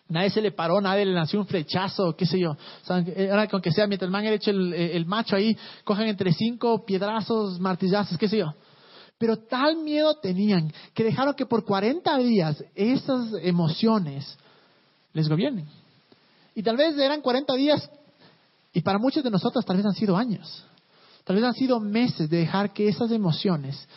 Nadie 0.07 0.29
se 0.29 0.41
le 0.41 0.51
paró, 0.51 0.79
nadie 0.79 1.05
le 1.05 1.13
lanzó 1.13 1.39
un 1.39 1.47
flechazo, 1.47 2.15
qué 2.15 2.25
sé 2.25 2.37
yo. 2.39 2.51
O 2.51 3.49
con 3.49 3.61
que 3.61 3.71
sea, 3.71 3.87
mientras 3.87 4.07
el 4.07 4.11
man 4.11 4.25
era 4.25 4.35
hecho 4.35 4.51
el, 4.51 5.05
macho 5.05 5.35
ahí, 5.35 5.57
cojan 5.83 6.07
entre 6.07 6.33
cinco 6.33 6.85
piedrazos, 6.85 7.59
martillazos, 7.59 8.17
qué 8.17 8.27
sé 8.27 8.37
yo. 8.37 8.53
Pero 9.17 9.37
tal 9.37 9.77
miedo 9.77 10.15
tenían 10.15 10.71
que 10.93 11.03
dejaron 11.03 11.33
que 11.33 11.45
por 11.45 11.63
40 11.63 12.17
días 12.19 12.63
esas 12.75 13.29
emociones 13.41 14.37
les 15.13 15.29
gobiernen. 15.29 15.65
Y 16.53 16.61
tal 16.61 16.75
vez 16.75 16.97
eran 16.97 17.21
40 17.21 17.53
días, 17.55 17.89
y 18.73 18.81
para 18.81 18.99
muchos 18.99 19.23
de 19.23 19.31
nosotros 19.31 19.65
tal 19.65 19.77
vez 19.77 19.85
han 19.85 19.93
sido 19.93 20.17
años. 20.17 20.65
Tal 21.23 21.35
vez 21.35 21.45
han 21.45 21.53
sido 21.53 21.79
meses 21.79 22.29
de 22.29 22.37
dejar 22.37 22.73
que 22.73 22.87
esas 22.87 23.11
emociones 23.11 23.87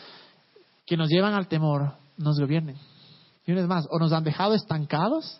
que 0.85 0.97
nos 0.97 1.09
llevan 1.09 1.33
al 1.33 1.47
temor 1.47 1.93
nos 2.17 2.39
gobiernen. 2.39 2.77
Y 3.45 3.51
una 3.51 3.61
vez 3.61 3.69
más, 3.69 3.87
o 3.89 3.99
nos 3.99 4.11
han 4.11 4.23
dejado 4.23 4.53
estancados, 4.53 5.39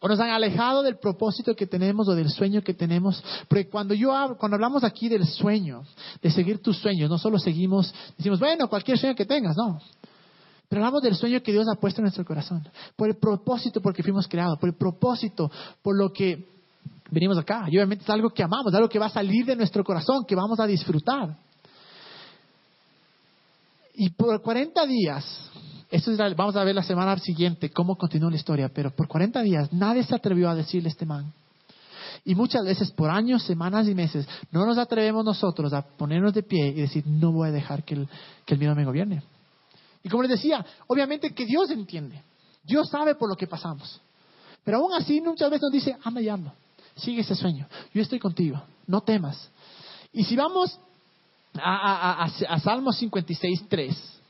o 0.00 0.08
nos 0.08 0.20
han 0.20 0.30
alejado 0.30 0.82
del 0.82 0.98
propósito 0.98 1.54
que 1.54 1.66
tenemos 1.66 2.08
o 2.08 2.14
del 2.14 2.30
sueño 2.30 2.62
que 2.62 2.74
tenemos. 2.74 3.22
Porque 3.48 3.68
cuando 3.68 3.94
yo 3.94 4.10
cuando 4.38 4.56
hablamos 4.56 4.84
aquí 4.84 5.08
del 5.08 5.26
sueño, 5.26 5.82
de 6.22 6.30
seguir 6.30 6.60
tus 6.62 6.78
sueños, 6.78 7.08
no 7.08 7.18
solo 7.18 7.38
seguimos, 7.38 7.92
decimos, 8.16 8.38
bueno, 8.38 8.68
cualquier 8.68 8.98
sueño 8.98 9.14
que 9.14 9.24
tengas, 9.24 9.56
no. 9.56 9.80
Pero 10.68 10.82
hablamos 10.82 11.02
del 11.02 11.14
sueño 11.14 11.42
que 11.42 11.52
Dios 11.52 11.66
ha 11.72 11.80
puesto 11.80 12.00
en 12.00 12.04
nuestro 12.04 12.24
corazón, 12.24 12.68
por 12.96 13.08
el 13.08 13.16
propósito 13.16 13.80
por 13.80 13.92
el 13.92 13.96
que 13.96 14.02
fuimos 14.02 14.26
creados, 14.26 14.58
por 14.58 14.68
el 14.68 14.74
propósito 14.74 15.50
por 15.80 15.96
lo 15.96 16.12
que 16.12 16.55
venimos 17.10 17.38
acá. 17.38 17.66
Y 17.68 17.76
obviamente 17.76 18.04
es 18.04 18.10
algo 18.10 18.30
que 18.30 18.42
amamos, 18.42 18.74
algo 18.74 18.88
que 18.88 18.98
va 18.98 19.06
a 19.06 19.10
salir 19.10 19.44
de 19.44 19.56
nuestro 19.56 19.84
corazón, 19.84 20.24
que 20.26 20.34
vamos 20.34 20.58
a 20.60 20.66
disfrutar. 20.66 21.36
Y 23.94 24.10
por 24.10 24.42
40 24.42 24.86
días, 24.86 25.50
esto 25.90 26.12
vamos 26.36 26.56
a 26.56 26.64
ver 26.64 26.74
la 26.74 26.82
semana 26.82 27.16
siguiente 27.18 27.70
cómo 27.70 27.96
continúa 27.96 28.30
la 28.30 28.36
historia, 28.36 28.68
pero 28.68 28.90
por 28.90 29.08
40 29.08 29.40
días 29.42 29.72
nadie 29.72 30.02
se 30.02 30.14
atrevió 30.14 30.50
a 30.50 30.54
decirle 30.54 30.88
a 30.88 30.92
este 30.92 31.06
man. 31.06 31.32
Y 32.24 32.34
muchas 32.34 32.64
veces, 32.64 32.90
por 32.90 33.08
años, 33.08 33.44
semanas 33.44 33.86
y 33.86 33.94
meses, 33.94 34.28
no 34.50 34.66
nos 34.66 34.78
atrevemos 34.78 35.24
nosotros 35.24 35.72
a 35.72 35.82
ponernos 35.82 36.34
de 36.34 36.42
pie 36.42 36.68
y 36.68 36.80
decir, 36.80 37.06
no 37.06 37.30
voy 37.30 37.48
a 37.48 37.52
dejar 37.52 37.84
que 37.84 37.94
el, 37.94 38.08
que 38.44 38.54
el 38.54 38.60
miedo 38.60 38.74
me 38.74 38.84
gobierne. 38.84 39.22
Y 40.02 40.08
como 40.08 40.24
les 40.24 40.32
decía, 40.32 40.64
obviamente 40.88 41.32
que 41.32 41.46
Dios 41.46 41.70
entiende. 41.70 42.22
Dios 42.64 42.88
sabe 42.90 43.14
por 43.14 43.28
lo 43.28 43.36
que 43.36 43.46
pasamos. 43.46 44.00
Pero 44.64 44.78
aún 44.78 44.92
así 44.92 45.20
muchas 45.20 45.48
veces 45.48 45.62
nos 45.62 45.72
dice, 45.72 45.96
anda 46.02 46.20
y 46.20 46.28
anda. 46.28 46.52
Sigue 46.96 47.20
ese 47.20 47.34
sueño. 47.34 47.68
Yo 47.92 48.02
estoy 48.02 48.18
contigo. 48.18 48.62
No 48.86 49.02
temas. 49.02 49.50
Y 50.12 50.24
si 50.24 50.34
vamos 50.36 50.78
a, 51.54 52.24
a, 52.24 52.60
Salmo 52.60 52.92
56, 52.92 53.66
3, 53.68 54.20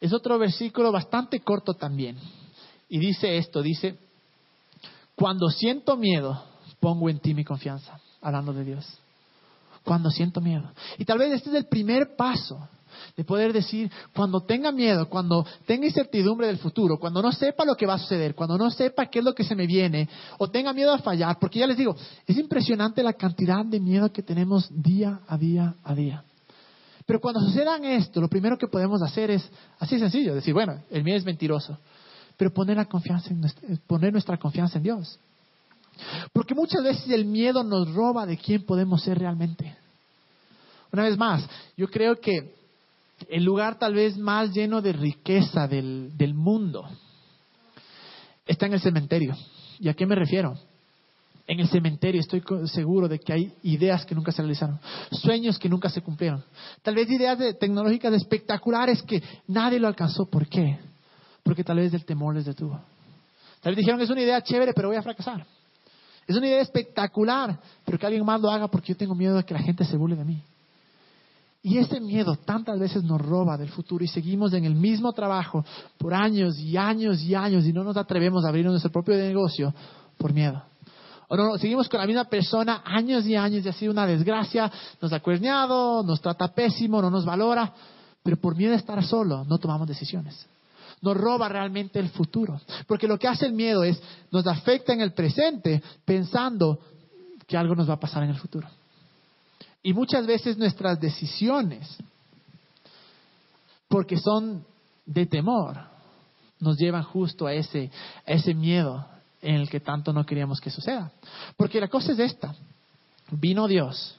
es 0.00 0.12
otro 0.12 0.38
versículo 0.38 0.90
bastante 0.90 1.40
corto 1.40 1.74
también. 1.74 2.18
Y 2.88 2.98
dice 2.98 3.36
esto, 3.38 3.62
dice, 3.62 3.98
cuando 5.14 5.48
siento 5.48 5.96
miedo, 5.96 6.42
pongo 6.80 7.08
en 7.08 7.20
ti 7.20 7.34
mi 7.34 7.44
confianza, 7.44 8.00
hablando 8.20 8.52
de 8.52 8.64
Dios. 8.64 8.86
Cuando 9.84 10.10
siento 10.10 10.40
miedo. 10.40 10.70
Y 10.98 11.04
tal 11.04 11.18
vez 11.18 11.32
este 11.32 11.50
es 11.50 11.56
el 11.56 11.66
primer 11.66 12.16
paso 12.16 12.68
de 13.16 13.24
poder 13.24 13.52
decir, 13.52 13.90
cuando 14.14 14.40
tenga 14.42 14.72
miedo, 14.72 15.08
cuando 15.08 15.46
tenga 15.66 15.86
incertidumbre 15.86 16.46
del 16.46 16.58
futuro, 16.58 16.98
cuando 16.98 17.22
no 17.22 17.32
sepa 17.32 17.64
lo 17.64 17.74
que 17.74 17.86
va 17.86 17.94
a 17.94 17.98
suceder, 17.98 18.34
cuando 18.34 18.58
no 18.58 18.70
sepa 18.70 19.06
qué 19.06 19.20
es 19.20 19.24
lo 19.24 19.34
que 19.34 19.44
se 19.44 19.54
me 19.54 19.66
viene, 19.66 20.08
o 20.38 20.50
tenga 20.50 20.72
miedo 20.72 20.92
a 20.92 20.98
fallar, 20.98 21.38
porque 21.38 21.58
ya 21.58 21.66
les 21.66 21.76
digo, 21.76 21.96
es 22.26 22.36
impresionante 22.36 23.02
la 23.02 23.12
cantidad 23.12 23.64
de 23.64 23.80
miedo 23.80 24.12
que 24.12 24.22
tenemos 24.22 24.68
día 24.70 25.20
a 25.26 25.36
día 25.36 25.74
a 25.82 25.94
día. 25.94 26.24
Pero 27.06 27.20
cuando 27.20 27.40
sucedan 27.40 27.84
esto, 27.84 28.20
lo 28.20 28.28
primero 28.28 28.56
que 28.56 28.66
podemos 28.66 29.02
hacer 29.02 29.30
es, 29.30 29.48
así 29.78 29.98
sencillo, 29.98 30.34
decir, 30.34 30.54
bueno, 30.54 30.82
el 30.90 31.04
miedo 31.04 31.18
es 31.18 31.24
mentiroso, 31.24 31.78
pero 32.36 32.52
poner, 32.52 32.76
la 32.76 32.86
confianza 32.86 33.30
en 33.30 33.42
poner 33.86 34.12
nuestra 34.12 34.38
confianza 34.38 34.78
en 34.78 34.84
Dios. 34.84 35.18
Porque 36.32 36.54
muchas 36.54 36.82
veces 36.82 37.08
el 37.10 37.24
miedo 37.24 37.62
nos 37.62 37.92
roba 37.92 38.26
de 38.26 38.36
quién 38.36 38.64
podemos 38.64 39.02
ser 39.02 39.18
realmente. 39.18 39.76
Una 40.92 41.04
vez 41.04 41.16
más, 41.16 41.46
yo 41.76 41.88
creo 41.88 42.20
que 42.20 42.54
el 43.28 43.44
lugar 43.44 43.78
tal 43.78 43.94
vez 43.94 44.16
más 44.16 44.52
lleno 44.52 44.82
de 44.82 44.92
riqueza 44.92 45.68
del, 45.68 46.34
mundo 46.34 46.88
está 48.46 48.66
en 48.66 48.74
el 48.74 48.80
cementerio. 48.80 49.34
¿Y 49.78 49.88
a 49.88 49.94
qué 49.94 50.06
me 50.06 50.14
refiero? 50.14 50.54
En 51.46 51.60
el 51.60 51.68
cementerio 51.68 52.20
estoy 52.20 52.42
seguro 52.66 53.06
de 53.06 53.18
que 53.18 53.32
hay 53.32 53.52
ideas 53.62 54.06
que 54.06 54.14
nunca 54.14 54.32
se 54.32 54.40
realizaron, 54.40 54.80
sueños 55.10 55.58
que 55.58 55.68
nunca 55.68 55.90
se 55.90 56.00
cumplieron, 56.00 56.42
tal 56.82 56.94
vez 56.94 57.10
ideas 57.10 57.38
tecnológicas 57.58 58.14
espectaculares 58.14 59.02
que 59.02 59.22
nadie 59.46 59.78
lo 59.78 59.88
alcanzó. 59.88 60.26
¿Por 60.26 60.48
qué? 60.48 60.78
Porque 61.42 61.62
tal 61.62 61.76
vez 61.76 61.92
el 61.92 62.04
temor 62.04 62.34
les 62.34 62.46
detuvo. 62.46 62.80
Tal 63.60 63.72
vez 63.72 63.78
dijeron 63.78 64.00
es 64.00 64.10
una 64.10 64.22
idea 64.22 64.42
chévere, 64.42 64.72
pero 64.72 64.88
voy 64.88 64.96
a 64.96 65.02
fracasar. 65.02 65.46
Es 66.26 66.36
una 66.36 66.46
idea 66.46 66.60
espectacular, 66.60 67.58
pero 67.84 67.98
que 67.98 68.06
alguien 68.06 68.24
más 68.24 68.40
lo 68.40 68.50
haga 68.50 68.68
porque 68.68 68.92
yo 68.92 68.96
tengo 68.96 69.14
miedo 69.14 69.36
de 69.36 69.44
que 69.44 69.52
la 69.52 69.60
gente 69.60 69.84
se 69.84 69.96
burle 69.96 70.16
de 70.16 70.24
mí. 70.24 70.42
Y 71.66 71.78
ese 71.78 71.98
miedo 71.98 72.36
tantas 72.36 72.78
veces 72.78 73.02
nos 73.04 73.18
roba 73.18 73.56
del 73.56 73.70
futuro 73.70 74.04
y 74.04 74.06
seguimos 74.06 74.52
en 74.52 74.66
el 74.66 74.74
mismo 74.74 75.14
trabajo 75.14 75.64
por 75.96 76.12
años 76.12 76.58
y 76.58 76.76
años 76.76 77.22
y 77.22 77.34
años 77.34 77.64
y 77.64 77.72
no 77.72 77.82
nos 77.82 77.96
atrevemos 77.96 78.44
a 78.44 78.48
abrir 78.48 78.66
nuestro 78.66 78.92
propio 78.92 79.16
negocio 79.16 79.72
por 80.18 80.34
miedo. 80.34 80.62
O 81.26 81.36
no, 81.38 81.56
seguimos 81.56 81.88
con 81.88 82.00
la 82.00 82.06
misma 82.06 82.24
persona 82.24 82.82
años 82.84 83.24
y 83.24 83.34
años 83.34 83.64
y 83.64 83.68
ha 83.70 83.72
sido 83.72 83.92
una 83.92 84.06
desgracia, 84.06 84.70
nos 85.00 85.10
ha 85.10 85.20
cuerneado, 85.20 86.02
nos 86.02 86.20
trata 86.20 86.48
pésimo, 86.48 87.00
no 87.00 87.08
nos 87.08 87.24
valora, 87.24 87.72
pero 88.22 88.36
por 88.36 88.54
miedo 88.54 88.74
a 88.74 88.76
estar 88.76 89.02
solo 89.02 89.46
no 89.46 89.56
tomamos 89.56 89.88
decisiones. 89.88 90.46
Nos 91.00 91.16
roba 91.16 91.48
realmente 91.48 91.98
el 91.98 92.10
futuro. 92.10 92.60
Porque 92.86 93.08
lo 93.08 93.18
que 93.18 93.26
hace 93.26 93.46
el 93.46 93.54
miedo 93.54 93.84
es, 93.84 93.98
nos 94.30 94.46
afecta 94.46 94.92
en 94.92 95.00
el 95.00 95.14
presente 95.14 95.82
pensando 96.04 96.78
que 97.46 97.56
algo 97.56 97.74
nos 97.74 97.88
va 97.88 97.94
a 97.94 98.00
pasar 98.00 98.22
en 98.22 98.30
el 98.30 98.36
futuro. 98.36 98.68
Y 99.86 99.92
muchas 99.92 100.26
veces 100.26 100.56
nuestras 100.56 100.98
decisiones, 100.98 101.86
porque 103.86 104.16
son 104.16 104.64
de 105.04 105.26
temor, 105.26 105.78
nos 106.58 106.78
llevan 106.78 107.02
justo 107.02 107.46
a 107.46 107.52
ese, 107.52 107.90
miedo 108.54 109.06
en 109.42 109.56
el 109.56 109.68
que 109.68 109.80
tanto 109.80 110.10
no 110.14 110.24
queríamos 110.24 110.58
que 110.58 110.70
suceda. 110.70 111.12
Porque 111.58 111.82
la 111.82 111.88
cosa 111.88 112.12
es 112.12 112.18
esta, 112.18 112.56
vino 113.30 113.68
Dios 113.68 114.18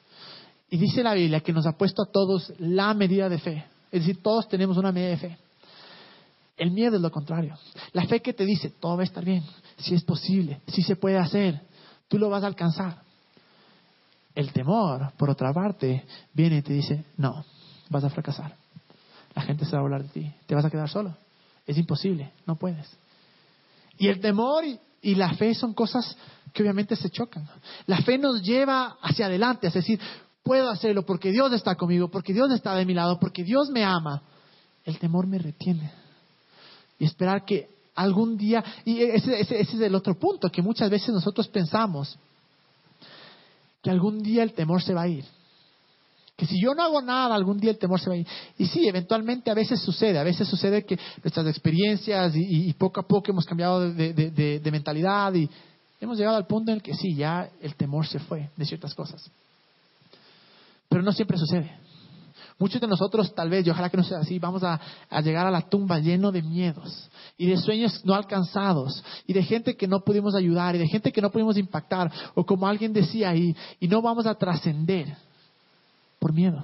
y 0.70 0.78
dice 0.78 1.02
la 1.02 1.16
Biblia 1.16 1.40
que 1.40 1.52
nos 1.52 1.66
ha 1.66 1.76
puesto 1.76 2.04
a 2.04 2.12
todos 2.12 2.54
la 2.60 2.94
medida 2.94 3.28
de 3.28 3.40
fe. 3.40 3.66
Es 3.92 4.02
decir, 4.06 4.22
todos 4.22 4.48
tenemos 4.48 4.78
una 4.78 4.92
medida 4.92 5.10
de 5.10 5.18
fe. 5.18 5.38
El 6.58 6.70
miedo 6.70 6.96
es 6.96 7.02
lo 7.02 7.12
contrario. 7.12 7.58
La 7.92 8.06
fe 8.06 8.22
que 8.22 8.34
te 8.34 8.46
dice, 8.46 8.70
todo 8.70 8.98
va 8.98 9.02
a 9.02 9.06
estar 9.06 9.26
bien, 9.26 9.44
si 9.78 9.96
es 9.96 10.04
posible, 10.04 10.62
si 10.68 10.84
se 10.84 10.96
puede 10.96 11.18
hacer, 11.18 11.60
tú 12.08 12.20
lo 12.20 12.30
vas 12.30 12.44
a 12.44 12.48
alcanzar. 12.48 13.05
El 14.36 14.52
temor, 14.52 15.14
por 15.18 15.30
otra 15.30 15.54
parte, 15.54 16.06
viene 16.34 16.58
y 16.58 16.62
te 16.62 16.74
dice, 16.74 17.06
no, 17.16 17.46
vas 17.90 18.04
a 18.04 18.10
fracasar. 18.10 18.54
La 19.34 19.42
gente 19.42 19.66
se 19.66 19.72
va 19.72 19.80
a 19.80 19.82
hablar 19.82 20.04
de 20.04 20.10
ti, 20.10 20.34
te 20.46 20.54
vas 20.54 20.66
a 20.66 20.70
quedar 20.70 20.90
solo. 20.90 21.16
Es 21.66 21.78
imposible, 21.78 22.32
no 22.46 22.58
puedes. 22.58 22.86
Y 23.98 24.08
el 24.10 24.20
temor 24.20 24.66
y, 25.02 25.16
la 25.16 25.34
fe 25.36 25.54
son 25.54 25.74
cosas 25.74 26.18
que 26.52 26.64
obviamente 26.64 26.96
se 26.96 27.10
chocan. 27.10 27.48
La 27.86 28.02
fe 28.02 28.18
nos 28.18 28.42
lleva 28.42 28.98
hacia 29.02 29.28
adelante, 29.28 29.68
es 29.68 29.74
decir, 29.74 30.00
puedo 30.44 30.70
hacerlo 30.70 31.06
porque 31.06 31.32
Dios 31.32 31.54
está 31.54 31.76
conmigo, 31.76 32.10
porque 32.10 32.34
Dios 32.34 32.52
está 32.52 32.76
de 32.76 32.86
mi 32.86 32.94
lado, 32.94 33.20
porque 33.20 33.44
Dios 33.44 33.70
me 33.70 33.84
ama. 33.84 34.22
El 34.84 35.00
temor 35.00 35.28
me 35.28 35.38
retiene. 35.38 35.92
Y 37.00 37.06
esperar 37.06 37.46
que 37.46 37.70
algún 37.96 38.38
día, 38.38 38.64
y 38.84 39.02
ese, 39.02 39.40
ese 39.40 39.62
es 39.62 39.74
el 39.76 39.96
otro 39.96 40.18
punto, 40.18 40.50
que 40.50 40.62
muchas 40.62 40.90
veces 40.90 41.10
nosotros 41.10 41.48
pensamos, 41.48 42.18
que 43.86 43.92
algún 43.92 44.24
día 44.24 44.42
el 44.42 44.54
temor 44.54 44.82
se 44.82 44.96
va 44.96 45.04
a 45.04 45.08
ir. 45.08 45.24
Que 46.36 46.48
si 46.48 46.60
yo 46.60 46.74
no 46.74 46.82
hago 46.82 47.04
nada, 47.04 47.36
algún 47.36 47.60
día 47.60 47.70
el 47.70 47.78
temor 47.78 48.00
se 48.00 48.10
va 48.10 48.16
a 48.16 48.18
ir. 48.18 48.28
Y 48.58 48.66
sí, 48.66 48.88
eventualmente 48.88 49.52
a 49.52 49.54
veces 49.54 49.80
sucede, 49.80 50.18
a 50.18 50.24
veces 50.24 50.48
sucede 50.48 50.84
que 50.84 50.98
nuestras 51.24 51.46
experiencias 51.46 52.34
y, 52.36 52.74
poco 52.74 53.02
a 53.02 53.08
poco 53.08 53.30
hemos 53.30 53.46
cambiado 53.46 53.94
de, 53.94 54.70
mentalidad 54.72 55.36
y 55.36 55.48
hemos 56.02 56.18
llegado 56.18 56.36
al 56.36 56.48
punto 56.48 56.72
en 56.72 56.78
el 56.78 56.82
que 56.82 56.96
sí, 56.96 57.14
ya 57.14 57.48
el 57.62 57.76
temor 57.76 58.08
se 58.08 58.18
fue 58.18 58.50
de 58.58 58.66
ciertas 58.66 58.96
cosas. 58.96 59.30
Pero 60.90 61.04
no 61.04 61.12
siempre 61.12 61.38
sucede. 61.38 61.85
Muchos 62.58 62.80
de 62.80 62.88
nosotros, 62.88 63.36
tal 63.36 63.50
vez, 63.50 63.68
y 63.68 63.70
ojalá 63.70 63.90
que 63.90 63.98
no 63.98 64.04
sea 64.04 64.20
así, 64.20 64.40
vamos 64.40 64.64
a, 64.64 64.80
llegar 65.22 65.46
a 65.46 65.52
la 65.52 65.64
tumba 65.64 66.00
lleno 66.00 66.32
de 66.32 66.42
miedos 66.42 67.10
y 67.38 67.48
de 67.48 67.58
sueños 67.58 68.00
no 68.06 68.14
alcanzados 68.14 69.04
y 69.28 69.34
de 69.34 69.44
gente 69.44 69.76
que 69.76 69.88
no 69.88 70.00
pudimos 70.06 70.36
ayudar 70.36 70.74
y 70.76 70.80
de 70.80 70.88
gente 70.88 71.12
que 71.12 71.22
no 71.22 71.32
pudimos 71.32 71.58
impactar 71.58 72.10
o 72.34 72.46
como 72.46 72.66
alguien 72.66 72.94
decía 72.94 73.32
ahí, 73.32 73.54
y 73.80 73.90
no 73.90 74.02
vamos 74.02 74.26
a 74.26 74.36
trascender 74.36 75.18
por 76.18 76.32
miedo. 76.32 76.64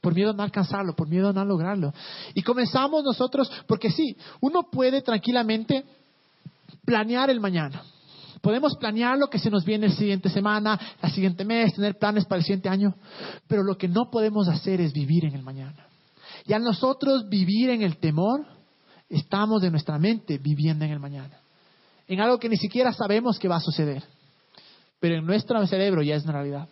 Por 0.00 0.14
miedo 0.14 0.30
a 0.30 0.32
no 0.32 0.44
alcanzarlo, 0.44 0.94
por 0.94 1.08
miedo 1.08 1.28
a 1.28 1.32
no 1.32 1.44
lograrlo. 1.44 1.92
Y 2.32 2.42
comenzamos 2.42 3.04
nosotros, 3.04 3.50
porque 3.66 3.90
sí, 3.90 4.16
uno 4.40 4.62
puede 4.70 5.02
tranquilamente 5.02 5.84
planear 6.84 7.30
el 7.30 7.40
mañana. 7.40 7.82
Podemos 8.40 8.76
planear 8.76 9.18
lo 9.18 9.28
que 9.28 9.38
se 9.38 9.50
nos 9.50 9.64
viene 9.64 9.88
la 9.88 9.94
siguiente 9.94 10.30
semana, 10.30 10.78
la 11.02 11.10
siguiente 11.10 11.44
mes, 11.44 11.74
tener 11.74 11.98
planes 11.98 12.24
para 12.24 12.38
el 12.38 12.44
siguiente 12.44 12.68
año, 12.68 12.94
pero 13.46 13.62
lo 13.62 13.76
que 13.76 13.86
no 13.86 14.10
podemos 14.10 14.48
hacer 14.48 14.80
es 14.80 14.92
vivir 14.92 15.26
en 15.26 15.34
el 15.34 15.42
mañana. 15.42 15.86
Y 16.46 16.54
al 16.54 16.62
nosotros 16.62 17.28
vivir 17.28 17.70
en 17.70 17.82
el 17.82 17.98
temor, 17.98 18.46
estamos 19.10 19.60
de 19.60 19.70
nuestra 19.70 19.98
mente 19.98 20.38
viviendo 20.38 20.84
en 20.84 20.90
el 20.90 21.00
mañana, 21.00 21.38
en 22.08 22.20
algo 22.20 22.38
que 22.38 22.48
ni 22.48 22.56
siquiera 22.56 22.92
sabemos 22.92 23.38
que 23.38 23.48
va 23.48 23.56
a 23.56 23.60
suceder, 23.60 24.02
pero 25.00 25.16
en 25.16 25.26
nuestro 25.26 25.64
cerebro 25.66 26.02
ya 26.02 26.16
es 26.16 26.24
una 26.24 26.32
realidad. 26.32 26.68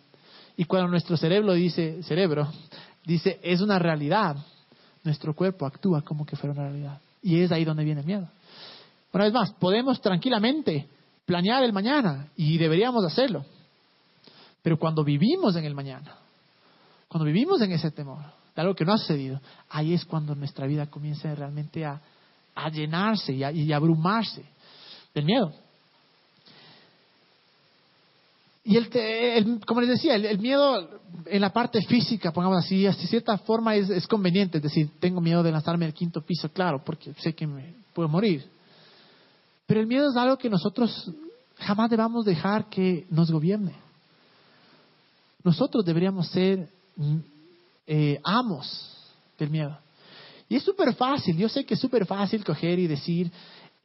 Y 0.57 0.65
cuando 0.65 0.89
nuestro 0.89 1.17
cerebro 1.17 1.53
dice, 1.53 2.01
cerebro, 2.03 2.49
dice, 3.05 3.39
es 3.43 3.61
una 3.61 3.77
realidad, 3.79 4.35
nuestro 5.03 5.33
cuerpo 5.35 5.65
actúa 5.65 6.01
como 6.01 6.25
que 6.25 6.35
fuera 6.35 6.53
una 6.53 6.69
realidad. 6.69 6.99
Y 7.21 7.39
es 7.41 7.51
ahí 7.51 7.63
donde 7.63 7.83
viene 7.83 8.01
el 8.01 8.07
miedo. 8.07 8.27
Una 9.13 9.23
vez 9.23 9.33
más, 9.33 9.51
podemos 9.53 10.01
tranquilamente 10.01 10.87
planear 11.29 11.61
el 11.63 11.71
mañana 11.71 12.27
y 12.35 12.57
deberíamos 12.57 13.05
hacerlo. 13.05 13.45
Pero 14.63 14.79
cuando 14.79 15.03
vivimos 15.03 15.55
en 15.55 15.63
el 15.63 15.75
mañana, 15.75 16.15
cuando 17.07 17.25
vivimos 17.25 17.61
en 17.61 17.71
ese 17.71 17.91
temor 17.91 18.25
de 18.55 18.61
algo 18.63 18.73
que 18.73 18.83
no 18.83 18.93
ha 18.93 18.97
sucedido, 18.97 19.39
ahí 19.69 19.93
es 19.93 20.05
cuando 20.05 20.33
nuestra 20.33 20.65
vida 20.65 20.87
comienza 20.87 21.33
realmente 21.35 21.85
a, 21.85 22.01
llenarse 22.71 23.31
y 23.31 23.43
a, 23.43 23.75
abrumarse 23.75 24.43
del 25.13 25.25
miedo. 25.25 25.53
Y 28.63 28.75
el, 28.75 29.59
como 29.67 29.81
les 29.81 29.91
decía, 29.91 30.15
el, 30.15 30.39
miedo 30.39 30.99
en 31.27 31.41
la 31.41 31.53
parte 31.53 31.79
física, 31.83 32.33
pongamos 32.33 32.65
así, 32.65 32.81
de 32.81 32.93
cierta 32.93 33.37
forma 33.37 33.75
es, 33.75 33.87
es, 33.91 34.07
conveniente. 34.07 34.57
Es 34.57 34.63
decir, 34.63 34.89
tengo 34.99 35.21
miedo 35.21 35.43
de 35.43 35.51
lanzarme 35.51 35.85
al 35.85 35.93
quinto 35.93 36.21
piso, 36.21 36.49
claro, 36.49 36.83
porque 36.83 37.13
sé 37.19 37.33
que 37.33 37.45
me 37.45 37.75
puedo 37.93 38.09
morir. 38.09 38.49
Pero 39.69 39.81
el 39.81 39.85
miedo 39.85 40.09
es 40.09 40.17
algo 40.17 40.35
que 40.35 40.49
nosotros 40.49 41.11
jamás 41.57 41.91
debamos 41.91 42.25
dejar 42.25 42.71
que 42.71 43.05
nos 43.11 43.29
gobierne. 43.29 43.75
Nosotros 45.43 45.85
deberíamos 45.85 46.27
ser 46.29 46.67
mm, 46.95 47.17
eh, 47.85 48.19
amos 48.23 48.97
del 49.37 49.51
miedo. 49.51 49.77
Y 50.49 50.55
es 50.55 50.63
súper 50.63 50.95
fácil, 50.95 51.37
yo 51.37 51.47
sé 51.47 51.65
que 51.65 51.75
es 51.75 51.79
súper 51.79 52.07
fácil 52.07 52.43
coger 52.43 52.79
y 52.79 52.87
decir, 52.87 53.31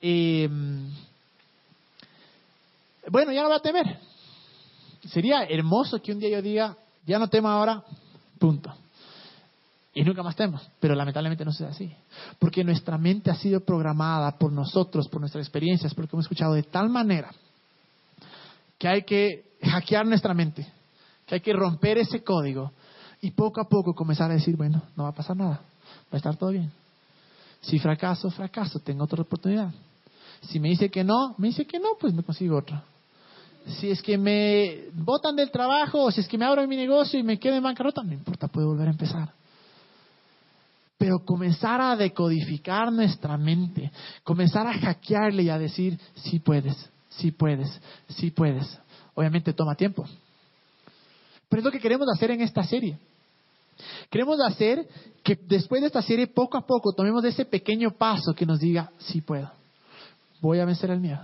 em, 0.01 0.91
bueno, 3.11 3.31
ya 3.31 3.43
no 3.43 3.49
voy 3.49 3.59
a 3.59 3.61
temer. 3.61 3.99
Sería 5.11 5.45
hermoso 5.45 6.01
que 6.01 6.13
un 6.13 6.19
día 6.19 6.31
yo 6.31 6.41
diga, 6.41 6.79
ya 7.05 7.19
no 7.19 7.29
temo 7.29 7.51
ahora, 7.51 7.85
punto 8.39 8.75
y 9.95 10.03
nunca 10.03 10.23
más 10.23 10.35
tenemos. 10.35 10.69
Pero 10.81 10.95
lamentablemente 10.95 11.45
no 11.45 11.53
es 11.53 11.61
así. 11.63 11.95
Porque 12.39 12.65
nuestra 12.65 12.99
mente 12.99 13.31
ha 13.31 13.37
sido 13.37 13.61
programada 13.61 14.37
por 14.37 14.53
nosotros, 14.53 15.09
por 15.09 15.21
nuestras 15.21 15.45
experiencias, 15.47 15.95
porque 15.95 16.17
hemos 16.17 16.25
escuchado 16.25 16.55
de 16.55 16.65
tal 16.65 16.91
manera 16.91 17.31
que 18.77 18.89
hay 18.89 19.03
que 19.05 19.45
hackear 19.63 20.05
nuestra 20.05 20.35
mente, 20.35 20.67
que 21.27 21.37
hay 21.37 21.41
que 21.41 21.53
romper 21.53 21.99
ese 21.99 22.23
código 22.25 22.73
y 23.23 23.31
poco 23.31 23.61
a 23.61 23.69
poco 23.69 23.95
comenzar 23.95 24.31
a 24.31 24.35
decir, 24.35 24.57
bueno, 24.57 24.83
no 24.97 25.05
va 25.05 25.11
a 25.11 25.15
pasar 25.15 25.37
nada, 25.37 25.61
va 25.61 26.13
a 26.13 26.17
estar 26.17 26.37
todo 26.37 26.51
bien. 26.51 26.71
Si 27.61 27.79
fracaso, 27.79 28.31
fracaso, 28.31 28.81
tengo 28.81 29.05
otra 29.05 29.23
oportunidad. 29.23 29.73
Si 30.43 30.61
me 30.61 30.69
dice 30.69 30.91
que 30.91 31.05
no, 31.05 31.35
me 31.39 31.49
dice 31.49 31.65
que 31.65 31.79
no, 31.79 31.91
pues 31.99 32.13
me 32.13 32.23
consigo 32.23 32.59
otra. 32.59 32.85
Si 33.79 33.91
es 33.91 34.03
que 34.03 34.19
me 34.19 34.91
botan 34.93 35.37
del 35.37 35.51
trabajo, 35.51 36.03
o 36.03 36.11
si 36.11 36.21
es 36.21 36.29
que 36.29 36.37
me 36.37 36.45
abro 36.45 36.67
mi 36.69 36.77
negocio 36.77 37.19
y 37.19 37.23
me 37.23 37.39
quedo 37.39 37.55
en 37.55 37.63
bancarrota, 37.63 38.03
no 38.03 38.13
importa, 38.13 38.49
puedo 38.49 38.67
volver 38.67 38.89
a 38.89 38.91
empezar 38.91 39.33
pero 41.05 41.19
comenzar 41.19 41.83
a 41.83 41.97
decodificar 41.97 42.91
nuestra 42.91 43.37
mente, 43.37 43.93
comenzar 44.23 44.67
a 44.67 44.73
hackearle 44.73 45.43
y 45.43 45.51
a 45.51 45.59
decir, 45.59 46.01
sí 46.15 46.39
puedes, 46.39 46.75
sí 47.11 47.31
puedes, 47.31 47.79
sí 48.09 48.31
puedes. 48.31 48.81
Obviamente 49.13 49.53
toma 49.53 49.75
tiempo. 49.75 50.07
Pero 51.47 51.61
es 51.61 51.65
lo 51.67 51.71
que 51.71 51.79
queremos 51.79 52.09
hacer 52.09 52.31
en 52.31 52.41
esta 52.41 52.65
serie. 52.65 52.97
Queremos 54.09 54.39
hacer 54.41 54.89
que 55.23 55.39
después 55.47 55.83
de 55.83 55.89
esta 55.89 56.01
serie, 56.01 56.27
poco 56.27 56.57
a 56.57 56.67
poco, 56.67 56.95
tomemos 56.95 57.23
ese 57.27 57.45
pequeño 57.45 57.91
paso 57.91 58.33
que 58.33 58.47
nos 58.47 58.59
diga, 58.59 58.91
sí 58.97 59.21
puedo, 59.21 59.51
voy 60.41 60.59
a 60.59 60.65
vencer 60.65 60.89
el 60.91 61.01
miedo. 61.01 61.21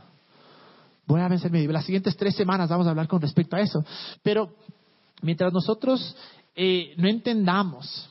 Voy 1.07 1.23
a 1.23 1.29
vencer 1.29 1.47
el 1.47 1.53
miedo. 1.53 1.73
Las 1.73 1.87
siguientes 1.87 2.19
tres 2.19 2.37
semanas 2.37 2.69
vamos 2.69 2.87
a 2.87 2.91
hablar 2.91 3.09
con 3.09 3.23
respecto 3.23 3.57
a 3.57 3.61
eso. 3.61 3.83
Pero 4.23 4.53
mientras 5.23 5.51
nosotros 5.55 6.15
eh, 6.55 6.93
no 6.99 7.09
entendamos 7.09 8.10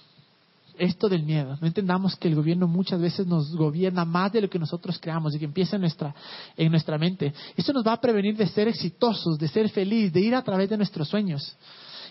esto 0.80 1.09
del 1.09 1.23
miedo. 1.23 1.57
No 1.59 1.67
entendamos 1.67 2.15
que 2.15 2.27
el 2.27 2.36
gobierno 2.36 2.67
muchas 2.67 2.99
veces 2.99 3.27
nos 3.27 3.55
gobierna 3.55 4.05
más 4.05 4.32
de 4.32 4.41
lo 4.41 4.49
que 4.49 4.57
nosotros 4.57 4.97
creamos 4.99 5.36
y 5.36 5.39
que 5.39 5.45
empieza 5.45 5.75
en 5.75 5.82
nuestra, 5.82 6.15
en 6.57 6.71
nuestra 6.71 6.97
mente. 6.97 7.34
Eso 7.55 7.73
nos 7.73 7.86
va 7.86 7.93
a 7.93 8.01
prevenir 8.01 8.36
de 8.36 8.47
ser 8.47 8.67
exitosos, 8.67 9.38
de 9.38 9.47
ser 9.47 9.69
feliz, 9.69 10.11
de 10.11 10.21
ir 10.21 10.36
a 10.36 10.43
través 10.43 10.69
de 10.69 10.77
nuestros 10.77 11.07
sueños. 11.07 11.55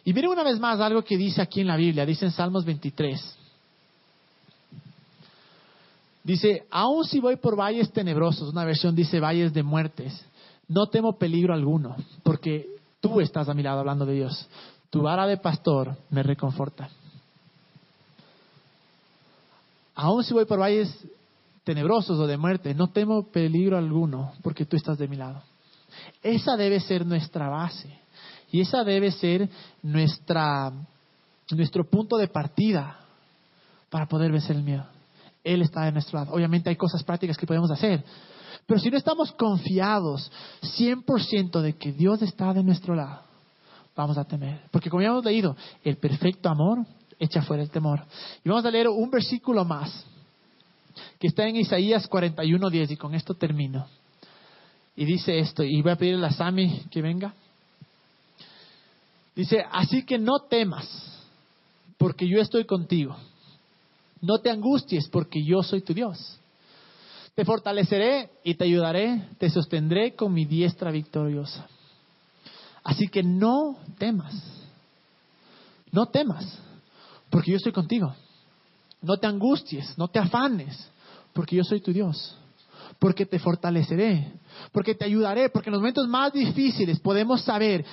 Y 0.04 0.12
miren 0.12 0.30
una 0.30 0.44
vez 0.44 0.58
más 0.60 0.80
algo 0.80 1.02
que 1.02 1.16
dice 1.16 1.42
aquí 1.42 1.60
en 1.60 1.66
la 1.66 1.76
Biblia, 1.76 2.06
dice 2.06 2.26
en 2.26 2.32
Salmos 2.32 2.64
23. 2.64 3.36
Dice, 6.22 6.66
aun 6.70 7.04
si 7.04 7.20
voy 7.20 7.36
por 7.36 7.58
valles 7.58 7.90
tenebrosos, 7.90 8.52
una 8.52 8.64
versión 8.64 8.94
dice 8.94 9.18
valles 9.18 9.52
de 9.54 9.62
muertes, 9.62 10.24
no 10.68 10.86
temo 10.88 11.16
peligro 11.16 11.54
alguno, 11.54 11.96
porque 12.22 12.66
tú 13.00 13.20
estás 13.20 13.48
a 13.48 13.54
mi 13.54 13.62
lado 13.62 13.80
hablando 13.80 14.04
de 14.04 14.14
Dios. 14.14 14.46
Tu 14.90 15.00
vara 15.02 15.26
de 15.26 15.38
pastor 15.38 15.96
me 16.10 16.22
reconforta. 16.22 16.90
Aún 20.01 20.22
si 20.22 20.32
voy 20.32 20.44
por 20.44 20.61
valles 20.61 20.88
tenebrosos 21.64 22.16
o 22.20 22.26
de 22.28 22.36
muerte, 22.36 22.72
no 22.72 22.86
temo 22.90 23.32
peligro 23.32 23.76
alguno, 23.76 24.32
porque 24.44 24.64
tú 24.64 24.76
estás 24.76 24.96
de 24.96 25.09
mi 25.09 25.16
lado. 25.16 25.42
Esa 26.22 26.57
debe 26.57 26.78
ser 26.78 27.05
nuestra 27.05 27.49
base. 27.49 27.99
Y 28.53 28.61
esa 28.61 28.84
debe 28.84 29.11
ser 29.11 29.51
nuestra, 29.82 30.72
nuestro 31.51 31.82
punto 31.82 32.16
de 32.16 32.28
partida 32.28 33.01
para 33.90 34.07
poder 34.07 34.30
vencer 34.30 34.55
el 34.55 34.62
miedo. 34.62 34.86
Él 35.42 35.62
está 35.62 35.82
de 35.86 35.90
nuestro 35.90 36.20
lado. 36.20 36.32
Obviamente 36.32 36.70
hay 36.70 36.76
cosas 36.76 37.03
prácticas 37.03 37.36
que 37.36 37.46
podemos 37.46 37.70
hacer. 37.72 38.05
Pero 38.66 38.78
si 38.78 38.90
no 38.90 38.99
estamos 38.99 39.32
confiados 39.32 40.30
100% 40.78 41.61
de 41.61 41.76
que 41.76 41.90
Dios 41.90 42.22
está 42.22 42.55
de 42.55 42.62
nuestro 42.62 42.94
lado, 42.94 43.22
vamos 43.96 44.16
a 44.16 44.24
temer. 44.24 44.61
Porque 44.70 44.90
como 44.90 45.03
ya 45.03 45.09
hemos 45.09 45.24
leído, 45.24 45.57
el 45.82 45.96
perfecto 45.96 46.49
amor 46.49 46.86
echa 47.18 47.42
fuera 47.42 47.62
el 47.62 47.70
temor. 47.70 48.04
Y 48.44 48.48
vamos 48.48 48.64
a 48.64 48.70
leer 48.70 48.88
un 48.88 49.10
versículo 49.10 49.64
más, 49.64 50.04
que 51.18 51.28
está 51.28 51.46
en 51.46 51.56
Isaías 51.56 52.08
41.10, 52.08 52.92
y 52.92 52.96
con 52.96 53.14
esto 53.14 53.34
termino. 53.34 53.86
Y 54.96 55.04
dice 55.04 55.38
esto, 55.38 55.62
y 55.62 55.80
voy 55.82 55.92
a 55.92 55.96
pedirle 55.96 56.26
a 56.26 56.32
Sami 56.32 56.82
que 56.90 57.02
venga. 57.02 57.34
Dice, 59.34 59.64
así 59.70 60.04
que 60.04 60.18
no 60.18 60.40
temas, 60.48 60.86
porque 61.96 62.28
yo 62.28 62.40
estoy 62.40 62.64
contigo. 62.64 63.16
No 64.20 64.40
te 64.40 64.50
angusties, 64.50 65.08
porque 65.08 65.44
yo 65.44 65.62
soy 65.62 65.82
tu 65.82 65.94
Dios. 65.94 66.38
Te 67.36 67.44
fortaleceré 67.44 68.30
y 68.42 68.54
te 68.54 68.64
ayudaré, 68.64 69.28
te 69.38 69.48
sostendré 69.48 70.16
con 70.16 70.32
mi 70.32 70.44
diestra 70.44 70.90
victoriosa. 70.90 71.68
Así 72.82 73.06
que 73.06 73.22
no 73.22 73.76
temas, 73.98 74.34
no 75.92 76.06
temas 76.06 76.60
porque 77.31 77.51
yo 77.51 77.57
estoy 77.57 77.72
contigo. 77.72 78.14
No 79.01 79.16
te 79.16 79.26
angusties, 79.26 79.97
no 79.97 80.09
te 80.09 80.18
afanes, 80.18 80.91
porque 81.33 81.57
yo 81.57 81.64
soy 81.64 81.81
tu 81.81 81.93
Dios. 81.93 82.37
Porque 82.99 83.26
te 83.26 83.39
fortaleceré, 83.39 84.33
porque 84.72 84.95
te 84.95 85.05
ayudaré, 85.05 85.51
porque 85.51 85.68
en 85.68 85.74
los 85.74 85.81
momentos 85.81 86.09
más 86.09 86.33
difíciles 86.33 86.99
podemos 86.99 87.43
saber 87.43 87.85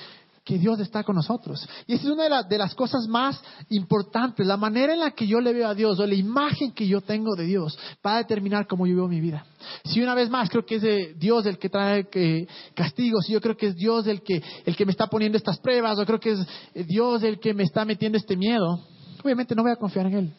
que 0.46 0.60
Dios 0.60 0.80
está 0.80 1.04
con 1.04 1.16
nosotros. 1.16 1.68
Y 1.88 1.94
esa 1.94 2.04
es 2.04 2.10
una 2.12 2.44
de, 2.44 2.58
las 2.58 2.76
cosas 2.76 3.08
más 3.08 3.42
importantes, 3.70 4.46
la 4.46 4.58
manera 4.58 4.94
en 4.94 5.00
la 5.00 5.12
que 5.12 5.26
yo 5.26 5.42
le 5.42 5.52
veo 5.52 5.68
a 5.68 5.74
Dios 5.74 6.00
o 6.00 6.06
la 6.06 6.14
imagen 6.14 6.72
que 6.72 6.88
yo 6.88 7.02
tengo 7.02 7.36
de 7.36 7.46
Dios 7.46 7.78
va 8.06 8.14
a 8.14 8.18
determinar 8.18 8.68
cómo 8.68 8.86
yo 8.86 8.96
veo 8.96 9.08
mi 9.08 9.20
vida. 9.20 9.44
Si 9.86 10.02
una 10.02 10.14
vez 10.14 10.30
más 10.30 10.50
creo 10.50 10.64
que 10.64 10.76
es 10.76 11.20
Dios 11.20 11.48
el 11.48 11.58
que 11.58 11.70
trae 11.70 12.08
castigos, 12.76 13.26
si 13.26 13.34
yo 13.34 13.42
creo 13.42 13.58
que 13.58 13.68
es 13.68 13.76
Dios 13.76 14.06
el 14.06 14.22
que, 14.22 14.42
el 14.66 14.76
que 14.76 14.86
me 14.86 14.92
está 14.92 15.08
poniendo 15.08 15.36
estas 15.36 15.58
pruebas, 15.58 15.98
o 15.98 16.06
creo 16.06 16.20
que 16.20 16.34
es 16.34 16.88
Dios 16.88 17.24
el 17.24 17.40
que 17.40 17.56
me 17.56 17.64
está 17.64 17.84
metiendo 17.84 18.18
este 18.18 18.38
miedo, 18.38 18.80
obviamente 19.26 19.56
no 19.56 19.64
voy 19.64 19.72
a 19.72 19.76
confiar 19.76 20.06
en 20.08 20.14
Él. 20.14 20.34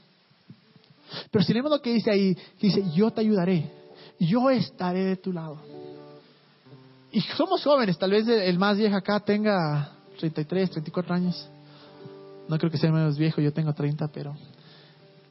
Pero 1.30 1.44
si 1.44 1.52
leemos 1.52 1.70
lo 1.70 1.80
que 1.80 1.92
dice 1.92 2.10
ahí, 2.10 2.36
dice, 2.60 2.82
yo 2.94 3.10
te 3.10 3.20
ayudaré, 3.20 3.70
yo 4.18 4.50
estaré 4.50 5.04
de 5.04 5.16
tu 5.16 5.32
lado. 5.32 5.58
y 7.12 7.20
somos 7.20 7.62
jóvenes, 7.62 7.98
tal 7.98 8.10
vez 8.10 8.26
el 8.28 8.58
más 8.58 8.76
viejo 8.76 8.96
acá 8.96 9.20
tenga 9.20 9.92
33, 10.18 10.70
34 10.70 11.14
años. 11.14 11.48
No 12.48 12.58
creo 12.58 12.70
que 12.70 12.78
sea 12.78 12.88
el 12.88 12.94
menos 12.94 13.18
viejo, 13.18 13.40
yo 13.40 13.52
tengo 13.52 13.72
30, 13.72 14.08
pero 14.08 14.36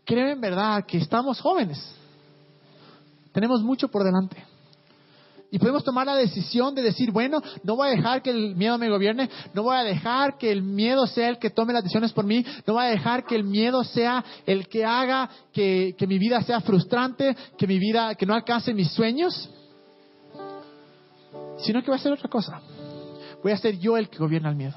creo 0.03 0.29
en 0.29 0.41
verdad 0.41 0.85
que 0.85 0.97
estamos 0.97 1.39
jóvenes. 1.39 1.79
Tenemos 3.31 3.61
mucho 3.63 3.87
por 3.87 4.03
delante. 4.03 4.37
Y 5.55 5.57
podemos 5.57 5.85
tomar 5.85 6.05
la 6.05 6.17
decisión 6.17 6.75
de 6.75 6.81
decir, 6.81 7.11
bueno, 7.11 7.41
no 7.63 7.77
voy 7.77 7.87
a 7.87 7.91
dejar 7.91 8.21
que 8.21 8.29
el 8.29 8.57
miedo 8.57 8.77
me 8.77 8.89
gobierne, 8.89 9.29
no 9.53 9.63
voy 9.63 9.77
a 9.77 9.83
dejar 9.83 10.37
que 10.37 10.51
el 10.51 10.61
miedo 10.61 11.07
sea 11.07 11.29
el 11.29 11.39
que 11.39 11.49
tome 11.49 11.71
las 11.71 11.81
decisiones 11.81 12.11
por 12.11 12.25
mí, 12.25 12.45
no 12.67 12.73
voy 12.73 12.83
a 12.83 12.89
dejar 12.89 13.25
que 13.25 13.37
el 13.37 13.45
miedo 13.45 13.85
sea 13.85 14.21
el 14.45 14.67
que 14.67 14.83
haga 14.83 15.29
que, 15.53 15.95
que 15.97 16.07
mi 16.07 16.19
vida 16.19 16.41
sea 16.41 16.59
frustrante, 16.59 17.37
que 17.57 17.67
mi 17.67 17.79
vida, 17.79 18.15
que 18.15 18.25
no 18.25 18.33
alcance 18.33 18.73
mis 18.73 18.91
sueños 18.91 19.49
sino 21.59 21.81
que 21.81 21.89
va 21.89 21.95
a 21.95 21.99
ser 21.99 22.11
otra 22.11 22.29
cosa. 22.29 22.61
Voy 23.41 23.53
a 23.53 23.57
ser 23.57 23.79
yo 23.79 23.95
el 23.95 24.09
que 24.09 24.17
gobierna 24.17 24.49
el 24.49 24.57
miedo. 24.57 24.75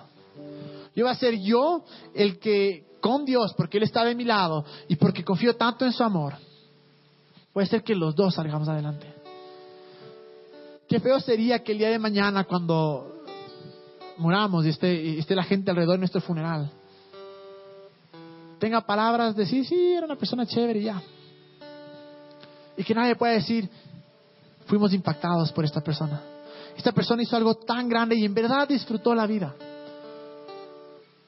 Yo 0.95 1.07
voy 1.07 1.13
a 1.13 1.17
ser 1.17 1.41
yo 1.41 1.83
el 2.15 2.39
que, 2.39 2.85
con 3.01 3.25
Dios, 3.25 3.53
porque 3.57 3.79
Él 3.79 3.83
está 3.83 4.05
de 4.05 4.15
mi 4.15 4.23
lado 4.23 4.65
y 4.87 4.95
porque 4.95 5.25
confío 5.25 5.57
tanto 5.57 5.85
en 5.85 5.93
su 5.93 6.05
amor, 6.05 6.35
voy 7.53 7.65
a 7.65 7.67
ser 7.67 7.83
que 7.83 7.97
los 7.97 8.15
dos 8.15 8.37
salgamos 8.37 8.69
adelante. 8.69 9.18
Qué 10.89 11.01
feo 11.01 11.21
sería 11.21 11.63
que 11.63 11.73
el 11.73 11.79
día 11.79 11.91
de 11.91 11.99
mañana, 11.99 12.45
cuando 12.45 13.23
muramos 14.17 14.65
y 14.65 14.71
esté, 14.71 15.19
esté 15.19 15.35
la 15.35 15.45
gente 15.45 15.71
alrededor 15.71 15.95
de 15.95 15.99
nuestro 15.99 16.21
funeral, 16.21 16.71
tenga 18.59 18.81
palabras 18.81 19.37
de 19.37 19.47
sí, 19.47 19.65
sí, 19.65 19.93
era 19.93 20.07
una 20.07 20.17
persona 20.17 20.47
chévere 20.47 20.81
y 20.81 20.85
ya. 20.85 21.03
Y 22.77 22.85
que 22.85 22.95
nadie 22.95 23.17
pueda 23.17 23.35
decir, 23.35 23.69
fuimos 24.67 24.93
impactados 24.93 25.53
por 25.53 25.65
esta 25.65 25.81
persona 25.81 26.23
esta 26.79 26.93
persona 26.93 27.23
hizo 27.23 27.37
algo 27.37 27.57
tan 27.57 27.89
grande 27.89 28.15
y 28.15 28.25
en 28.25 28.33
verdad 28.33 28.69
disfrutó 28.69 29.13
la 29.13 29.27
vida. 29.27 29.53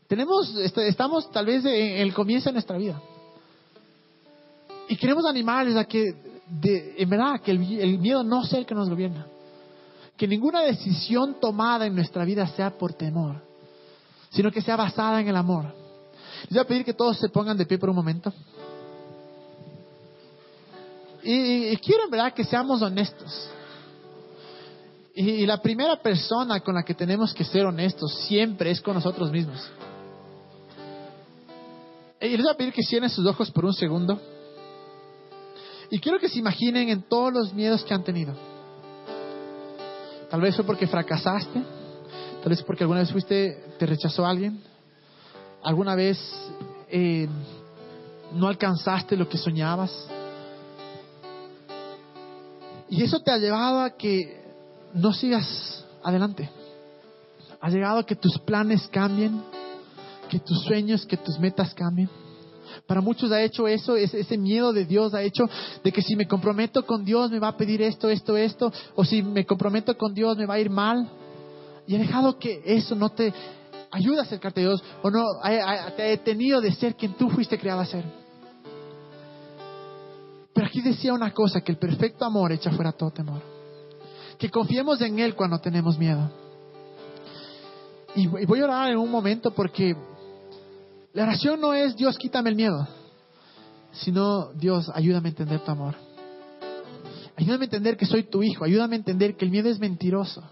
Tenemos, 0.07 0.57
este, 0.57 0.87
estamos 0.87 1.31
tal 1.33 1.47
vez 1.47 1.65
en 1.65 1.99
el 1.99 2.15
comienzo 2.15 2.49
de 2.49 2.55
nuestra 2.55 2.79
vida. 2.79 3.03
Y 4.89 4.97
queremos 4.97 5.25
animarles 5.25 5.77
a 5.77 5.85
que, 5.85 6.15
en 6.63 7.11
verdad, 7.11 7.41
que 7.41 7.51
el 7.51 7.99
miedo 7.99 8.23
no 8.23 8.45
sea 8.45 8.61
el 8.61 8.67
que 8.67 8.77
nos 8.77 8.89
gobierna. 8.89 9.27
Que 10.21 10.29
ninguna 10.29 10.61
decisión 10.61 11.41
tomada 11.41 11.87
en 11.87 11.95
nuestra 11.95 12.27
vida 12.27 12.47
sea 12.49 12.77
por 12.77 12.93
temor, 12.93 13.43
sino 14.29 14.53
que 14.53 14.61
sea 14.61 14.77
basada 14.77 15.19
en 15.19 15.29
el 15.29 15.35
amor. 15.35 15.75
Les 16.43 16.51
voy 16.51 16.59
a 16.59 16.65
pedir 16.67 16.85
que 16.85 16.93
todos 16.93 17.17
se 17.17 17.31
pongan 17.31 17.57
de 17.57 17.65
pie 17.65 17.79
por 17.79 17.89
un 17.89 17.97
momento. 17.97 18.31
Y, 21.23 21.69
y 21.69 21.77
quiero 21.79 22.05
en 22.05 22.11
verdad 22.11 22.35
que 22.35 22.45
seamos 22.45 22.83
honestos. 22.83 23.51
Y, 25.15 25.47
la 25.47 25.63
primera 25.63 25.97
persona 25.97 26.61
con 26.61 26.75
la 26.75 26.83
que 26.83 26.93
tenemos 26.93 27.33
que 27.33 27.43
ser 27.43 27.65
honestos 27.65 28.15
siempre 28.29 28.73
es 28.73 28.83
con 28.83 28.93
nosotros 28.93 29.31
mismos. 29.33 29.71
Y 32.21 32.29
les 32.29 32.43
voy 32.43 32.53
a 32.53 32.59
pedir 32.59 32.75
que 32.75 32.83
cierren 32.83 33.09
sus 33.09 33.25
ojos 33.25 33.51
por 33.51 33.65
un 33.65 33.73
segundo. 33.73 34.21
Y 35.91 35.99
quiero 35.99 36.19
que 36.19 36.29
se 36.29 36.41
imaginen 36.41 36.91
en 36.91 37.09
todos 37.09 37.33
los 37.33 37.55
miedos 37.55 37.83
que 37.85 37.95
han 37.95 38.05
tenido. 38.05 38.50
Tal 40.31 40.41
vez 40.41 40.55
fue 40.55 40.65
porque 40.65 40.87
fracasaste, 40.87 41.61
tal 42.41 42.51
vez 42.51 42.63
porque 42.63 42.85
alguna 42.85 43.01
vez 43.01 43.11
fuiste, 43.11 43.75
te 43.79 43.87
rechazó 43.87 44.25
alguien, 44.25 44.63
alguna 45.63 45.97
vez 45.97 46.19
eh, 46.89 47.29
no 48.33 48.47
alcanzaste 48.47 49.17
lo 49.17 49.29
que 49.29 49.37
soñabas. 49.37 50.09
Y 52.89 53.03
eso 53.03 53.19
te 53.21 53.33
ha 53.33 53.39
llevado 53.39 53.81
a 53.81 53.91
que 53.91 54.41
no 54.95 55.13
sigas 55.13 55.85
adelante. 56.03 56.49
Ha 57.61 57.69
llegado 57.69 57.99
a 57.99 58.07
que 58.07 58.17
tus 58.17 58.39
planes 58.39 58.89
cambien, 58.89 59.43
que 60.29 60.39
tus 60.39 60.63
sueños, 60.63 61.07
que 61.07 61.17
tus 61.17 61.39
metas 61.39 61.75
cambien. 61.75 62.09
Para 62.87 63.01
muchos 63.01 63.31
ha 63.33 63.43
hecho 63.43 63.67
eso, 63.69 63.97
ese 63.97 64.37
miedo 64.39 64.73
de 64.73 64.85
Dios 64.85 65.15
ha 65.15 65.23
hecho 65.23 65.49
de 65.83 65.93
que 65.93 66.03
si 66.03 66.17
me 66.17 66.27
comprometo 66.27 66.85
con 66.87 67.05
Dios 67.05 67.31
me 67.31 67.39
va 67.39 67.49
a 67.49 67.57
pedir 67.57 67.83
esto, 67.83 68.09
esto, 68.09 68.37
esto, 68.37 68.73
o 68.95 69.05
si 69.05 69.23
me 69.23 69.45
comprometo 69.47 69.97
con 69.97 70.15
Dios 70.15 70.37
me 70.37 70.47
va 70.47 70.55
a 70.55 70.61
ir 70.61 70.71
mal. 70.71 71.09
Y 71.87 71.97
ha 71.97 71.99
dejado 71.99 72.39
que 72.39 72.63
eso 72.65 72.95
no 72.95 73.11
te 73.11 73.33
ayude 73.91 74.21
a 74.21 74.23
acercarte 74.23 74.61
a 74.61 74.65
Dios 74.65 74.85
o 75.03 75.11
no 75.11 75.25
te 75.97 76.03
ha 76.03 76.07
detenido 76.07 76.61
de 76.61 76.73
ser 76.73 76.95
quien 76.95 77.15
tú 77.15 77.29
fuiste 77.31 77.59
creado 77.59 77.81
a 77.81 77.87
ser. 77.87 78.05
Pero 80.53 80.67
aquí 80.67 80.81
decía 80.81 81.13
una 81.13 81.33
cosa, 81.33 81.61
que 81.61 81.73
el 81.73 81.79
perfecto 81.79 82.25
amor 82.25 82.53
echa 82.53 82.71
fuera 82.71 82.93
todo 82.93 83.11
temor 83.11 83.61
que 84.41 84.51
confiemos 84.51 85.01
en 85.03 85.19
Él 85.19 85.37
cuando 85.37 85.59
tenemos 85.59 85.99
miedo. 85.99 86.31
Y 88.17 88.27
voy 88.27 88.61
a 88.61 88.65
orar 88.65 88.91
en 88.91 88.97
un 88.97 89.11
momento 89.11 89.53
porque 89.53 89.95
la 91.13 91.25
oración 91.25 91.61
no 91.61 91.73
es 91.75 91.97
Dios 91.97 92.17
quítame 92.17 92.51
el 92.51 92.57
miedo, 92.57 92.87
sino 93.93 94.53
Dios 94.53 94.91
ayúdame 94.95 95.29
a 95.29 95.31
entender 95.31 95.61
tu 95.61 95.71
amor. 95.71 95.95
Ayúdame 97.37 97.65
a 97.65 97.67
entender 97.67 97.97
que 97.97 98.07
soy 98.07 98.25
tu 98.25 98.43
hijo, 98.43 98.65
ayúdame 98.65 98.97
a 98.97 98.99
entender 98.99 99.37
que 99.37 99.45
el 99.45 99.51
miedo 99.51 99.69
es 99.69 99.79
mentiroso. 99.79 100.43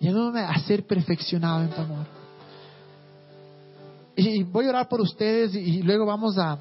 Y 0.00 0.08
ayúdame 0.08 0.40
a 0.40 0.58
ser 0.60 0.86
perfeccionado 0.86 1.62
en 1.62 1.70
tu 1.70 1.80
amor. 1.80 2.06
Y 4.16 4.42
voy 4.42 4.66
a 4.66 4.70
orar 4.70 4.88
por 4.88 5.00
ustedes 5.00 5.54
y 5.54 5.82
luego 5.82 6.06
vamos 6.06 6.36
a, 6.38 6.58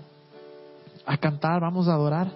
a 1.05 1.17
cantar, 1.17 1.61
vamos 1.61 1.87
a 1.87 1.93
adorar. 1.93 2.31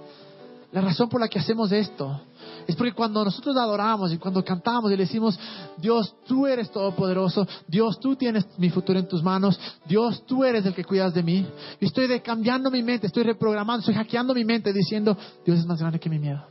La 0.71 0.81
razón 0.81 1.09
por 1.09 1.21
la 1.21 1.27
que 1.27 1.39
hacemos 1.39 1.71
esto 1.71 2.21
es 2.67 2.75
porque 2.75 2.93
cuando 2.93 3.23
nosotros 3.23 3.55
adoramos 3.57 4.11
y 4.11 4.17
cuando 4.17 4.43
cantamos 4.43 4.91
y 4.91 4.95
le 4.95 5.03
decimos, 5.03 5.39
Dios, 5.77 6.15
tú 6.25 6.47
eres 6.47 6.71
todopoderoso, 6.71 7.47
Dios, 7.67 7.99
tú 7.99 8.15
tienes 8.15 8.45
mi 8.57 8.69
futuro 8.69 8.97
en 8.99 9.07
tus 9.07 9.21
manos, 9.21 9.59
Dios, 9.85 10.25
tú 10.25 10.43
eres 10.43 10.65
el 10.65 10.73
que 10.73 10.83
cuidas 10.83 11.13
de 11.13 11.21
mí. 11.21 11.45
Y 11.79 11.85
estoy 11.85 12.07
cambiando 12.21 12.71
mi 12.71 12.81
mente, 12.81 13.07
estoy 13.07 13.23
reprogramando, 13.23 13.79
estoy 13.81 13.95
hackeando 13.95 14.33
mi 14.33 14.43
mente 14.43 14.73
diciendo, 14.73 15.15
Dios 15.45 15.59
es 15.59 15.65
más 15.65 15.79
grande 15.79 15.99
que 15.99 16.09
mi 16.09 16.17
miedo. 16.17 16.43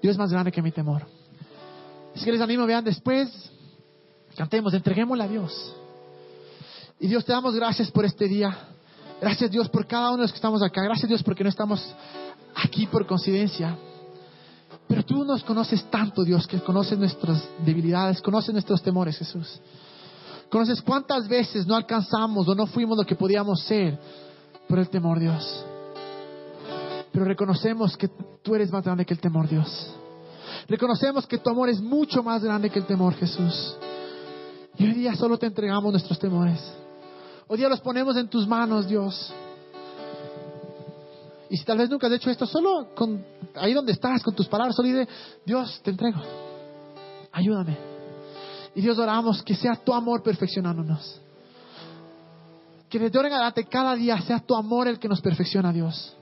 Dios 0.00 0.12
es 0.12 0.18
más 0.18 0.32
grande 0.32 0.50
que 0.50 0.62
mi 0.62 0.72
temor. 0.72 1.06
Así 2.14 2.24
que 2.24 2.32
les 2.32 2.40
animo, 2.40 2.66
vean, 2.66 2.84
después 2.84 3.28
cantemos, 4.36 4.72
entreguémosle 4.74 5.24
a 5.24 5.28
Dios. 5.28 5.74
Y 6.98 7.08
Dios, 7.08 7.24
te 7.24 7.32
damos 7.32 7.54
gracias 7.54 7.90
por 7.90 8.04
este 8.04 8.26
día. 8.26 8.56
Gracias 9.20 9.50
Dios 9.50 9.68
por 9.68 9.86
cada 9.86 10.08
uno 10.08 10.18
de 10.18 10.22
los 10.22 10.32
que 10.32 10.36
estamos 10.36 10.62
acá. 10.62 10.82
Gracias 10.82 11.08
Dios 11.08 11.22
porque 11.22 11.44
no 11.44 11.50
estamos 11.50 11.94
aquí 12.54 12.86
por 12.86 13.06
coincidencia. 13.06 13.76
Pero 14.92 15.06
tú 15.06 15.24
nos 15.24 15.42
conoces 15.42 15.84
tanto, 15.84 16.22
Dios, 16.22 16.46
que 16.46 16.60
conoces 16.60 16.98
nuestras 16.98 17.42
debilidades, 17.64 18.20
conoces 18.20 18.52
nuestros 18.52 18.82
temores, 18.82 19.16
Jesús. 19.16 19.58
Conoces 20.50 20.82
cuántas 20.82 21.26
veces 21.26 21.66
no 21.66 21.74
alcanzamos 21.74 22.46
o 22.46 22.54
no 22.54 22.66
fuimos 22.66 22.98
lo 22.98 23.04
que 23.06 23.14
podíamos 23.14 23.62
ser 23.62 23.98
por 24.68 24.78
el 24.78 24.90
temor, 24.90 25.18
Dios. 25.18 25.64
Pero 27.10 27.24
reconocemos 27.24 27.96
que 27.96 28.10
tú 28.42 28.54
eres 28.54 28.70
más 28.70 28.84
grande 28.84 29.06
que 29.06 29.14
el 29.14 29.20
temor, 29.20 29.48
Dios. 29.48 29.94
Reconocemos 30.68 31.26
que 31.26 31.38
tu 31.38 31.48
amor 31.48 31.70
es 31.70 31.80
mucho 31.80 32.22
más 32.22 32.44
grande 32.44 32.68
que 32.68 32.78
el 32.78 32.84
temor, 32.84 33.14
Jesús. 33.14 33.74
Y 34.76 34.84
hoy 34.84 34.92
día 34.92 35.14
solo 35.14 35.38
te 35.38 35.46
entregamos 35.46 35.90
nuestros 35.90 36.18
temores. 36.18 36.60
Hoy 37.48 37.56
día 37.56 37.70
los 37.70 37.80
ponemos 37.80 38.14
en 38.18 38.28
tus 38.28 38.46
manos, 38.46 38.86
Dios. 38.86 39.32
Y 41.52 41.58
si 41.58 41.66
tal 41.66 41.76
vez 41.76 41.90
nunca 41.90 42.06
has 42.06 42.14
hecho 42.14 42.30
esto, 42.30 42.46
solo 42.46 42.94
con, 42.94 43.22
ahí 43.56 43.74
donde 43.74 43.92
estás, 43.92 44.22
con 44.22 44.34
tus 44.34 44.48
palabras, 44.48 44.74
solo 44.74 44.88
dice, 44.88 45.06
Dios, 45.44 45.82
te 45.84 45.90
entrego. 45.90 46.18
Ayúdame. 47.30 47.76
Y 48.74 48.80
Dios 48.80 48.98
oramos 48.98 49.42
que 49.42 49.54
sea 49.54 49.76
tu 49.76 49.92
amor 49.92 50.22
perfeccionándonos. 50.22 51.20
Que 52.88 52.98
desde 52.98 53.18
ahora 53.18 53.28
en 53.28 53.34
adelante 53.34 53.66
cada 53.66 53.94
día 53.94 54.18
sea 54.22 54.40
tu 54.40 54.54
amor 54.54 54.88
el 54.88 54.98
que 54.98 55.08
nos 55.08 55.20
perfecciona, 55.20 55.74
Dios. 55.74 56.16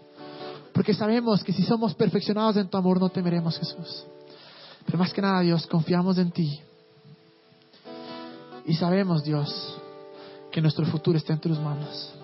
Porque 0.75 0.95
sabemos 0.95 1.45
que 1.45 1.53
si 1.53 1.63
somos 1.63 1.95
perfeccionados 1.95 2.57
en 2.57 2.69
tu 2.69 2.77
amor 2.77 2.99
no 2.99 3.09
temeremos, 3.09 3.57
Jesús. 3.57 4.05
Pero 4.85 4.99
más 4.99 5.13
que 5.13 5.23
nada, 5.23 5.43
Dios, 5.43 5.65
confiamos 5.69 6.19
en 6.19 6.33
ti. 6.33 6.61
Y 8.67 8.75
sabemos, 8.75 9.23
Dios, 9.23 9.79
que 10.51 10.61
nuestro 10.61 10.87
futuro 10.87 11.17
está 11.17 11.35
en 11.35 11.39
tus 11.41 11.61
manos 11.61 12.20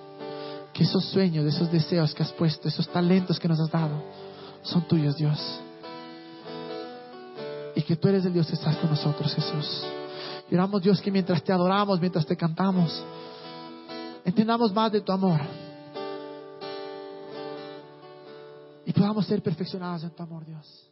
que 0.77 0.85
esos 0.85 1.07
sueños, 1.07 1.47
esos 1.47 1.73
deseos 1.73 2.15
que 2.15 2.23
has 2.23 2.33
puesto, 2.33 2.69
esos 2.69 2.87
talentos 2.89 3.41
que 3.41 3.49
nos 3.49 3.59
has 3.59 3.71
dado, 3.71 4.03
son 4.63 4.87
tuyos, 4.87 5.17
Dios. 5.17 5.41
Y 7.75 7.81
que 7.81 7.97
tú 7.97 8.09
eres 8.09 8.27
el 8.27 8.35
Dios 8.35 8.47
que 8.47 8.57
estás 8.57 8.77
con 8.77 8.91
nosotros, 8.91 9.35
Jesús. 9.35 9.85
Y 10.51 10.55
oramos, 10.55 10.83
Dios, 10.83 11.01
que 11.01 11.11
mientras 11.11 11.43
te 11.43 11.51
adoramos, 11.51 11.99
mientras 11.99 12.27
te 12.27 12.37
cantamos, 12.37 13.03
entendamos 14.23 14.71
más 14.75 14.93
de 14.93 15.01
tu 15.01 15.13
amor. 15.13 15.41
Y 18.85 18.93
podamos 18.93 19.25
ser 19.25 19.43
perfeccionados 19.43 20.05
en 20.05 20.11
tu 20.11 20.23
amor, 20.23 20.45
Dios. 20.45 20.86